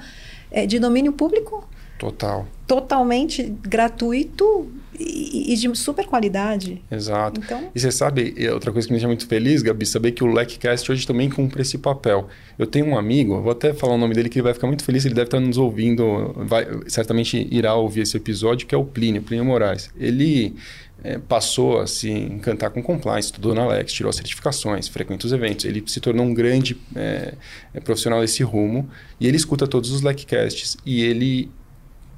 é, 0.49 0.65
de 0.65 0.79
domínio 0.79 1.13
público. 1.13 1.69
Total. 1.99 2.47
Totalmente 2.65 3.43
gratuito 3.61 4.67
e, 4.99 5.53
e, 5.53 5.55
de 5.55 5.75
super 5.77 6.07
qualidade. 6.07 6.81
Exato. 6.89 7.39
Então... 7.39 7.69
E 7.75 7.79
você 7.79 7.91
sabe, 7.91 8.33
outra 8.51 8.71
coisa 8.71 8.87
que 8.87 8.91
me 8.91 8.97
deixa 8.97 9.07
muito 9.07 9.27
feliz, 9.27 9.61
Gabi, 9.61 9.85
saber 9.85 10.13
que 10.13 10.23
o 10.23 10.27
LECcast 10.27 10.91
hoje 10.91 11.05
também 11.05 11.29
cumpre 11.29 11.61
esse 11.61 11.77
papel. 11.77 12.27
Eu 12.57 12.65
tenho 12.65 12.87
um 12.87 12.97
amigo, 12.97 13.39
vou 13.39 13.51
até 13.51 13.71
falar 13.71 13.93
o 13.93 13.97
nome 13.99 14.15
dele, 14.15 14.29
que 14.29 14.39
ele 14.39 14.43
vai 14.43 14.53
ficar 14.53 14.65
muito 14.65 14.83
feliz, 14.83 15.05
ele 15.05 15.13
deve 15.13 15.27
estar 15.27 15.39
nos 15.39 15.57
ouvindo, 15.57 16.33
vai, 16.37 16.65
certamente 16.87 17.47
irá 17.51 17.75
ouvir 17.75 18.01
esse 18.01 18.17
episódio, 18.17 18.65
que 18.65 18.73
é 18.73 18.77
o 18.77 18.83
Plínio, 18.83 19.21
Plínio 19.21 19.45
Moraes. 19.45 19.91
Ele 19.95 20.55
é, 21.03 21.17
passou 21.17 21.81
a 21.81 21.87
se 21.87 22.09
encantar 22.09 22.71
com 22.71 22.81
compliance, 22.81 23.27
estudou 23.27 23.53
na 23.53 23.63
Alex, 23.63 23.91
tirou 23.91 24.11
certificações, 24.13 24.87
frequenta 24.87 25.27
os 25.27 25.33
eventos. 25.33 25.65
Ele 25.65 25.83
se 25.85 25.99
tornou 25.99 26.25
um 26.25 26.33
grande 26.33 26.77
é, 26.95 27.33
é 27.73 27.79
profissional 27.79 28.21
desse 28.21 28.41
rumo 28.43 28.89
e 29.19 29.27
ele 29.27 29.35
escuta 29.35 29.67
todos 29.67 29.91
os 29.91 30.01
LECcasts 30.01 30.77
e 30.85 31.03
ele 31.03 31.51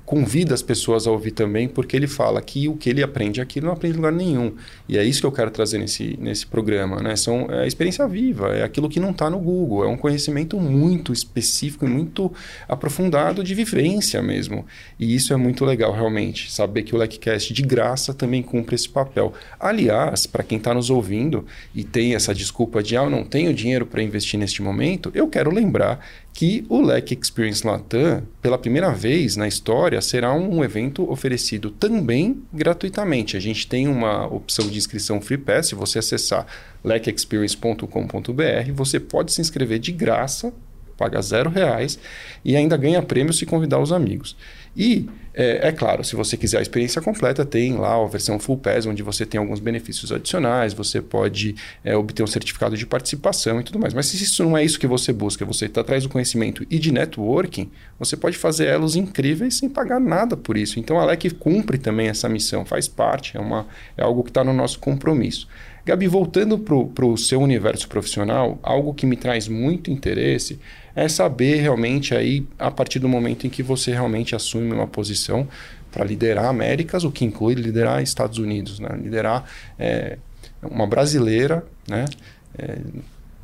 convida 0.06 0.54
as 0.54 0.62
pessoas 0.62 1.08
a 1.08 1.12
ouvir 1.12 1.32
também, 1.32 1.68
porque 1.68 1.96
ele 1.96 2.08
fala 2.08 2.42
que 2.42 2.68
o 2.70 2.76
que 2.76 2.90
ele 2.90 3.02
aprende 3.02 3.42
aqui 3.42 3.60
não 3.60 3.72
aprende 3.72 3.96
em 3.96 3.98
lugar 3.98 4.12
nenhum. 4.12 4.54
E 4.88 4.98
é 4.98 5.04
isso 5.04 5.22
que 5.22 5.26
eu 5.26 5.32
quero 5.32 5.50
trazer 5.50 5.80
nesse, 5.80 6.16
nesse 6.22 6.46
programa. 6.46 7.02
Né? 7.02 7.16
São, 7.16 7.48
é 7.50 7.64
a 7.64 7.68
experiência 7.68 8.08
viva, 8.08 8.50
é 8.50 8.64
aquilo 8.64 8.88
que 8.88 9.00
não 9.00 9.10
está 9.10 9.30
no 9.30 9.40
Google, 9.40 9.84
é 9.84 9.88
um 9.88 9.98
conhecimento 9.98 10.60
muito 10.60 11.12
específico 11.12 11.86
e 11.86 11.90
muito 11.90 12.32
aprofundado 12.68 13.44
de 13.44 13.56
vivência 13.56 14.22
mesmo. 14.22 14.66
E 15.00 15.16
isso 15.16 15.34
é 15.34 15.38
muito 15.38 15.66
legal, 15.66 15.92
realmente, 15.92 16.52
saber 16.52 16.84
que 16.84 16.96
o 16.96 16.98
LECCast 17.00 17.52
de 17.52 17.62
graça 17.64 18.14
também 18.14 18.44
cumpre 18.44 18.76
esse 18.76 18.88
papel. 18.88 19.34
Aliás, 19.60 20.28
para 20.28 20.44
quem 20.44 20.60
está 20.60 20.74
nos 20.74 20.92
ouvindo 20.92 21.46
e 21.74 21.84
tem 21.84 22.14
essa 22.14 22.34
desculpa 22.34 22.84
de, 22.84 22.96
ah, 22.96 23.04
eu 23.04 23.10
não 23.10 23.24
tenho 23.24 23.54
dinheiro 23.54 23.88
para 23.88 24.04
investir 24.04 24.40
neste 24.40 24.62
momento, 24.62 25.12
eu 25.16 25.28
quero 25.28 25.52
lembrar 25.52 26.06
que 26.36 26.66
o 26.68 26.82
LEC 26.82 27.14
Experience 27.14 27.66
Latam, 27.66 28.22
pela 28.42 28.58
primeira 28.58 28.92
vez 28.92 29.38
na 29.38 29.48
história, 29.48 30.02
será 30.02 30.34
um 30.34 30.66
evento 30.66 31.10
oferecido 31.10 31.72
também 31.72 32.44
gratuitamente. 32.54 33.38
A 33.38 33.40
gente 33.40 33.66
tem 33.66 33.88
uma 33.88 34.28
opção 34.28 34.68
de 34.68 34.78
inscrição 34.78 35.22
Free 35.22 35.38
Pass, 35.38 35.68
se 35.68 35.76
você 35.76 36.00
acessar 36.00 36.46
lecexperience.com.br, 36.84 38.72
você 38.74 39.00
pode 39.00 39.32
se 39.32 39.40
inscrever 39.40 39.80
de 39.80 39.94
graça, 39.94 40.54
paga 40.98 41.22
zero 41.22 41.50
reais 41.50 41.98
e 42.44 42.58
ainda 42.58 42.76
ganha 42.76 43.02
prêmio 43.02 43.32
se 43.32 43.46
convidar 43.46 43.80
os 43.80 43.94
amigos. 43.94 44.36
E, 44.76 45.08
é, 45.34 45.70
é, 45.70 45.72
claro, 45.72 46.04
se 46.04 46.16
você 46.16 46.36
quiser 46.36 46.58
a 46.58 46.62
experiência 46.62 47.02
completa, 47.02 47.46
tem 47.46 47.76
lá 47.78 47.96
a 47.96 48.08
versão 48.08 48.40
Full 48.40 48.58
Pass, 48.58 48.86
onde 48.86 49.04
você 49.04 49.26
tem 49.26 49.40
alguns 49.40 49.60
benefícios 49.60 50.12
adicionais, 50.12 50.74
você 50.74 51.02
pode 51.02 51.56
é, 51.84 51.96
obter 51.96 52.24
um 52.24 52.28
certificado 52.28 52.76
de 52.76 52.86
participação 52.86 53.60
e 53.60 53.64
tudo 53.64 53.80
mais. 53.80 53.94
Mas 53.94 54.08
se 54.08 54.22
isso 54.22 54.44
não 54.44 54.58
é 54.58 54.64
isso 54.64 54.80
que 54.80 54.88
você 54.88 55.14
busca, 55.14 55.46
você 55.46 55.66
está 55.66 55.82
atrás 55.82 56.04
do 56.04 56.10
conhecimento 56.10 56.66
e 56.70 56.78
de 56.78 56.92
networking, 56.92 57.70
você 57.98 58.18
pode 58.18 58.38
fazer 58.38 58.68
elos 58.68 58.96
incríveis 58.96 59.58
sem 59.58 59.70
pagar 59.70 60.00
nada 60.00 60.36
por 60.36 60.58
isso. 60.58 60.80
Então 60.80 61.00
a 61.00 61.06
LEC 61.06 61.32
cumpre 61.32 61.78
também 61.78 62.08
essa 62.08 62.28
missão, 62.28 62.66
faz 62.66 62.88
parte, 62.88 63.38
é, 63.38 63.40
uma, 63.40 63.68
é 63.98 64.04
algo 64.04 64.24
que 64.24 64.30
está 64.30 64.44
no 64.44 64.54
nosso 64.54 64.80
compromisso. 64.80 65.48
Gabi, 65.86 66.08
voltando 66.08 66.58
para 66.58 67.06
o 67.06 67.16
seu 67.16 67.40
universo 67.40 67.88
profissional, 67.88 68.58
algo 68.64 68.92
que 68.92 69.06
me 69.06 69.16
traz 69.16 69.48
muito 69.48 69.92
interesse 69.92 70.60
é 70.96 71.08
saber 71.08 71.58
realmente 71.58 72.16
aí, 72.16 72.48
a 72.58 72.72
partir 72.72 72.98
do 72.98 73.08
momento 73.08 73.46
em 73.46 73.50
que 73.52 73.62
você 73.62 73.92
realmente 73.92 74.36
assume 74.36 74.74
uma 74.74 74.88
posição 74.88 75.48
para 75.92 76.04
liderar 76.04 76.46
Américas, 76.46 77.04
o 77.04 77.12
que 77.12 77.24
inclui 77.24 77.54
liderar 77.54 78.02
Estados 78.02 78.40
Unidos, 78.40 78.80
né? 78.80 78.90
liderar 79.00 79.46
é, 79.78 80.18
uma 80.64 80.88
brasileira, 80.88 81.64
né? 81.88 82.06
É, 82.58 82.78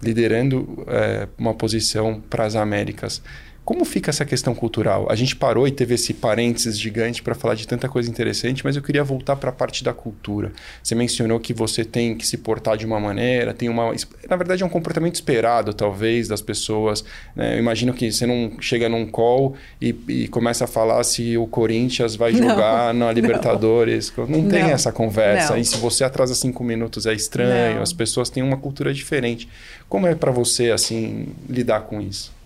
liderando 0.01 0.83
é, 0.87 1.27
uma 1.37 1.53
posição 1.53 2.21
para 2.27 2.45
as 2.45 2.55
Américas. 2.55 3.21
Como 3.63 3.85
fica 3.85 4.09
essa 4.09 4.25
questão 4.25 4.55
cultural? 4.55 5.05
A 5.09 5.15
gente 5.15 5.35
parou 5.35 5.67
e 5.67 5.71
teve 5.71 5.93
esse 5.93 6.15
parênteses 6.15 6.79
gigante 6.79 7.21
para 7.21 7.35
falar 7.35 7.53
de 7.53 7.67
tanta 7.67 7.87
coisa 7.87 8.09
interessante, 8.09 8.65
mas 8.65 8.75
eu 8.75 8.81
queria 8.81 9.03
voltar 9.03 9.35
para 9.35 9.51
a 9.51 9.53
parte 9.53 9.83
da 9.83 9.93
cultura. 9.93 10.51
Você 10.81 10.95
mencionou 10.95 11.39
que 11.39 11.53
você 11.53 11.85
tem 11.85 12.15
que 12.15 12.25
se 12.25 12.37
portar 12.37 12.75
de 12.75 12.87
uma 12.87 12.99
maneira, 12.99 13.53
tem 13.53 13.69
uma. 13.69 13.93
Na 14.27 14.35
verdade, 14.35 14.63
é 14.63 14.65
um 14.65 14.69
comportamento 14.69 15.13
esperado, 15.13 15.75
talvez, 15.75 16.27
das 16.27 16.41
pessoas. 16.41 17.05
Né? 17.35 17.53
Eu 17.53 17.59
imagino 17.59 17.93
que 17.93 18.11
você 18.11 18.25
não 18.25 18.59
chega 18.59 18.89
num 18.89 19.05
call 19.05 19.55
e, 19.79 19.95
e 20.07 20.27
começa 20.27 20.63
a 20.63 20.67
falar 20.67 21.03
se 21.03 21.37
o 21.37 21.45
Corinthians 21.45 22.15
vai 22.15 22.33
jogar 22.35 22.91
não, 22.95 23.05
na 23.05 23.13
Libertadores. 23.13 24.11
Não, 24.17 24.25
não 24.25 24.49
tem 24.49 24.63
não, 24.63 24.71
essa 24.71 24.91
conversa. 24.91 25.59
E 25.59 25.63
se 25.63 25.77
você 25.77 26.03
atrasa 26.03 26.33
cinco 26.33 26.63
minutos 26.63 27.05
é 27.05 27.13
estranho, 27.13 27.79
as 27.79 27.93
pessoas 27.93 28.27
têm 28.27 28.41
uma 28.41 28.57
cultura 28.57 28.91
diferente. 28.91 29.47
Como 29.87 30.07
é 30.07 30.15
para 30.15 30.31
você, 30.31 30.71
assim, 30.71 31.27
lidar 31.47 31.81
com 31.81 32.01
isso? 32.01 32.40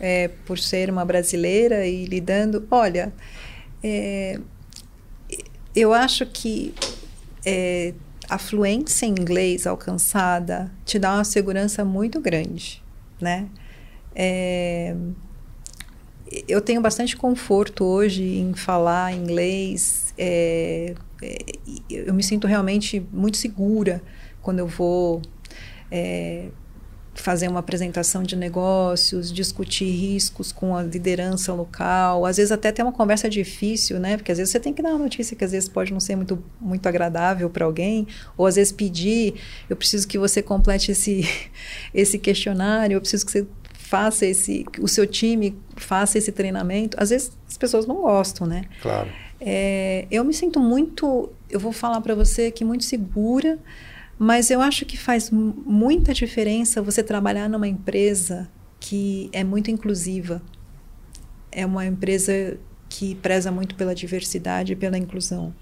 É, 0.00 0.28
por 0.46 0.58
ser 0.58 0.90
uma 0.90 1.04
brasileira 1.04 1.86
e 1.86 2.04
lidando. 2.04 2.66
Olha, 2.70 3.12
é, 3.82 4.38
eu 5.74 5.92
acho 5.92 6.26
que 6.26 6.74
é, 7.44 7.94
a 8.28 8.38
fluência 8.38 9.06
em 9.06 9.10
inglês 9.10 9.66
alcançada 9.66 10.70
te 10.84 10.98
dá 10.98 11.14
uma 11.14 11.24
segurança 11.24 11.84
muito 11.84 12.20
grande, 12.20 12.82
né? 13.20 13.48
É, 14.14 14.96
eu 16.48 16.60
tenho 16.60 16.80
bastante 16.80 17.16
conforto 17.16 17.84
hoje 17.84 18.24
em 18.24 18.54
falar 18.54 19.12
inglês. 19.12 20.12
É, 20.18 20.94
é, 21.22 21.38
eu 21.88 22.12
me 22.12 22.22
sinto 22.22 22.46
realmente 22.46 23.06
muito 23.12 23.36
segura 23.36 24.02
quando 24.42 24.58
eu 24.58 24.66
vou 24.66 25.22
é, 25.90 26.48
fazer 27.16 27.48
uma 27.48 27.60
apresentação 27.60 28.22
de 28.22 28.36
negócios, 28.36 29.32
discutir 29.32 29.86
riscos 29.86 30.52
com 30.52 30.76
a 30.76 30.82
liderança 30.82 31.52
local, 31.52 32.26
às 32.26 32.36
vezes 32.36 32.52
até 32.52 32.70
ter 32.70 32.82
uma 32.82 32.92
conversa 32.92 33.28
difícil, 33.28 33.98
né? 33.98 34.16
Porque 34.16 34.30
às 34.30 34.38
vezes 34.38 34.52
você 34.52 34.60
tem 34.60 34.72
que 34.72 34.82
dar 34.82 34.90
uma 34.90 34.98
notícia 34.98 35.36
que 35.36 35.44
às 35.44 35.52
vezes 35.52 35.68
pode 35.68 35.92
não 35.92 36.00
ser 36.00 36.16
muito, 36.16 36.42
muito 36.60 36.86
agradável 36.86 37.48
para 37.50 37.64
alguém, 37.64 38.06
ou 38.36 38.46
às 38.46 38.56
vezes 38.56 38.72
pedir, 38.72 39.34
eu 39.68 39.76
preciso 39.76 40.06
que 40.06 40.18
você 40.18 40.42
complete 40.42 40.92
esse, 40.92 41.28
esse 41.92 42.18
questionário, 42.18 42.96
eu 42.96 43.00
preciso 43.00 43.24
que 43.24 43.32
você 43.32 43.46
faça 43.72 44.26
esse, 44.26 44.64
o 44.80 44.88
seu 44.88 45.06
time 45.06 45.56
faça 45.76 46.18
esse 46.18 46.32
treinamento. 46.32 46.96
Às 47.00 47.10
vezes 47.10 47.32
as 47.48 47.56
pessoas 47.56 47.86
não 47.86 47.96
gostam, 47.96 48.46
né? 48.46 48.64
Claro. 48.82 49.08
É, 49.40 50.06
eu 50.10 50.24
me 50.24 50.32
sinto 50.32 50.58
muito, 50.58 51.30
eu 51.50 51.60
vou 51.60 51.72
falar 51.72 52.00
para 52.00 52.14
você 52.14 52.50
que 52.50 52.64
muito 52.64 52.84
segura, 52.84 53.58
mas 54.18 54.50
eu 54.50 54.60
acho 54.60 54.84
que 54.86 54.96
faz 54.96 55.30
muita 55.30 56.14
diferença 56.14 56.80
você 56.80 57.02
trabalhar 57.02 57.48
numa 57.48 57.68
empresa 57.68 58.48
que 58.80 59.28
é 59.32 59.44
muito 59.44 59.70
inclusiva. 59.70 60.42
É 61.50 61.66
uma 61.66 61.84
empresa 61.86 62.58
que 62.88 63.14
preza 63.16 63.50
muito 63.50 63.74
pela 63.74 63.94
diversidade 63.94 64.72
e 64.72 64.76
pela 64.76 64.96
inclusão. 64.96 65.54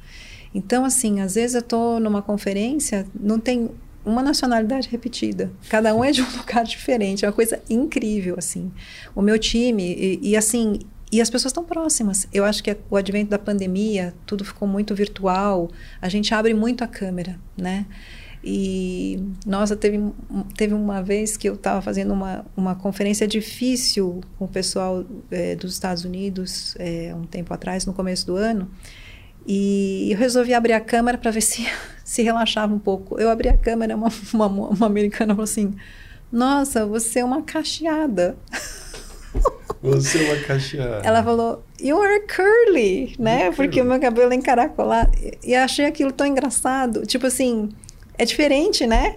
Então, 0.55 0.85
assim, 0.85 1.21
às 1.21 1.35
vezes 1.35 1.55
eu 1.55 1.61
estou 1.61 1.99
numa 1.99 2.23
conferência, 2.23 3.07
não 3.19 3.41
tem 3.41 3.71
uma 4.05 4.23
nacionalidade 4.23 4.89
repetida. 4.89 5.51
Cada 5.69 5.95
um 5.95 6.05
é 6.05 6.13
de 6.13 6.23
um 6.23 6.31
lugar 6.37 6.65
diferente. 6.65 7.25
É 7.25 7.29
uma 7.29 7.35
coisa 7.35 7.61
incrível, 7.69 8.37
assim. 8.39 8.71
O 9.15 9.23
meu 9.23 9.39
time, 9.39 9.83
e, 9.83 10.31
e 10.31 10.37
assim, 10.37 10.79
e 11.11 11.21
as 11.21 11.31
pessoas 11.31 11.51
estão 11.51 11.65
próximas. 11.65 12.29
Eu 12.33 12.45
acho 12.45 12.63
que 12.63 12.77
o 12.91 12.97
advento 12.97 13.31
da 13.31 13.39
pandemia, 13.39 14.15
tudo 14.27 14.45
ficou 14.45 14.69
muito 14.69 14.95
virtual. 14.95 15.71
A 16.01 16.09
gente 16.09 16.35
abre 16.35 16.55
muito 16.55 16.85
a 16.85 16.87
câmera, 16.87 17.39
né? 17.57 17.87
E, 18.47 19.23
nossa, 19.47 19.75
teve, 19.75 19.99
teve 20.55 20.75
uma 20.75 21.03
vez 21.03 21.35
que 21.35 21.49
eu 21.49 21.55
estava 21.55 21.81
fazendo 21.81 22.13
uma, 22.13 22.45
uma 22.55 22.75
conferência 22.75 23.27
difícil 23.27 24.21
com 24.39 24.45
o 24.45 24.49
pessoal 24.49 25.03
é, 25.31 25.57
dos 25.57 25.73
Estados 25.73 26.05
Unidos, 26.05 26.77
é, 26.79 27.15
um 27.17 27.25
tempo 27.25 27.55
atrás, 27.55 27.87
no 27.87 27.95
começo 27.95 28.27
do 28.27 28.37
ano. 28.37 28.71
E 29.47 30.09
eu 30.13 30.19
resolvi 30.19 30.53
abrir 30.53 30.75
a 30.75 30.81
câmera 30.81 31.17
para 31.17 31.31
ver 31.31 31.41
se 31.43 31.67
se 32.05 32.23
relaxava 32.23 32.73
um 32.73 32.79
pouco. 32.79 33.19
Eu 33.19 33.31
abri 33.31 33.49
a 33.49 33.57
câmera, 33.57 33.97
uma, 33.97 34.09
uma, 34.33 34.47
uma 34.47 34.87
americana 34.87 35.35
falou 35.35 35.45
assim: 35.45 35.75
Nossa, 36.31 36.85
você 36.87 37.21
é 37.21 37.25
uma 37.25 37.43
cacheada. 37.43 38.37
Você 39.83 40.25
é 40.25 40.33
uma 40.33 40.43
cacheada. 40.45 41.07
Ela 41.07 41.23
falou, 41.23 41.63
you 41.79 42.01
are 42.01 42.23
curly, 42.27 43.15
né? 43.19 43.51
Porque 43.51 43.83
o 43.83 43.85
meu 43.85 44.01
cabelo 44.01 44.33
é 44.33 44.35
encaracolado. 44.35 45.13
E 45.45 45.55
achei 45.55 45.85
aquilo 45.85 46.11
tão 46.11 46.27
engraçado. 46.27 47.05
Tipo 47.05 47.27
assim, 47.27 47.69
é 48.17 48.25
diferente, 48.25 48.87
né? 48.87 49.17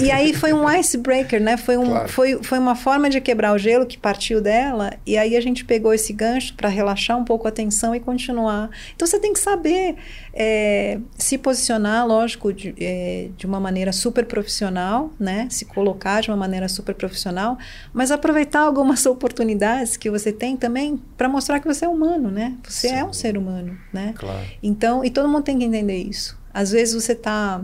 e 0.00 0.10
aí 0.10 0.34
foi 0.34 0.52
um 0.52 0.68
icebreaker, 0.70 1.40
né? 1.40 1.56
Foi, 1.56 1.76
um, 1.76 1.86
claro. 1.86 2.08
foi, 2.08 2.42
foi 2.42 2.58
uma 2.58 2.74
forma 2.74 3.08
de 3.08 3.20
quebrar 3.20 3.54
o 3.54 3.58
gelo 3.58 3.86
que 3.86 3.96
partiu 3.96 4.40
dela. 4.40 4.92
E 5.06 5.16
aí 5.16 5.36
a 5.36 5.40
gente 5.40 5.64
pegou 5.64 5.94
esse 5.94 6.12
gancho 6.12 6.54
para 6.54 6.68
relaxar 6.68 7.16
um 7.16 7.24
pouco 7.24 7.48
a 7.48 7.50
tensão 7.50 7.94
e 7.94 8.00
continuar. 8.00 8.70
Então 8.94 9.06
você 9.06 9.18
tem 9.18 9.32
que 9.32 9.38
saber 9.38 9.96
é, 10.34 10.98
se 11.16 11.38
posicionar, 11.38 12.06
lógico, 12.06 12.52
de, 12.52 12.74
é, 12.78 13.28
de 13.36 13.46
uma 13.46 13.58
maneira 13.58 13.92
super 13.92 14.26
profissional, 14.26 15.10
né? 15.18 15.48
Se 15.50 15.64
colocar 15.64 16.20
de 16.20 16.30
uma 16.30 16.36
maneira 16.36 16.68
super 16.68 16.94
profissional, 16.94 17.56
mas 17.92 18.10
aproveitar 18.10 18.60
algumas 18.60 19.04
oportunidades 19.06 19.96
que 19.96 20.10
você 20.10 20.32
tem 20.32 20.56
também 20.56 21.00
para 21.16 21.28
mostrar 21.28 21.60
que 21.60 21.66
você 21.66 21.86
é 21.86 21.88
humano, 21.88 22.30
né? 22.30 22.54
Você 22.68 22.88
Sim. 22.88 22.94
é 22.94 23.04
um 23.04 23.12
ser 23.12 23.38
humano, 23.38 23.76
né? 23.92 24.12
Claro. 24.16 24.46
Então, 24.62 25.04
e 25.04 25.10
todo 25.10 25.28
mundo 25.28 25.44
tem 25.44 25.58
que 25.58 25.64
entender 25.64 25.96
isso. 25.96 26.38
Às 26.52 26.70
vezes 26.72 26.94
você 26.94 27.12
está 27.12 27.62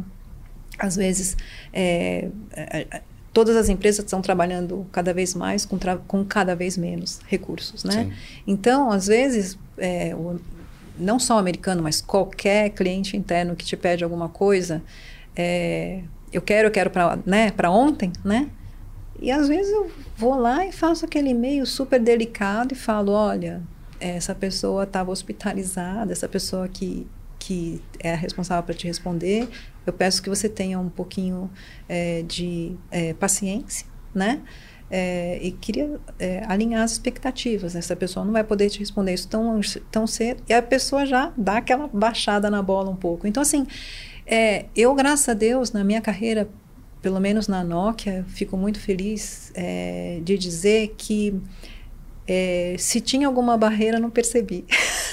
às 0.78 0.96
vezes, 0.96 1.36
é, 1.72 2.28
é, 2.52 2.86
é, 2.90 3.02
todas 3.32 3.56
as 3.56 3.68
empresas 3.68 4.04
estão 4.04 4.20
trabalhando 4.20 4.86
cada 4.92 5.12
vez 5.12 5.34
mais 5.34 5.64
com, 5.64 5.78
com 6.06 6.24
cada 6.24 6.54
vez 6.54 6.76
menos 6.76 7.20
recursos, 7.26 7.84
né? 7.84 8.04
Sim. 8.04 8.12
Então, 8.46 8.90
às 8.90 9.06
vezes, 9.06 9.58
é, 9.78 10.14
o, 10.14 10.40
não 10.98 11.18
só 11.18 11.36
o 11.36 11.38
americano, 11.38 11.82
mas 11.82 12.00
qualquer 12.00 12.70
cliente 12.70 13.16
interno 13.16 13.56
que 13.56 13.64
te 13.64 13.76
pede 13.76 14.04
alguma 14.04 14.28
coisa, 14.28 14.82
é, 15.34 16.02
eu 16.32 16.42
quero, 16.42 16.68
eu 16.68 16.72
quero 16.72 16.90
para 16.90 17.18
né, 17.24 17.52
ontem, 17.68 18.12
né? 18.24 18.48
E 19.20 19.30
às 19.30 19.46
vezes 19.46 19.72
eu 19.72 19.90
vou 20.16 20.36
lá 20.36 20.66
e 20.66 20.72
faço 20.72 21.04
aquele 21.04 21.30
e-mail 21.30 21.64
super 21.64 22.00
delicado 22.00 22.72
e 22.72 22.74
falo, 22.74 23.12
olha, 23.12 23.62
essa 24.00 24.34
pessoa 24.34 24.82
estava 24.82 25.12
hospitalizada, 25.12 26.12
essa 26.12 26.28
pessoa 26.28 26.66
que 26.68 27.06
que 27.42 27.82
é 27.98 28.12
a 28.12 28.16
responsável 28.16 28.62
para 28.62 28.74
te 28.74 28.86
responder. 28.86 29.48
Eu 29.86 29.92
peço 29.92 30.22
que 30.22 30.28
você 30.28 30.48
tenha 30.48 30.78
um 30.78 30.88
pouquinho 30.88 31.50
é, 31.88 32.22
de 32.22 32.76
é, 32.90 33.12
paciência, 33.14 33.86
né? 34.14 34.40
É, 34.90 35.38
e 35.40 35.52
queria 35.52 35.98
é, 36.18 36.44
alinhar 36.46 36.82
as 36.82 36.92
expectativas. 36.92 37.72
Né? 37.72 37.80
Essa 37.80 37.96
pessoa 37.96 38.26
não 38.26 38.32
vai 38.32 38.44
poder 38.44 38.68
te 38.68 38.78
responder 38.78 39.14
isso 39.14 39.26
tão, 39.26 39.58
tão 39.90 40.06
cedo. 40.06 40.42
E 40.46 40.52
a 40.52 40.60
pessoa 40.60 41.06
já 41.06 41.32
dá 41.34 41.56
aquela 41.56 41.88
baixada 41.88 42.50
na 42.50 42.62
bola 42.62 42.90
um 42.90 42.96
pouco. 42.96 43.26
Então, 43.26 43.42
assim, 43.42 43.66
é, 44.26 44.66
eu, 44.76 44.94
graças 44.94 45.28
a 45.30 45.34
Deus, 45.34 45.72
na 45.72 45.82
minha 45.82 46.02
carreira, 46.02 46.46
pelo 47.00 47.18
menos 47.18 47.48
na 47.48 47.64
Nokia, 47.64 48.24
fico 48.28 48.56
muito 48.56 48.78
feliz 48.78 49.50
é, 49.54 50.20
de 50.22 50.36
dizer 50.36 50.94
que 50.96 51.40
é, 52.26 52.76
se 52.78 53.00
tinha 53.00 53.26
alguma 53.26 53.56
barreira, 53.56 53.98
não 53.98 54.10
percebi. 54.10 54.64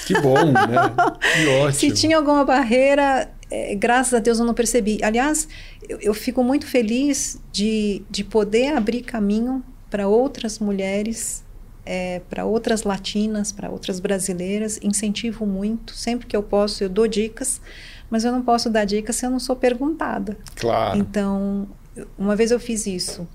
Que 0.06 0.18
bom, 0.20 0.52
né? 0.52 0.60
Que 1.34 1.46
ótimo. 1.48 1.72
se 1.72 1.90
tinha 1.92 2.16
alguma 2.16 2.44
barreira, 2.44 3.30
é, 3.50 3.74
graças 3.74 4.14
a 4.14 4.18
Deus 4.18 4.38
eu 4.38 4.44
não 4.44 4.54
percebi. 4.54 4.98
Aliás, 5.02 5.48
eu, 5.88 5.98
eu 6.00 6.14
fico 6.14 6.42
muito 6.44 6.66
feliz 6.66 7.40
de, 7.52 8.02
de 8.08 8.22
poder 8.22 8.76
abrir 8.76 9.02
caminho 9.02 9.62
para 9.90 10.06
outras 10.06 10.58
mulheres, 10.60 11.44
é, 11.84 12.20
para 12.30 12.44
outras 12.44 12.84
latinas, 12.84 13.50
para 13.50 13.68
outras 13.68 13.98
brasileiras. 13.98 14.78
Incentivo 14.82 15.44
muito. 15.44 15.94
Sempre 15.94 16.26
que 16.26 16.36
eu 16.36 16.42
posso, 16.42 16.84
eu 16.84 16.88
dou 16.88 17.08
dicas, 17.08 17.60
mas 18.08 18.24
eu 18.24 18.30
não 18.30 18.42
posso 18.42 18.70
dar 18.70 18.84
dicas 18.84 19.16
se 19.16 19.26
eu 19.26 19.30
não 19.30 19.40
sou 19.40 19.56
perguntada. 19.56 20.38
Claro. 20.54 20.96
Então, 20.96 21.68
uma 22.16 22.36
vez 22.36 22.52
eu 22.52 22.60
fiz 22.60 22.86
isso. 22.86 23.26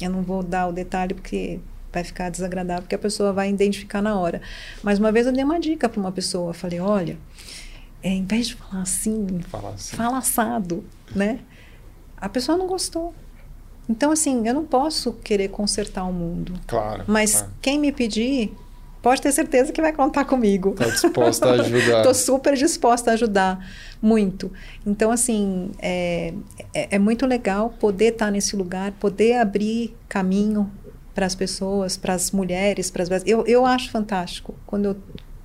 Eu 0.00 0.10
não 0.10 0.22
vou 0.22 0.42
dar 0.42 0.66
o 0.66 0.72
detalhe 0.72 1.14
porque 1.14 1.60
vai 1.92 2.04
ficar 2.04 2.30
desagradável 2.30 2.82
porque 2.82 2.94
a 2.94 2.98
pessoa 2.98 3.32
vai 3.32 3.50
identificar 3.50 4.02
na 4.02 4.18
hora. 4.18 4.40
Mas 4.82 4.98
uma 4.98 5.12
vez 5.12 5.26
eu 5.26 5.32
dei 5.32 5.44
uma 5.44 5.60
dica 5.60 5.88
para 5.88 6.00
uma 6.00 6.12
pessoa, 6.12 6.54
falei, 6.54 6.80
olha, 6.80 7.18
é, 8.02 8.08
em 8.08 8.24
vez 8.24 8.48
de 8.48 8.54
falar 8.54 8.82
assim, 8.82 9.40
fala, 9.48 9.70
assim. 9.70 9.96
fala 9.96 10.18
assado, 10.18 10.84
né? 11.14 11.40
A 12.16 12.28
pessoa 12.28 12.56
não 12.56 12.66
gostou. 12.66 13.14
Então, 13.88 14.12
assim, 14.12 14.46
eu 14.46 14.54
não 14.54 14.64
posso 14.64 15.12
querer 15.14 15.48
consertar 15.48 16.04
o 16.04 16.12
mundo. 16.12 16.54
Claro. 16.66 17.04
Mas 17.06 17.32
claro. 17.32 17.52
quem 17.60 17.78
me 17.78 17.90
pedir, 17.90 18.54
pode 19.02 19.20
ter 19.20 19.32
certeza 19.32 19.72
que 19.72 19.82
vai 19.82 19.92
contar 19.92 20.24
comigo. 20.24 20.70
Está 20.70 20.86
disposta 20.86 21.48
a 21.48 21.52
ajudar. 21.54 21.98
Estou 21.98 22.14
super 22.14 22.54
disposta 22.56 23.10
a 23.10 23.14
ajudar, 23.14 23.66
muito. 24.00 24.52
Então, 24.86 25.10
assim, 25.10 25.72
é, 25.80 26.32
é, 26.72 26.94
é 26.96 26.98
muito 26.98 27.26
legal 27.26 27.70
poder 27.80 28.12
estar 28.12 28.30
nesse 28.30 28.54
lugar, 28.54 28.92
poder 28.92 29.38
abrir 29.38 29.96
caminho 30.08 30.70
para 31.14 31.26
as 31.26 31.34
pessoas, 31.34 31.96
para 31.96 32.14
as 32.14 32.30
mulheres, 32.30 32.90
para 32.90 33.02
as 33.02 33.10
eu, 33.26 33.44
eu 33.46 33.66
acho 33.66 33.90
fantástico 33.90 34.54
quando 34.66 34.84
eu 34.86 34.96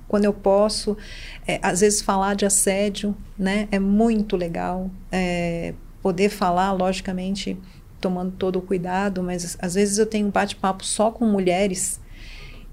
quando 0.08 0.24
eu 0.24 0.32
posso, 0.32 0.96
é, 1.46 1.58
às 1.62 1.80
vezes 1.80 2.00
falar 2.00 2.34
de 2.34 2.46
assédio, 2.46 3.16
né, 3.38 3.68
é 3.70 3.78
muito 3.78 4.36
legal. 4.36 4.90
É, 5.10 5.74
poder 6.02 6.28
falar, 6.28 6.72
logicamente, 6.72 7.58
tomando 8.00 8.32
todo 8.32 8.60
o 8.60 8.62
cuidado, 8.62 9.22
mas 9.22 9.56
às 9.60 9.74
vezes 9.74 9.98
eu 9.98 10.06
tenho 10.06 10.28
um 10.28 10.30
bate-papo 10.30 10.84
só 10.84 11.10
com 11.10 11.26
mulheres 11.26 12.00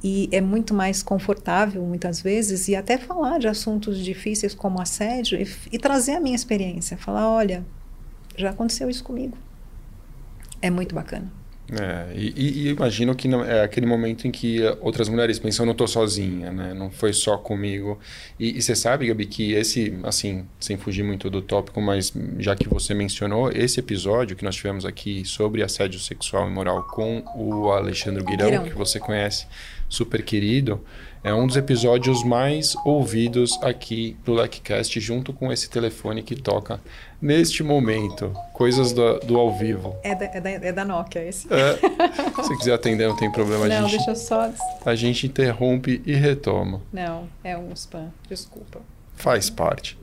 e 0.03 0.27
é 0.31 0.41
muito 0.41 0.73
mais 0.73 1.01
confortável, 1.01 1.81
muitas 1.81 2.21
vezes, 2.21 2.67
e 2.67 2.75
até 2.75 2.97
falar 2.97 3.39
de 3.39 3.47
assuntos 3.47 3.97
difíceis 3.97 4.53
como 4.53 4.81
assédio 4.81 5.41
e, 5.41 5.47
e 5.71 5.79
trazer 5.79 6.15
a 6.15 6.19
minha 6.19 6.35
experiência. 6.35 6.97
Falar: 6.97 7.29
olha, 7.29 7.65
já 8.37 8.49
aconteceu 8.49 8.89
isso 8.89 9.03
comigo. 9.03 9.37
É 10.61 10.69
muito 10.69 10.93
bacana. 10.93 11.31
É, 11.79 12.13
e, 12.15 12.33
e, 12.35 12.69
imagino 12.69 13.15
que 13.15 13.27
não, 13.27 13.43
é 13.43 13.63
aquele 13.63 13.85
momento 13.85 14.27
em 14.27 14.31
que 14.31 14.59
outras 14.81 15.09
mulheres 15.09 15.39
pensam, 15.39 15.65
não 15.65 15.71
estou 15.71 15.87
sozinha, 15.87 16.51
né? 16.51 16.73
Não 16.73 16.91
foi 16.91 17.13
só 17.13 17.37
comigo. 17.37 17.99
E, 18.39 18.57
e, 18.57 18.61
você 18.61 18.75
sabe, 18.75 19.07
Gabi, 19.07 19.25
que 19.25 19.53
esse, 19.53 19.97
assim, 20.03 20.45
sem 20.59 20.77
fugir 20.77 21.03
muito 21.03 21.29
do 21.29 21.41
tópico, 21.41 21.81
mas 21.81 22.13
já 22.37 22.55
que 22.55 22.67
você 22.67 22.93
mencionou, 22.93 23.51
esse 23.51 23.79
episódio 23.79 24.35
que 24.35 24.43
nós 24.43 24.55
tivemos 24.55 24.85
aqui 24.85 25.23
sobre 25.25 25.63
assédio 25.63 25.99
sexual 25.99 26.47
e 26.47 26.51
moral 26.51 26.83
com 26.83 27.23
o 27.35 27.71
Alexandre 27.71 28.23
Guirão, 28.23 28.49
Guirão. 28.49 28.63
que 28.65 28.73
você 28.73 28.99
conhece 28.99 29.47
super 29.89 30.23
querido, 30.23 30.81
é 31.23 31.33
um 31.33 31.47
dos 31.47 31.55
episódios 31.55 32.23
mais 32.23 32.75
ouvidos 32.83 33.57
aqui 33.61 34.17
do 34.25 34.33
LecCast, 34.33 34.99
junto 34.99 35.31
com 35.31 35.53
esse 35.53 35.69
telefone 35.69 36.21
que 36.21 36.35
toca 36.35 36.81
neste 37.23 37.63
momento. 37.63 38.33
Coisas 38.51 38.91
do, 38.91 39.17
do 39.19 39.39
ao 39.39 39.57
vivo. 39.57 39.95
É 40.03 40.13
da, 40.13 40.25
é, 40.25 40.41
da, 40.41 40.49
é 40.49 40.71
da 40.73 40.83
Nokia 40.83 41.23
esse. 41.23 41.47
É. 41.51 41.77
Se 42.43 42.57
quiser 42.57 42.73
atender, 42.73 43.07
não 43.07 43.15
tem 43.15 43.31
problema. 43.31 43.65
Não, 43.65 43.77
a 43.77 43.81
gente, 43.87 43.91
deixa 43.95 44.11
eu 44.11 44.15
só... 44.15 44.51
A 44.85 44.93
gente 44.93 45.25
interrompe 45.25 46.03
e 46.05 46.13
retoma. 46.13 46.81
Não, 46.91 47.29
é 47.41 47.57
um 47.57 47.71
spam. 47.71 48.11
Desculpa. 48.29 48.81
Faz 49.15 49.49
parte. 49.49 49.97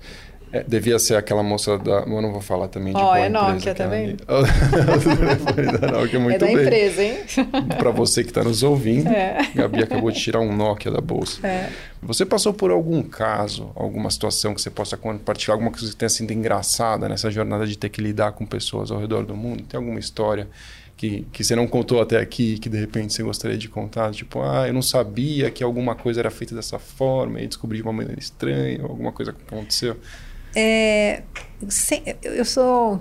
É, 0.53 0.65
devia 0.67 0.99
ser 0.99 1.15
aquela 1.15 1.43
moça 1.43 1.79
da. 1.79 2.01
Eu 2.01 2.21
não 2.21 2.33
vou 2.33 2.41
falar 2.41 2.67
também 2.69 2.93
de 2.93 2.99
Ó, 2.99 3.03
qual 3.03 3.17
é 3.17 3.29
empresa 3.29 3.53
Nokia, 3.53 3.75
tá 3.75 3.85
é. 3.85 3.89
vendo? 3.89 4.25
da 5.81 5.93
Nokia, 5.93 6.19
muito 6.21 6.35
é 6.35 6.39
da 6.39 6.47
bem. 6.47 6.57
empresa, 6.57 7.03
hein? 7.05 7.19
Para 7.79 7.91
você 7.91 8.25
que 8.25 8.31
está 8.31 8.43
nos 8.43 8.63
ouvindo, 8.63 9.09
É. 9.09 9.39
Gabi 9.55 9.83
acabou 9.83 10.11
de 10.11 10.19
tirar 10.21 10.41
um 10.41 10.55
Nokia 10.55 10.91
da 10.91 11.01
bolsa. 11.01 11.47
É. 11.47 11.71
Você 12.03 12.25
passou 12.27 12.53
por 12.53 12.71
algum 12.71 13.03
caso, 13.03 13.71
alguma 13.77 14.11
situação 14.11 14.55
que 14.55 14.61
você 14.61 14.71
possa 14.71 14.97
compartilhar, 14.97 15.55
alguma 15.55 15.71
coisa 15.71 15.89
que 15.89 15.97
tenha 15.97 16.09
sido 16.09 16.33
engraçada 16.33 17.09
nessa 17.09 17.31
jornada 17.31 17.67
de 17.67 17.79
ter 17.79 17.89
que 17.89 18.01
lidar 18.01 18.33
com 18.33 18.45
pessoas 18.45 18.91
ao 18.91 18.99
redor 18.99 19.25
do 19.25 19.37
mundo? 19.37 19.63
Tem 19.63 19.79
alguma 19.79 20.01
história 20.01 20.49
que, 20.97 21.27
que 21.33 21.45
você 21.45 21.55
não 21.55 21.67
contou 21.67 22.01
até 22.01 22.19
aqui, 22.19 22.59
que 22.59 22.69
de 22.69 22.79
repente 22.79 23.13
você 23.15 23.23
gostaria 23.23 23.57
de 23.57 23.69
contar? 23.69 24.11
Tipo, 24.13 24.43
ah, 24.43 24.67
eu 24.67 24.75
não 24.75 24.83
sabia 24.83 25.51
que 25.51 25.63
alguma 25.63 25.95
coisa 25.95 26.21
era 26.21 26.31
feita 26.31 26.55
dessa 26.55 26.79
forma 26.79 27.41
e 27.41 27.47
descobri 27.47 27.79
de 27.79 27.83
uma 27.85 27.93
maneira 27.93 28.19
estranha, 28.19 28.83
alguma 28.83 29.13
coisa 29.13 29.33
que 29.33 29.43
aconteceu. 29.47 29.97
É, 30.55 31.23
se- 31.69 32.03
eu 32.23 32.45
sou. 32.45 33.01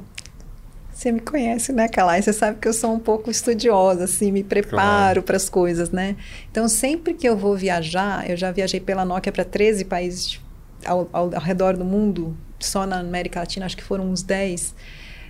Você 0.93 1.13
me 1.13 1.21
conhece, 1.21 1.71
né, 1.71 1.87
Calai? 1.87 2.21
Você 2.21 2.33
sabe 2.33 2.59
que 2.59 2.67
eu 2.67 2.73
sou 2.73 2.93
um 2.93 2.99
pouco 2.99 3.31
estudiosa, 3.31 4.03
assim, 4.03 4.33
me 4.33 4.43
preparo 4.43 5.23
para 5.23 5.37
as 5.37 5.47
coisas, 5.49 5.91
né? 5.91 6.17
Então, 6.51 6.67
sempre 6.67 7.13
que 7.13 7.27
eu 7.27 7.37
vou 7.37 7.55
viajar, 7.55 8.29
eu 8.29 8.35
já 8.35 8.51
viajei 8.51 8.81
pela 8.81 9.05
Nokia 9.05 9.31
para 9.31 9.45
13 9.45 9.85
países 9.85 10.41
ao, 10.85 11.07
ao, 11.13 11.33
ao 11.33 11.41
redor 11.41 11.77
do 11.77 11.85
mundo, 11.85 12.35
só 12.59 12.85
na 12.85 12.99
América 12.99 13.39
Latina, 13.39 13.65
acho 13.65 13.77
que 13.77 13.83
foram 13.83 14.09
uns 14.11 14.21
10. 14.23 14.75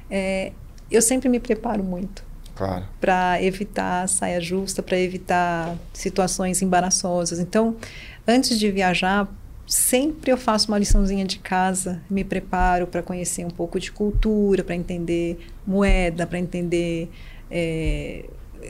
É, 0.09 0.53
eu 0.89 1.03
sempre 1.03 1.29
me 1.29 1.39
preparo 1.39 1.83
muito 1.83 2.23
Claro. 2.55 2.85
para 2.99 3.39
evitar 3.43 4.09
saia 4.09 4.41
justa, 4.41 4.81
para 4.81 4.97
evitar 4.97 5.75
situações 5.93 6.63
embaraçosas. 6.63 7.37
Então, 7.37 7.75
antes 8.27 8.57
de 8.57 8.71
viajar, 8.71 9.27
sempre 9.69 10.31
eu 10.31 10.37
faço 10.37 10.67
uma 10.69 10.79
liçãozinha 10.79 11.23
de 11.23 11.37
casa, 11.37 12.01
me 12.09 12.23
preparo 12.23 12.87
para 12.87 13.03
conhecer 13.03 13.45
um 13.45 13.51
pouco 13.51 13.79
de 13.79 13.91
cultura, 13.91 14.63
para 14.63 14.75
entender 14.75 15.37
moeda, 15.65 16.25
para 16.25 16.39
entender 16.39 17.07
é, 17.51 18.25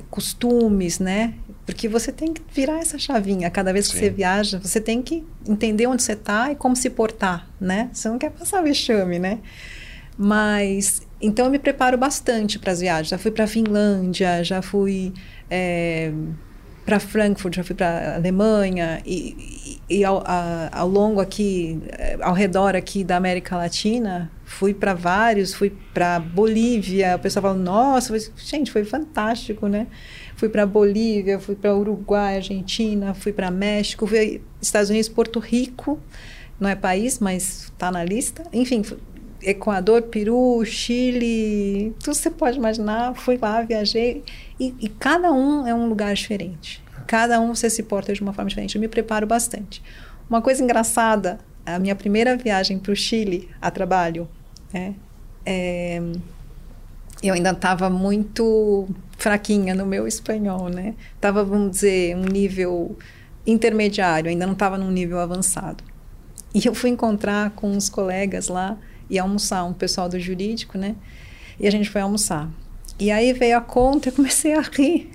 costumes, 0.10 1.00
né? 1.00 1.36
Porque 1.66 1.88
você 1.88 2.12
tem 2.12 2.34
que 2.34 2.42
virar 2.54 2.80
essa 2.80 3.00
chavinha. 3.00 3.50
Cada 3.50 3.72
vez 3.72 3.88
que 3.88 3.94
Sim. 3.94 4.00
você 4.00 4.10
viaja, 4.10 4.60
você 4.60 4.82
tem 4.82 5.02
que 5.02 5.26
entender 5.48 5.88
onde 5.88 6.04
você 6.04 6.14
está 6.14 6.52
e 6.52 6.56
como 6.56 6.76
se 6.76 6.90
portar, 6.90 7.48
né? 7.62 7.90
Você 7.94 8.10
não 8.10 8.18
quer 8.18 8.32
passar 8.32 8.62
vexame, 8.62 9.20
né? 9.20 9.40
Mas 10.18 11.08
então 11.22 11.46
eu 11.46 11.52
me 11.52 11.60
preparo 11.60 11.98
bastante 11.98 12.60
para 12.60 12.74
as 12.74 12.82
viagens. 12.82 13.08
Já 13.08 13.18
fui 13.18 13.32
para 13.32 13.46
a 13.46 13.48
Finlândia, 13.48 14.44
já 14.44 14.62
fui 14.62 15.14
para 16.90 17.00
Frankfurt, 17.00 17.56
já 17.56 17.64
fui 17.64 17.76
para 17.76 18.16
Alemanha 18.16 19.00
e, 19.06 19.78
e, 19.88 20.04
ao, 20.04 20.24
a, 20.26 20.72
ao 20.72 20.90
longo 20.90 21.22
aqui, 21.22 21.80
eh, 21.88 22.18
ao 22.20 22.34
redor 22.34 22.76
aqui 22.76 23.04
da 23.04 23.16
América 23.16 23.56
Latina, 23.56 24.32
fui 24.44 24.74
para 24.74 24.96
vários, 24.96 25.54
fui 25.54 25.72
para 25.94 26.20
Bolívia. 26.20 27.16
O 27.16 27.20
pessoal 27.20 27.44
fala, 27.44 27.54
nossa, 27.54 28.18
gente, 28.38 28.72
foi 28.72 28.84
fantástico, 28.84 29.68
né? 29.68 29.86
Fui 30.36 30.50
para 30.50 30.66
Bolívia, 30.66 31.40
fui 31.40 31.54
para 31.54 31.76
Uruguai, 31.76 32.38
Argentina, 32.38 33.14
fui 33.14 33.32
para 33.34 33.52
México, 33.52 34.08
fui 34.08 34.42
Estados 34.60 34.90
Unidos, 34.90 35.10
Porto 35.10 35.38
Rico, 35.38 36.00
não 36.60 36.68
é 36.68 36.76
país, 36.76 37.20
mas 37.20 37.66
está 37.66 37.92
na 37.92 38.04
lista. 38.04 38.46
Enfim, 38.52 38.84
Equador, 39.42 40.04
Peru, 40.04 40.64
Chile, 40.66 41.96
tudo 42.04 42.14
você 42.14 42.30
pode 42.30 42.58
imaginar. 42.58 43.16
Fui 43.16 43.38
lá, 43.38 43.62
viajei. 43.62 44.24
E, 44.60 44.76
e 44.80 44.90
cada 44.90 45.32
um 45.32 45.66
é 45.66 45.74
um 45.74 45.88
lugar 45.88 46.14
diferente. 46.14 46.84
Cada 47.08 47.40
um 47.40 47.56
você 47.56 47.70
se 47.70 47.84
porta 47.84 48.14
de 48.14 48.22
uma 48.22 48.34
forma 48.34 48.50
diferente. 48.50 48.76
Eu 48.76 48.82
me 48.82 48.88
preparo 48.88 49.26
bastante. 49.26 49.82
Uma 50.30 50.42
coisa 50.42 50.64
engraçada, 50.64 51.40
a 51.66 51.80
minha 51.80 51.96
primeira 51.96 52.36
viagem 52.38 52.78
para 52.78 52.92
o 52.92 52.96
Chile 52.96 53.50
a 53.62 53.72
trabalho, 53.72 54.28
né, 54.72 54.94
é, 55.46 56.02
eu 57.24 57.34
ainda 57.34 57.52
estava 57.52 57.90
muito 57.90 58.88
fraquinha 59.18 59.74
no 59.74 59.86
meu 59.86 60.08
espanhol, 60.08 60.70
né? 60.70 60.96
Tava, 61.20 61.44
vamos 61.44 61.72
dizer, 61.72 62.16
um 62.16 62.26
nível 62.26 62.98
intermediário, 63.46 64.30
ainda 64.30 64.46
não 64.46 64.54
estava 64.54 64.78
num 64.78 64.92
nível 64.92 65.20
avançado. 65.20 65.84
E 66.54 66.66
eu 66.66 66.74
fui 66.74 66.90
encontrar 66.90 67.52
com 67.52 67.70
uns 67.70 67.90
colegas 67.90 68.48
lá 68.48 68.78
e 69.10 69.18
almoçar, 69.18 69.64
um 69.64 69.74
pessoal 69.74 70.08
do 70.08 70.20
jurídico, 70.20 70.78
né? 70.78 70.96
E 71.60 71.68
a 71.68 71.72
gente 71.72 71.90
foi 71.90 72.02
almoçar. 72.02 72.50
E 73.00 73.12
aí 73.12 73.34
veio 73.34 73.58
a 73.58 73.62
conta 73.62 74.08
e 74.08 74.12
eu 74.12 74.16
comecei 74.16 74.54
a 74.54 74.62
rir, 74.62 75.12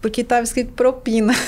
porque 0.00 0.20
estava 0.20 0.42
escrito 0.42 0.72
propina. 0.72 1.32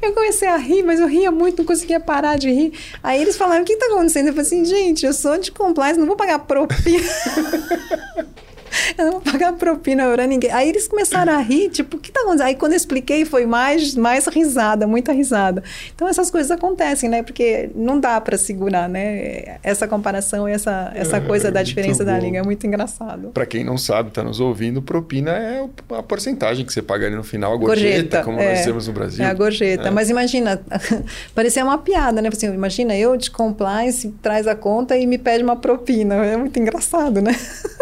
Eu 0.00 0.12
comecei 0.12 0.46
a 0.46 0.56
rir, 0.56 0.84
mas 0.84 1.00
eu 1.00 1.08
ria 1.08 1.30
muito, 1.30 1.58
não 1.58 1.64
conseguia 1.64 1.98
parar 1.98 2.38
de 2.38 2.48
rir. 2.50 2.72
Aí 3.02 3.20
eles 3.20 3.36
falaram: 3.36 3.62
o 3.62 3.64
que 3.64 3.72
está 3.72 3.86
acontecendo? 3.86 4.28
Eu 4.28 4.32
falei 4.32 4.46
assim: 4.46 4.64
gente, 4.64 5.04
eu 5.04 5.12
sou 5.12 5.36
de 5.38 5.50
compliance, 5.50 5.98
não 5.98 6.06
vou 6.06 6.16
pagar 6.16 6.38
propina. 6.38 7.04
Eu 8.96 9.04
não 9.06 9.12
vou 9.12 9.20
pagar 9.20 9.52
propina 9.54 10.10
para 10.12 10.26
ninguém. 10.26 10.50
Aí 10.50 10.68
eles 10.68 10.88
começaram 10.88 11.32
a 11.32 11.38
rir, 11.38 11.70
tipo, 11.70 11.96
o 11.96 12.00
que 12.00 12.10
tá 12.10 12.20
acontecendo? 12.20 12.46
Aí 12.46 12.54
quando 12.54 12.72
eu 12.72 12.76
expliquei, 12.76 13.24
foi 13.24 13.46
mais, 13.46 13.94
mais 13.94 14.26
risada, 14.26 14.86
muita 14.86 15.12
risada. 15.12 15.62
Então 15.94 16.08
essas 16.08 16.30
coisas 16.30 16.50
acontecem, 16.50 17.08
né? 17.08 17.22
Porque 17.22 17.70
não 17.74 17.98
dá 17.98 18.20
para 18.20 18.36
segurar, 18.36 18.88
né? 18.88 19.58
Essa 19.62 19.86
comparação 19.88 20.48
e 20.48 20.52
essa, 20.52 20.92
essa 20.94 21.16
É, 21.16 21.20
coisa 21.20 21.50
da 21.50 21.62
diferença 21.62 22.04
da 22.04 22.18
língua 22.18 22.38
é 22.38 22.42
muito 22.42 22.66
engraçado. 22.66 23.28
Para 23.28 23.46
quem 23.46 23.64
não 23.64 23.78
sabe, 23.78 24.08
está 24.08 24.22
nos 24.22 24.40
ouvindo, 24.40 24.80
propina 24.82 25.30
é 25.30 25.66
a 25.96 26.02
porcentagem 26.02 26.64
que 26.64 26.72
você 26.72 26.82
paga 26.82 27.06
ali 27.06 27.16
no 27.16 27.24
final, 27.24 27.52
a 27.52 27.56
gorjeta, 27.56 27.88
Gorjeta, 27.88 28.22
como 28.22 28.40
é. 28.40 28.54
nós 28.54 28.64
temos 28.64 28.86
no 28.86 28.92
Brasil. 28.92 29.24
É 29.24 29.28
a 29.28 29.34
gorjeta. 29.34 29.88
É. 29.88 29.90
Mas 29.90 30.10
imagina, 30.10 30.60
parecia 31.34 31.64
uma 31.64 31.78
piada, 31.78 32.20
né? 32.20 32.28
Assim, 32.28 32.46
imagina 32.52 32.96
eu 32.96 33.16
de 33.16 33.30
compliance, 33.30 34.08
traz 34.22 34.46
a 34.46 34.54
conta 34.54 34.96
e 34.96 35.06
me 35.06 35.18
pede 35.18 35.42
uma 35.42 35.56
propina. 35.56 36.14
É 36.24 36.36
muito 36.36 36.58
engraçado, 36.58 37.20
né? 37.20 37.34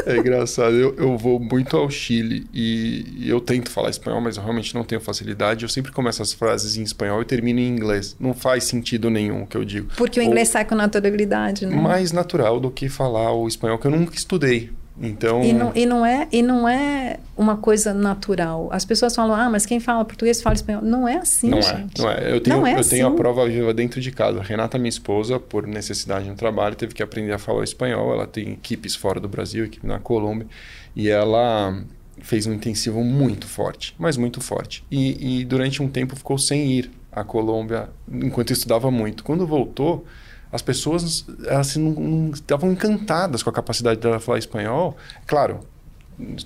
É 0.07 0.17
engraçado. 0.17 0.75
Eu, 0.75 0.86
eu 0.97 1.17
vou 1.17 1.39
muito 1.39 1.77
ao 1.77 1.91
Chile 1.91 2.47
e, 2.53 3.05
e 3.19 3.29
eu 3.29 3.41
tento 3.41 3.71
falar 3.71 3.91
espanhol, 3.91 4.21
mas 4.21 4.37
eu 4.37 4.43
realmente 4.43 4.75
não 4.75 4.85
tenho 4.85 5.01
facilidade. 5.01 5.65
Eu 5.65 5.69
sempre 5.69 5.93
começo 5.93 6.23
as 6.23 6.33
frases 6.33 6.77
em 6.77 6.83
espanhol 6.83 7.23
e 7.23 7.25
termino 7.25 7.59
em 7.61 7.69
inglês. 7.69 8.17
Não 8.19 8.35
faz 8.35 8.65
sentido 8.65 9.11
nenhum 9.11 9.43
o 9.43 9.47
que 9.47 9.57
eu 9.57 9.65
digo. 9.65 9.89
Porque 9.97 10.21
o 10.21 10.23
Ou- 10.23 10.29
inglês 10.29 10.49
sai 10.49 10.65
com 10.65 10.75
naturalidade, 10.75 11.67
né? 11.67 11.75
mais 11.75 12.13
natural 12.13 12.61
do 12.61 12.71
que 12.71 12.89
falar 12.89 13.33
o 13.33 13.47
espanhol, 13.49 13.79
que 13.79 13.87
eu 13.87 13.91
nunca 13.91 14.15
estudei. 14.15 14.71
Então. 15.01 15.45
E 15.45 15.53
não, 15.53 15.73
e, 15.75 15.85
não 15.85 16.07
é, 16.07 16.27
e 16.33 16.43
não 16.43 16.69
é 16.69 17.19
uma 17.37 17.57
coisa 17.57 17.93
natural. 17.93 18.69
As 18.73 18.85
pessoas 18.85 19.15
falam, 19.15 19.35
ah, 19.35 19.51
mas 19.51 19.67
quem 19.67 19.79
fala 19.79 20.05
português 20.05 20.41
fala 20.41 20.55
espanhol. 20.55 20.83
Não 20.83 21.07
é 21.07 21.17
assim, 21.19 21.51
Não 21.51 21.59
é, 21.59 21.63
gente. 21.63 22.01
não 22.01 22.11
é. 22.11 22.33
Eu 22.33 22.41
tenho, 22.41 22.57
Não 22.57 22.67
é 22.67 22.79
eu 22.79 22.85
tenho 22.85 23.07
a 23.07 23.09
assim. 23.09 23.17
prova 23.17 23.47
viva 23.47 23.75
dentro 23.75 24.01
de 24.01 24.11
casa. 24.11 24.41
A 24.41 24.43
Renata, 24.43 24.79
minha 24.79 24.89
esposa, 24.89 25.39
por 25.39 25.67
necessidade 25.67 26.29
no 26.29 26.35
trabalho, 26.35 26.75
teve 26.75 26.95
que 26.95 27.03
aprender 27.03 27.33
a 27.33 27.39
falar 27.39 27.63
espanhol. 27.65 28.13
Ela 28.13 28.27
tem 28.27 28.53
equipes 28.53 28.95
fora 28.95 29.21
do 29.21 29.29
Brasil, 29.29 29.65
equipe 29.67 29.87
na 29.87 29.99
Colômbia, 29.99 30.47
e 30.95 31.09
ela 31.09 31.79
fez 32.21 32.47
um 32.47 32.55
intensivo 32.55 33.05
muito 33.05 33.47
forte, 33.47 33.95
mas 33.99 34.17
muito 34.17 34.41
forte. 34.41 34.83
E, 34.91 35.41
e 35.41 35.45
durante 35.45 35.83
um 35.83 35.89
tempo 35.89 36.17
ficou 36.17 36.39
sem 36.39 36.73
ir 36.73 36.91
à 37.13 37.23
Colômbia 37.23 37.91
enquanto 38.11 38.53
estudava 38.53 38.91
muito. 38.91 39.23
Quando 39.23 39.47
voltou, 39.47 40.07
as 40.53 40.63
pessoas 40.63 41.25
elas 41.47 41.77
não- 41.77 41.93
não- 41.93 42.31
estavam 42.31 42.71
encantadas 42.73 43.43
com 43.43 43.51
a 43.51 43.53
capacidade 43.53 44.01
dela 44.01 44.21
falar 44.21 44.39
espanhol. 44.39 44.97
Claro, 45.27 45.61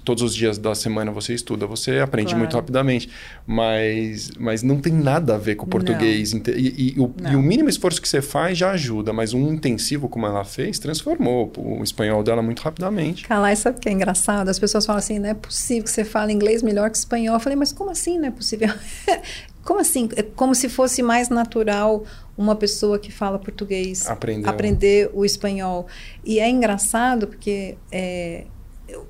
todos 0.04 0.22
os 0.24 0.34
dias 0.34 0.58
da 0.58 0.74
semana 0.74 1.12
você 1.12 1.32
estuda, 1.32 1.64
você 1.64 2.00
aprende 2.00 2.28
Claro. 2.30 2.38
muito 2.40 2.54
rapidamente, 2.56 3.08
mas, 3.46 4.30
mas 4.36 4.62
não 4.64 4.80
tem 4.80 4.92
nada 4.92 5.36
a 5.36 5.38
ver 5.38 5.54
com 5.54 5.64
o 5.64 5.68
português. 5.68 6.32
Inte- 6.32 6.50
E, 6.50 6.94
e 6.96 7.00
o, 7.00 7.14
e 7.30 7.36
o 7.36 7.40
mínimo 7.42 7.68
esforço 7.68 8.02
que 8.02 8.08
você 8.08 8.20
faz 8.20 8.58
já 8.58 8.72
ajuda, 8.72 9.12
mas 9.12 9.32
um 9.32 9.52
intensivo 9.52 10.08
como 10.08 10.26
ela 10.26 10.44
fez 10.44 10.78
transformou 10.80 11.52
o 11.56 11.84
espanhol 11.84 12.22
dela 12.24 12.42
muito 12.42 12.60
rapidamente. 12.62 13.24
Calai, 13.28 13.54
sabe 13.54 13.78
o 13.78 13.80
que 13.80 13.88
é 13.88 13.92
engraçado? 13.92 14.48
As 14.48 14.58
pessoas 14.58 14.84
falam 14.84 14.98
assim, 14.98 15.18
não 15.20 15.28
é 15.28 15.34
possível 15.34 15.84
que 15.84 15.90
você 15.90 16.04
fale 16.04 16.32
inglês 16.32 16.62
melhor 16.64 16.90
que 16.90 16.96
espanhol. 16.96 17.34
Eu 17.36 17.40
falei, 17.40 17.56
mas 17.56 17.72
como 17.72 17.90
assim 17.90 18.18
não 18.18 18.26
é 18.26 18.30
possível? 18.32 18.70
como 19.64 19.78
assim? 19.80 20.08
É 20.16 20.22
como 20.22 20.54
se 20.54 20.68
fosse 20.68 21.02
mais 21.02 21.28
natural 21.28 22.04
uma 22.40 22.56
pessoa 22.56 22.98
que 22.98 23.12
fala 23.12 23.38
português 23.38 24.08
Aprendeu. 24.08 24.48
aprender 24.50 25.10
o 25.12 25.24
espanhol. 25.24 25.86
E 26.24 26.40
é 26.40 26.48
engraçado 26.48 27.26
porque 27.28 27.76
é, 27.92 28.46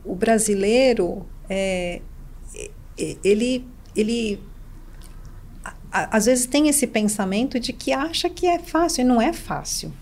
o 0.04 0.14
brasileiro, 0.16 1.24
é, 1.48 2.00
ele, 3.22 3.64
ele 3.94 4.40
a- 5.92 6.16
às 6.16 6.26
vezes 6.26 6.46
tem 6.46 6.68
esse 6.68 6.86
pensamento 6.86 7.58
de 7.60 7.72
que 7.72 7.92
acha 7.92 8.28
que 8.28 8.46
é 8.46 8.58
fácil, 8.58 9.02
e 9.02 9.04
não 9.04 9.20
é 9.22 9.32
fácil. 9.32 9.92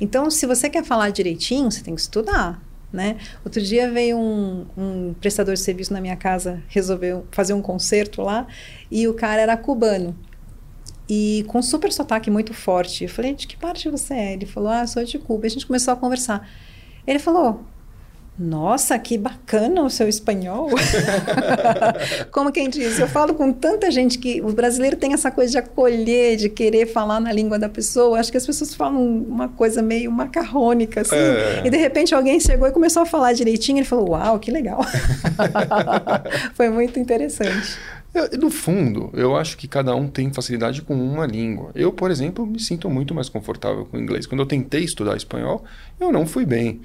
Então, 0.00 0.28
se 0.30 0.44
você 0.46 0.68
quer 0.68 0.84
falar 0.84 1.10
direitinho, 1.10 1.70
você 1.70 1.80
tem 1.82 1.94
que 1.94 2.00
estudar. 2.00 2.60
né? 2.92 3.16
Outro 3.44 3.60
dia 3.60 3.90
veio 3.90 4.16
um, 4.16 4.66
um 4.76 5.14
prestador 5.20 5.54
de 5.54 5.60
serviço 5.60 5.92
na 5.92 6.00
minha 6.00 6.14
casa, 6.14 6.62
resolveu 6.68 7.26
fazer 7.32 7.52
um 7.52 7.60
concerto 7.60 8.22
lá, 8.22 8.46
e 8.88 9.08
o 9.08 9.14
cara 9.14 9.42
era 9.42 9.56
cubano. 9.56 10.16
E 11.08 11.44
com 11.48 11.58
um 11.58 11.62
super 11.62 11.92
sotaque 11.92 12.30
muito 12.30 12.54
forte. 12.54 13.04
Eu 13.04 13.10
falei, 13.10 13.34
de 13.34 13.46
que 13.46 13.56
parte 13.56 13.88
você 13.88 14.14
é? 14.14 14.32
Ele 14.32 14.46
falou, 14.46 14.70
ah, 14.70 14.86
sou 14.86 15.04
de 15.04 15.18
Cuba. 15.18 15.46
E 15.46 15.48
a 15.48 15.50
gente 15.50 15.66
começou 15.66 15.92
a 15.92 15.96
conversar. 15.96 16.48
Ele 17.06 17.18
falou, 17.18 17.64
nossa, 18.36 18.98
que 18.98 19.16
bacana 19.16 19.82
o 19.82 19.90
seu 19.90 20.08
espanhol. 20.08 20.68
Como 22.32 22.50
quem 22.50 22.68
diz, 22.68 22.98
eu 22.98 23.06
falo 23.06 23.32
com 23.34 23.52
tanta 23.52 23.92
gente 23.92 24.18
que 24.18 24.40
o 24.40 24.52
brasileiro 24.52 24.96
tem 24.96 25.12
essa 25.12 25.30
coisa 25.30 25.52
de 25.52 25.58
acolher, 25.58 26.36
de 26.36 26.48
querer 26.48 26.86
falar 26.86 27.20
na 27.20 27.32
língua 27.32 27.60
da 27.60 27.68
pessoa. 27.68 28.18
Acho 28.18 28.32
que 28.32 28.36
as 28.36 28.44
pessoas 28.44 28.74
falam 28.74 29.00
uma 29.00 29.48
coisa 29.48 29.80
meio 29.82 30.10
macarrônica, 30.10 31.02
assim. 31.02 31.14
É. 31.14 31.62
E 31.64 31.70
de 31.70 31.76
repente 31.76 32.12
alguém 32.12 32.40
chegou 32.40 32.66
e 32.66 32.72
começou 32.72 33.02
a 33.02 33.06
falar 33.06 33.34
direitinho. 33.34 33.78
Ele 33.78 33.86
falou: 33.86 34.10
Uau, 34.10 34.40
que 34.40 34.50
legal. 34.50 34.80
Foi 36.54 36.68
muito 36.70 36.98
interessante. 36.98 37.78
No 38.38 38.50
fundo, 38.50 39.10
eu 39.12 39.36
acho 39.36 39.56
que 39.56 39.66
cada 39.66 39.94
um 39.94 40.08
tem 40.08 40.32
facilidade 40.32 40.82
com 40.82 40.94
uma 40.94 41.26
língua. 41.26 41.72
Eu, 41.74 41.92
por 41.92 42.10
exemplo, 42.10 42.46
me 42.46 42.60
sinto 42.60 42.88
muito 42.88 43.14
mais 43.14 43.28
confortável 43.28 43.84
com 43.86 43.96
o 43.96 44.00
inglês. 44.00 44.26
Quando 44.26 44.40
eu 44.40 44.46
tentei 44.46 44.84
estudar 44.84 45.16
espanhol, 45.16 45.64
eu 45.98 46.12
não 46.12 46.24
fui 46.24 46.46
bem. 46.46 46.80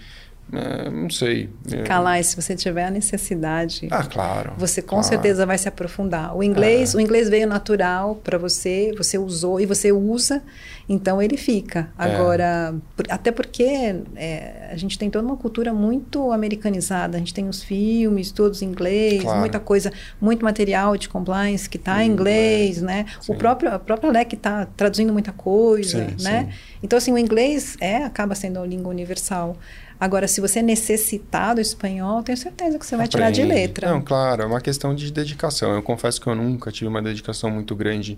É, 0.52 0.90
não 0.90 1.10
sei. 1.10 1.50
É... 1.72 1.84
Calai, 1.84 2.24
se 2.24 2.36
você 2.36 2.56
tiver 2.56 2.86
a 2.86 2.90
necessidade. 2.90 3.88
Ah, 3.92 4.04
claro. 4.04 4.54
Você 4.58 4.82
com 4.82 4.90
claro. 4.90 5.04
certeza 5.04 5.46
vai 5.46 5.58
se 5.58 5.68
aprofundar. 5.68 6.36
O 6.36 6.42
inglês, 6.42 6.94
é. 6.94 6.98
o 6.98 7.00
inglês 7.00 7.30
veio 7.30 7.48
natural 7.48 8.16
para 8.16 8.38
você, 8.38 8.92
você 8.98 9.18
usou 9.18 9.60
e 9.62 9.66
você 9.66 9.92
usa, 9.92 10.42
então 10.90 11.22
ele 11.22 11.38
fica. 11.38 11.92
É. 12.00 12.04
Agora, 12.04 12.74
por, 12.98 13.06
até 13.10 13.32
porque 13.32 13.96
é, 14.16 14.70
a 14.72 14.76
gente 14.76 14.98
tem 14.98 15.08
toda 15.08 15.24
uma 15.24 15.38
cultura 15.38 15.72
muito 15.72 16.32
americanizada. 16.32 17.16
A 17.16 17.20
gente 17.20 17.32
tem 17.32 17.48
os 17.48 17.62
filmes 17.62 18.32
todos 18.32 18.64
em 18.64 18.66
inglês, 18.66 19.22
claro. 19.22 19.40
muita 19.40 19.60
coisa, 19.60 19.94
muito 20.20 20.44
material 20.44 20.98
de 20.98 21.08
compliance 21.08 21.70
que 21.70 21.78
está 21.78 22.04
em 22.04 22.10
inglês, 22.10 22.82
né? 22.82 23.06
Sim. 23.22 23.34
O 23.34 23.36
próprio, 23.36 23.72
a 23.72 23.78
própria 23.78 24.10
LEC 24.12 24.34
está 24.34 24.66
traduzindo 24.66 25.14
muita 25.14 25.32
coisa, 25.32 26.10
sim, 26.18 26.24
né? 26.24 26.50
Sim. 26.50 26.60
Então, 26.82 26.98
assim, 26.98 27.14
o 27.14 27.18
inglês 27.18 27.78
é 27.80 27.98
acaba 27.98 28.34
sendo 28.34 28.60
a 28.60 28.66
língua 28.66 28.90
universal. 28.90 29.56
Agora, 30.00 30.30
se 30.30 30.40
você 30.40 30.62
necessitar 30.62 31.54
do 31.54 31.60
espanhol, 31.62 32.24
tenho 32.24 32.38
certeza 32.38 32.80
que 32.80 32.86
você 32.86 32.96
vai 32.96 33.06
Aprende. 33.06 33.36
tirar 33.36 33.48
de 33.48 33.54
letra. 33.54 33.92
Não, 33.92 34.02
claro, 34.02 34.42
é 34.42 34.46
uma 34.46 34.62
questão 34.62 34.96
de 34.96 35.12
dedicação. 35.12 35.74
Eu 35.74 35.84
confesso 35.84 36.22
que 36.22 36.28
eu 36.28 36.34
nunca 36.34 36.72
tive 36.72 36.88
uma 36.88 37.02
dedicação 37.02 37.52
muito 37.52 37.76
grande 37.76 38.18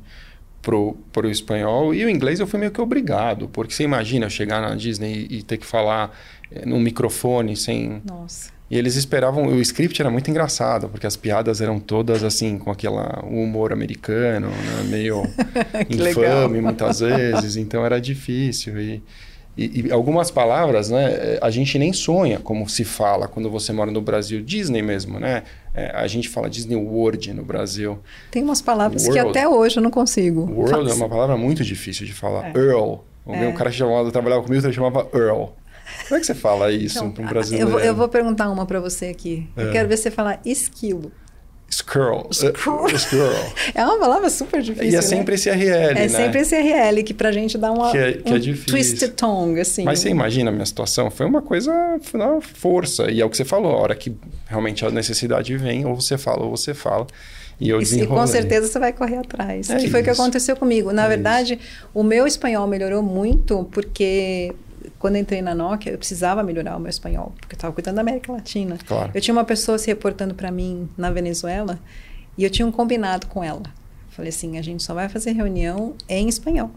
pro, 0.62 0.96
pro 1.12 1.30
espanhol. 1.30 1.94
E 1.94 2.06
o 2.06 2.10
inglês 2.10 2.40
eu 2.40 2.48
fui 2.48 2.60
meio 2.60 2.72
que 2.72 2.82
obrigado, 2.82 3.50
porque 3.50 3.74
você 3.74 3.84
imagina 3.84 4.30
chegar 4.30 4.62
na 4.62 4.76
Disney 4.76 5.28
e, 5.30 5.44
ter 5.44 5.58
que 5.58 5.66
falar 5.66 6.16
é, 6.52 6.66
num 6.66 6.80
microfone 6.80 7.56
sem. 7.58 8.02
Nossa. 8.06 8.52
E 8.70 8.78
eles 8.78 8.96
esperavam, 8.96 9.48
o 9.48 9.60
script 9.60 10.02
era 10.02 10.10
muito 10.10 10.32
engraçado, 10.32 10.88
porque 10.88 11.06
as 11.06 11.18
piadas 11.18 11.60
eram 11.60 11.78
todas 11.78 12.24
assim, 12.24 12.58
com 12.58 12.72
aquela 12.72 13.22
humor 13.26 13.74
americano, 13.74 14.48
né? 14.48 14.84
meio 14.86 15.24
infame 15.90 16.62
muitas 16.62 17.02
vezes, 17.02 17.58
então 17.58 17.86
era 17.86 18.00
difícil. 18.00 18.80
E, 18.80 19.04
e, 19.58 19.82
e, 19.88 19.92
algumas 19.92 20.32
palavras, 20.32 20.90
né, 20.90 21.38
a 21.42 21.50
gente 21.50 21.78
nem 21.78 21.92
sonha 21.92 22.40
como 22.40 22.70
se 22.70 22.86
fala 22.86 23.28
quando 23.28 23.50
você 23.50 23.74
mora 23.74 23.92
no 23.92 24.02
Brasil. 24.02 24.42
Disney 24.42 24.82
mesmo, 24.82 25.20
né? 25.20 25.44
É, 25.74 25.92
a 25.96 26.06
gente 26.08 26.28
fala 26.28 26.50
Disney 26.50 26.76
World 26.76 27.34
no 27.34 27.44
Brasil. 27.44 28.00
Tem 28.30 28.44
umas 28.44 28.62
palavras 28.62 29.04
World. 29.04 29.22
que 29.22 29.30
até 29.30 29.48
hoje 29.48 29.78
eu 29.78 29.84
não 29.84 29.92
consigo. 29.92 30.42
World 30.52 30.90
é 30.90 30.94
uma 30.94 31.08
palavra 31.08 31.38
muito 31.38 31.64
difícil 31.64 32.06
de 32.06 32.14
falar. 32.14 32.48
É. 32.48 32.58
Earl. 32.58 33.00
O 33.26 33.34
é. 33.34 33.52
cara 33.54 33.70
que 33.70 33.78
chamava, 33.78 34.12
trabalhava 34.12 34.44
comigo, 34.44 34.66
ele 34.66 34.74
chamava 34.74 35.08
Earl. 35.14 35.50
Como 36.08 36.18
é 36.18 36.20
que 36.20 36.26
você 36.26 36.36
fala 36.36 36.72
isso 36.72 37.00
então, 37.00 37.12
para 37.12 37.24
um 37.24 37.28
brasileiro? 37.28 37.68
Eu 37.68 37.72
vou, 37.72 37.80
eu 37.80 37.96
vou 37.96 38.10
perguntar 38.10 38.50
uma 38.50 38.66
para 38.66 38.80
você 38.80 39.08
aqui. 39.08 39.50
Eu 39.56 39.70
é. 39.70 39.72
quero 39.72 39.88
ver 39.88 39.98
você 39.98 40.12
falar 40.12 40.40
esquilo. 40.46 41.12
Squirrel. 41.72 42.30
É 43.74 43.84
uma 43.86 43.98
palavra 43.98 44.30
super 44.30 44.62
difícil. 44.62 44.86
E 44.86 44.90
é 44.90 44.98
né? 44.98 45.02
sempre 45.02 45.36
esse 45.36 45.50
RL, 45.50 45.64
é 45.64 45.94
né? 45.94 46.08
Sempre 46.10 46.42
esse 46.42 46.56
RL 46.56 47.04
que 47.04 47.14
pra 47.14 47.32
gente 47.32 47.58
dá 47.58 47.72
uma 47.72 47.92
que 47.92 47.98
é, 47.98 48.14
que 48.14 48.32
um 48.32 48.36
é 48.36 48.40
difícil. 48.40 48.66
twisted 48.68 49.12
tongue, 49.12 49.62
assim. 49.62 49.84
Mas 49.84 50.00
você 50.00 50.10
imagina 50.10 50.50
a 50.50 50.54
minha 50.54 50.66
situação? 50.66 51.10
Foi 51.10 51.26
uma 51.26 51.42
coisa 51.42 51.72
na 52.14 52.42
força. 52.42 53.10
E 53.10 53.22
é 53.22 53.26
o 53.26 53.30
que 53.30 53.38
você 53.38 53.46
falou, 53.46 53.72
a 53.72 53.78
hora 53.78 53.96
que 53.96 54.14
realmente 54.48 54.86
a 54.86 54.92
necessidade 54.92 55.56
vem, 55.56 55.86
ou 55.86 55.96
você 55.96 56.18
fala, 56.18 56.44
ou 56.44 56.52
você 56.56 56.74
fala. 56.74 57.08
E 57.60 57.70
eu 57.70 57.80
E 57.82 58.08
com 58.08 58.28
certeza 58.28 58.68
você 58.68 58.80
vai 58.80 58.92
correr 58.92 59.18
atrás. 59.18 59.70
É 59.70 59.78
que 59.78 59.88
foi 59.88 60.02
o 60.02 60.04
que 60.04 60.10
aconteceu 60.10 60.56
comigo. 60.56 60.92
Na 60.92 61.06
é 61.06 61.10
verdade, 61.10 61.54
isso. 61.54 61.88
o 61.94 62.04
meu 62.04 62.26
espanhol 62.26 62.68
melhorou 62.68 63.04
muito 63.04 63.70
porque 63.72 64.54
quando 65.02 65.16
entrei 65.16 65.42
na 65.42 65.56
Nokia, 65.56 65.92
eu 65.92 65.98
precisava 65.98 66.44
melhorar 66.44 66.78
o 66.78 66.80
meu 66.80 66.90
espanhol, 66.90 67.34
porque 67.42 67.56
eu 67.56 67.58
estava 67.58 67.74
cuidando 67.74 67.96
da 67.96 68.02
América 68.02 68.32
Latina. 68.32 68.78
Claro. 68.86 69.12
Eu 69.16 69.20
tinha 69.20 69.34
uma 69.34 69.44
pessoa 69.44 69.80
se 69.80 69.88
reportando 69.88 70.36
para 70.36 70.52
mim 70.52 70.88
na 70.96 71.10
Venezuela 71.10 71.80
e 72.38 72.44
eu 72.44 72.52
tinha 72.52 72.68
um 72.68 72.72
combinado 72.72 73.26
com 73.26 73.44
ela. 73.44 73.64
Falei 74.12 74.30
assim: 74.30 74.60
a 74.60 74.62
gente 74.62 74.84
só 74.84 74.94
vai 74.94 75.10
fazer 75.10 75.32
reunião 75.32 75.96
em 76.08 76.30
espanhol. 76.30 76.70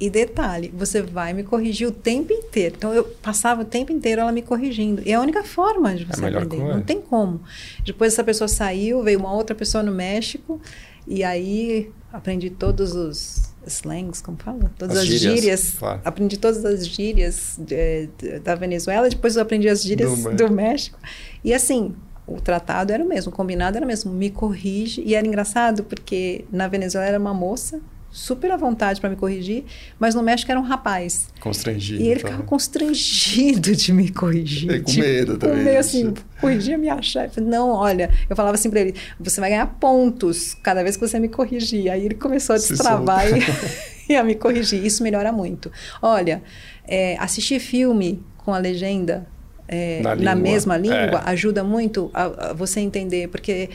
E 0.00 0.10
detalhe, 0.10 0.74
você 0.76 1.00
vai 1.00 1.32
me 1.32 1.44
corrigir 1.44 1.86
o 1.86 1.92
tempo 1.92 2.32
inteiro. 2.32 2.74
Então 2.76 2.92
eu 2.92 3.04
passava 3.04 3.62
o 3.62 3.64
tempo 3.64 3.92
inteiro 3.92 4.22
ela 4.22 4.32
me 4.32 4.42
corrigindo. 4.42 5.00
E 5.06 5.12
é 5.12 5.14
a 5.14 5.20
única 5.20 5.44
forma 5.44 5.94
de 5.94 6.04
você 6.04 6.24
é 6.24 6.28
aprender. 6.28 6.58
Não 6.58 6.82
tem 6.82 7.00
como. 7.00 7.42
Depois 7.84 8.12
essa 8.12 8.24
pessoa 8.24 8.48
saiu, 8.48 9.04
veio 9.04 9.20
uma 9.20 9.32
outra 9.32 9.54
pessoa 9.54 9.84
no 9.84 9.92
México 9.92 10.60
e 11.06 11.22
aí 11.22 11.92
aprendi 12.12 12.50
todos 12.50 12.96
os 12.96 13.51
slangs, 13.66 14.20
como 14.20 14.36
fala? 14.38 14.70
Todas 14.78 14.96
as, 14.96 15.02
as 15.02 15.08
gírias. 15.08 15.40
gírias 15.40 15.74
claro. 15.78 16.00
Aprendi 16.04 16.38
todas 16.38 16.64
as 16.64 16.86
gírias 16.86 17.56
de, 17.58 18.08
de, 18.18 18.38
da 18.40 18.54
Venezuela, 18.54 19.08
depois 19.08 19.36
eu 19.36 19.42
aprendi 19.42 19.68
as 19.68 19.82
gírias 19.82 20.22
do, 20.22 20.34
do 20.34 20.50
México. 20.50 20.98
E 21.44 21.52
assim, 21.52 21.94
o 22.26 22.40
tratado 22.40 22.92
era 22.92 23.04
o 23.04 23.08
mesmo, 23.08 23.32
o 23.32 23.34
combinado 23.34 23.76
era 23.76 23.84
o 23.84 23.88
mesmo, 23.88 24.12
me 24.12 24.30
corrige. 24.30 25.02
E 25.04 25.14
era 25.14 25.26
engraçado 25.26 25.84
porque 25.84 26.44
na 26.50 26.68
Venezuela 26.68 27.06
era 27.06 27.18
uma 27.18 27.34
moça 27.34 27.80
super 28.12 28.50
à 28.50 28.56
vontade 28.58 29.00
para 29.00 29.08
me 29.08 29.16
corrigir, 29.16 29.64
mas 29.98 30.14
no 30.14 30.22
México 30.22 30.50
era 30.50 30.60
um 30.60 30.62
rapaz. 30.62 31.28
Constrangido. 31.40 32.02
E 32.02 32.08
ele 32.08 32.20
ficava 32.20 32.42
constrangido 32.42 33.74
de 33.74 33.92
me 33.92 34.10
corrigir. 34.10 34.70
E 34.70 34.80
com 34.80 34.90
tipo, 34.90 35.00
medo 35.00 35.38
também. 35.38 35.56
Com 35.56 35.64
medo, 35.64 35.78
assim, 35.78 36.14
corrigia 36.38 36.76
minha 36.76 37.00
chefe. 37.00 37.40
Não, 37.40 37.70
olha, 37.70 38.10
eu 38.28 38.36
falava 38.36 38.54
assim 38.54 38.68
para 38.68 38.80
ele, 38.80 38.94
você 39.18 39.40
vai 39.40 39.48
ganhar 39.48 39.66
pontos 39.66 40.54
cada 40.62 40.82
vez 40.82 40.96
que 40.96 41.08
você 41.08 41.18
me 41.18 41.28
corrigir. 41.28 41.90
Aí 41.90 42.04
ele 42.04 42.14
começou 42.14 42.54
a 42.54 42.58
destravar 42.58 43.24
e, 43.26 43.42
e, 44.12 44.16
a 44.16 44.22
me 44.22 44.34
corrigir. 44.34 44.84
Isso 44.84 45.02
melhora 45.02 45.32
muito. 45.32 45.72
Olha, 46.02 46.42
é, 46.86 47.16
assistir 47.18 47.58
filme 47.60 48.22
com 48.36 48.52
a 48.52 48.58
legenda 48.58 49.26
é, 49.66 50.02
na, 50.02 50.14
na, 50.14 50.34
mesma 50.34 50.76
língua 50.76 51.22
é. 51.24 51.30
ajuda 51.30 51.64
muito 51.64 52.10
a, 52.12 52.50
a, 52.50 52.52
você 52.52 52.80
entender, 52.80 53.28
porque 53.28 53.70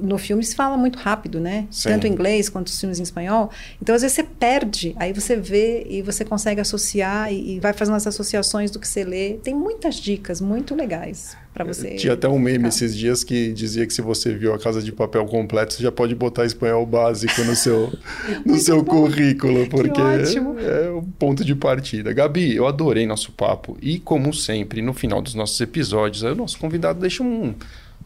no 0.00 0.18
filme 0.18 0.42
se 0.44 0.54
fala 0.54 0.76
muito 0.76 0.98
rápido, 0.98 1.40
né? 1.40 1.66
Sim. 1.70 1.90
Tanto 1.90 2.06
em 2.06 2.10
inglês 2.10 2.48
quanto 2.48 2.68
os 2.68 2.78
filmes 2.78 2.98
em 2.98 3.02
espanhol. 3.02 3.50
Então, 3.80 3.94
às 3.94 4.02
vezes, 4.02 4.14
você 4.14 4.22
perde. 4.22 4.94
Aí 4.98 5.12
você 5.12 5.36
vê 5.36 5.86
e 5.88 6.02
você 6.02 6.24
consegue 6.24 6.60
associar 6.60 7.32
e, 7.32 7.56
e 7.56 7.60
vai 7.60 7.72
fazendo 7.72 7.94
as 7.94 8.06
associações 8.06 8.70
do 8.70 8.78
que 8.78 8.86
você 8.86 9.04
lê. 9.04 9.34
Tem 9.42 9.54
muitas 9.54 9.96
dicas 9.96 10.40
muito 10.40 10.74
legais 10.74 11.36
para 11.56 11.64
você. 11.64 11.94
Tinha 11.94 12.12
até 12.12 12.28
um 12.28 12.38
meme 12.38 12.68
esses 12.68 12.94
dias 12.94 13.24
que 13.24 13.50
dizia 13.52 13.86
que 13.86 13.94
se 13.94 14.02
você 14.02 14.34
viu 14.34 14.52
a 14.52 14.58
Casa 14.58 14.82
de 14.82 14.92
Papel 14.92 15.24
completo, 15.24 15.72
você 15.72 15.82
já 15.82 15.90
pode 15.90 16.14
botar 16.14 16.44
espanhol 16.44 16.84
básico 16.84 17.42
no 17.44 17.56
seu, 17.56 17.90
no 18.44 18.58
seu 18.58 18.84
currículo, 18.84 19.66
porque 19.68 20.00
é 20.00 20.90
o 20.90 21.02
ponto 21.18 21.42
de 21.42 21.54
partida. 21.54 22.12
Gabi, 22.12 22.54
eu 22.54 22.66
adorei 22.66 23.06
nosso 23.06 23.32
papo. 23.32 23.78
E, 23.80 23.98
como 23.98 24.34
sempre, 24.34 24.82
no 24.82 24.92
final 24.92 25.22
dos 25.22 25.34
nossos 25.34 25.58
episódios, 25.58 26.22
o 26.22 26.34
nosso 26.34 26.58
convidado 26.58 27.00
deixa 27.00 27.22
um 27.22 27.54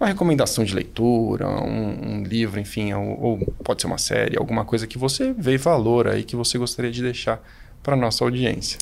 uma 0.00 0.08
recomendação 0.08 0.64
de 0.64 0.74
leitura, 0.74 1.46
um, 1.46 2.20
um 2.20 2.22
livro, 2.22 2.58
enfim, 2.58 2.92
ou, 2.94 3.22
ou, 3.22 3.38
pode 3.62 3.82
ser 3.82 3.86
uma 3.86 3.98
série, 3.98 4.38
alguma 4.38 4.64
coisa 4.64 4.86
que 4.86 4.96
você 4.96 5.34
vê 5.34 5.58
valor 5.58 6.08
aí 6.08 6.24
que 6.24 6.34
você 6.34 6.56
gostaria 6.56 6.90
de 6.90 7.02
deixar 7.02 7.42
para 7.82 7.94
nossa 7.94 8.24
audiência. 8.24 8.78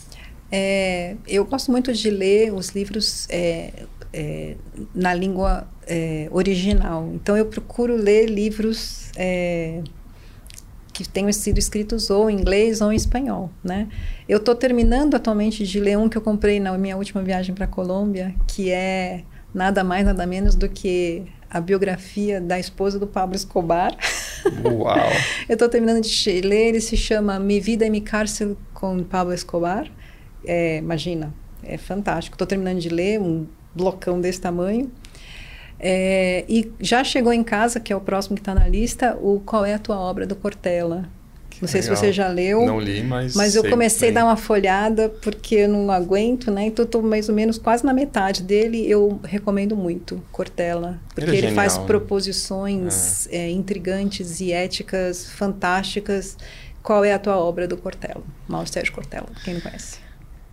É, 0.51 1.17
eu 1.27 1.45
gosto 1.45 1.73
muito 1.73 1.93
de 1.93 2.09
ler 2.09 2.55
os 2.55 2.71
livros 2.71 3.27
é, 3.29 3.73
é, 4.13 4.57
na 4.95 5.13
língua 5.13 5.69
é, 5.87 6.29
original. 6.31 7.11
Então 7.13 7.37
eu 7.37 7.47
procuro 7.47 7.97
ler 7.97 8.27
livros 8.27 9.11
é, 9.17 9.83
que 10.93 11.07
tenham 11.07 11.33
sido 11.33 11.59
escritos 11.59 12.11
ou 12.11 12.31
em 12.31 12.39
inglês 12.41 12.81
ou 12.81 12.93
em 12.93 12.97
espanhol, 12.97 13.51
né? 13.63 13.89
Eu 14.29 14.39
estou 14.39 14.55
terminando 14.55 15.15
atualmente 15.15 15.67
de 15.67 15.81
ler 15.81 15.99
um 15.99 16.09
que 16.09 16.17
eu 16.17 16.23
comprei 16.23 16.61
na 16.61 16.77
minha 16.79 16.97
última 16.97 17.23
viagem 17.23 17.55
para 17.55 17.67
a 17.67 17.69
Colômbia, 17.69 18.35
que 18.47 18.71
é 18.71 19.25
nada 19.55 19.83
mais, 19.83 20.05
nada 20.05 20.27
menos 20.27 20.55
do 20.55 20.69
que 20.69 21.25
a 21.51 21.61
biografia 21.61 22.41
da 22.41 22.59
esposa 22.59 22.99
do 22.99 23.07
Pablo 23.07 23.35
Escobar. 23.35 23.97
Uau! 24.65 24.97
eu 25.49 25.55
estou 25.55 25.69
terminando 25.69 26.03
de 26.03 26.41
ler, 26.41 26.69
ele 26.69 26.81
se 26.81 26.97
chama 26.97 27.39
Mi 27.39 27.61
Vida 27.61 27.87
e 27.87 27.91
Mi 27.91 28.01
Cárcel 28.01 28.57
com 28.75 29.03
Pablo 29.03 29.33
Escobar. 29.33 29.91
É, 30.45 30.79
imagina, 30.79 31.35
é 31.63 31.77
fantástico. 31.77 32.35
Estou 32.35 32.47
terminando 32.47 32.79
de 32.79 32.89
ler, 32.89 33.21
um 33.21 33.47
blocão 33.75 34.21
desse 34.21 34.41
tamanho. 34.41 34.91
É, 35.81 36.45
e 36.49 36.73
já 36.81 37.05
chegou 37.05 37.33
em 37.33 37.45
casa, 37.45 37.79
que 37.79 37.93
é 37.93 37.97
o 37.97 38.01
próximo 38.01 38.35
que 38.35 38.41
está 38.41 38.55
na 38.55 38.67
lista, 38.67 39.17
o 39.21 39.41
Qual 39.41 39.65
é 39.65 39.75
a 39.75 39.79
Tua 39.79 39.99
Obra, 39.99 40.27
do 40.27 40.35
Cortella. 40.35 41.09
Não 41.61 41.69
sei 41.69 41.81
Legal. 41.81 41.97
se 41.97 42.01
você 42.01 42.13
já 42.13 42.29
leu. 42.29 42.65
Não 42.65 42.81
li, 42.81 43.03
mas. 43.03 43.35
Mas 43.35 43.55
eu 43.55 43.69
comecei 43.69 44.11
bem. 44.11 44.19
a 44.19 44.21
dar 44.21 44.27
uma 44.27 44.37
folhada 44.37 45.09
porque 45.09 45.57
eu 45.57 45.69
não 45.69 45.91
aguento, 45.91 46.51
né? 46.51 46.67
Então 46.67 46.85
estou 46.85 47.03
mais 47.03 47.29
ou 47.29 47.35
menos 47.35 47.59
quase 47.59 47.85
na 47.85 47.93
metade 47.93 48.43
dele. 48.43 48.89
Eu 48.89 49.21
recomendo 49.25 49.77
muito 49.77 50.23
Cortella. 50.31 51.01
Porque 51.15 51.31
ele, 51.31 51.37
é 51.37 51.49
ele 51.49 51.55
faz 51.55 51.77
né? 51.77 51.85
proposições 51.87 53.27
é. 53.31 53.39
É, 53.39 53.51
intrigantes 53.51 54.41
e 54.41 54.53
éticas 54.53 55.31
fantásticas. 55.31 56.37
Qual 56.83 57.05
é 57.05 57.13
a 57.13 57.19
tua 57.19 57.37
obra 57.37 57.67
do 57.67 57.77
Cortella? 57.77 58.23
Mauro 58.47 58.69
Sérgio 58.69 58.95
Cortella, 58.95 59.29
quem 59.45 59.55
não 59.55 59.61
conhece. 59.61 60.08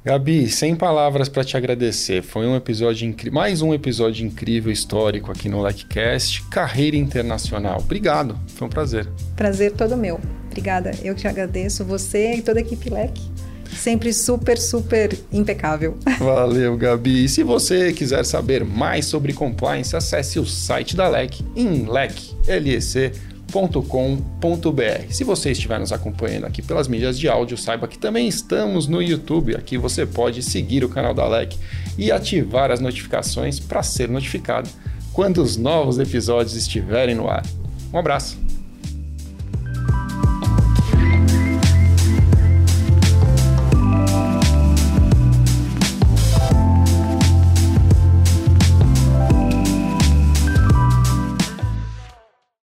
Gabi, 0.06 0.48
sem 0.48 0.76
palavras 0.76 1.28
para 1.28 1.44
te 1.44 1.58
agradecer. 1.58 2.22
Foi 2.22 2.46
um 2.46 2.56
episódio 2.56 3.08
incrível, 3.08 3.34
mais 3.34 3.64
um 3.64 3.74
episódio 3.74 4.24
incrível 4.24 4.72
histórico 4.72 5.32
aqui 5.32 5.50
no 5.50 5.60
LECCast, 5.64 6.44
Carreira 6.44 6.96
Internacional. 6.96 7.80
Obrigado, 7.80 8.38
foi 8.50 8.68
um 8.68 8.70
prazer. 8.70 9.08
Prazer 9.36 9.72
todo 9.72 9.98
meu. 9.98 10.22
Obrigada. 10.46 10.92
Eu 11.04 11.16
te 11.16 11.28
agradeço, 11.28 11.84
você 11.84 12.36
e 12.36 12.44
toda 12.44 12.60
a 12.60 12.62
equipe 12.62 12.88
LEC. 12.88 13.20
Sempre 13.76 14.14
super, 14.14 14.60
super 14.60 15.18
impecável. 15.34 15.98
Valeu, 16.20 16.78
Gabi. 16.78 17.26
E 17.26 17.28
se 17.28 17.42
você 17.42 17.92
quiser 17.92 18.24
saber 18.26 18.64
mais 18.64 19.06
sobre 19.08 19.34
compliance, 19.34 19.96
acesse 19.96 20.38
o 20.38 20.46
site 20.46 20.96
da 20.96 21.10
LEC 21.10 21.42
em 21.56 21.90
lec.lec.com 21.90 23.35
com.br. 23.52 25.12
Se 25.12 25.24
você 25.24 25.52
estiver 25.52 25.80
nos 25.80 25.92
acompanhando 25.92 26.46
aqui 26.46 26.62
pelas 26.62 26.88
mídias 26.88 27.18
de 27.18 27.30
áudio, 27.30 27.58
saiba 27.58 27.88
que 27.88 27.98
também 27.98 28.28
estamos 28.28 28.88
no 28.88 29.02
YouTube. 29.02 29.56
Aqui 29.56 29.78
você 29.78 30.06
pode 30.06 30.44
seguir 30.44 30.84
o 30.84 30.90
canal 30.90 31.14
da 31.14 31.28
LEC 31.28 31.58
e 31.98 32.12
ativar 32.12 32.72
as 32.72 32.80
notificações 32.80 33.60
para 33.60 33.84
ser 33.84 34.10
notificado 34.10 34.70
quando 35.14 35.42
os 35.42 35.56
novos 35.56 35.98
episódios 35.98 36.56
estiverem 36.56 37.16
no 37.16 37.30
ar. 37.30 37.46
Um 37.94 37.98
abraço! 37.98 38.55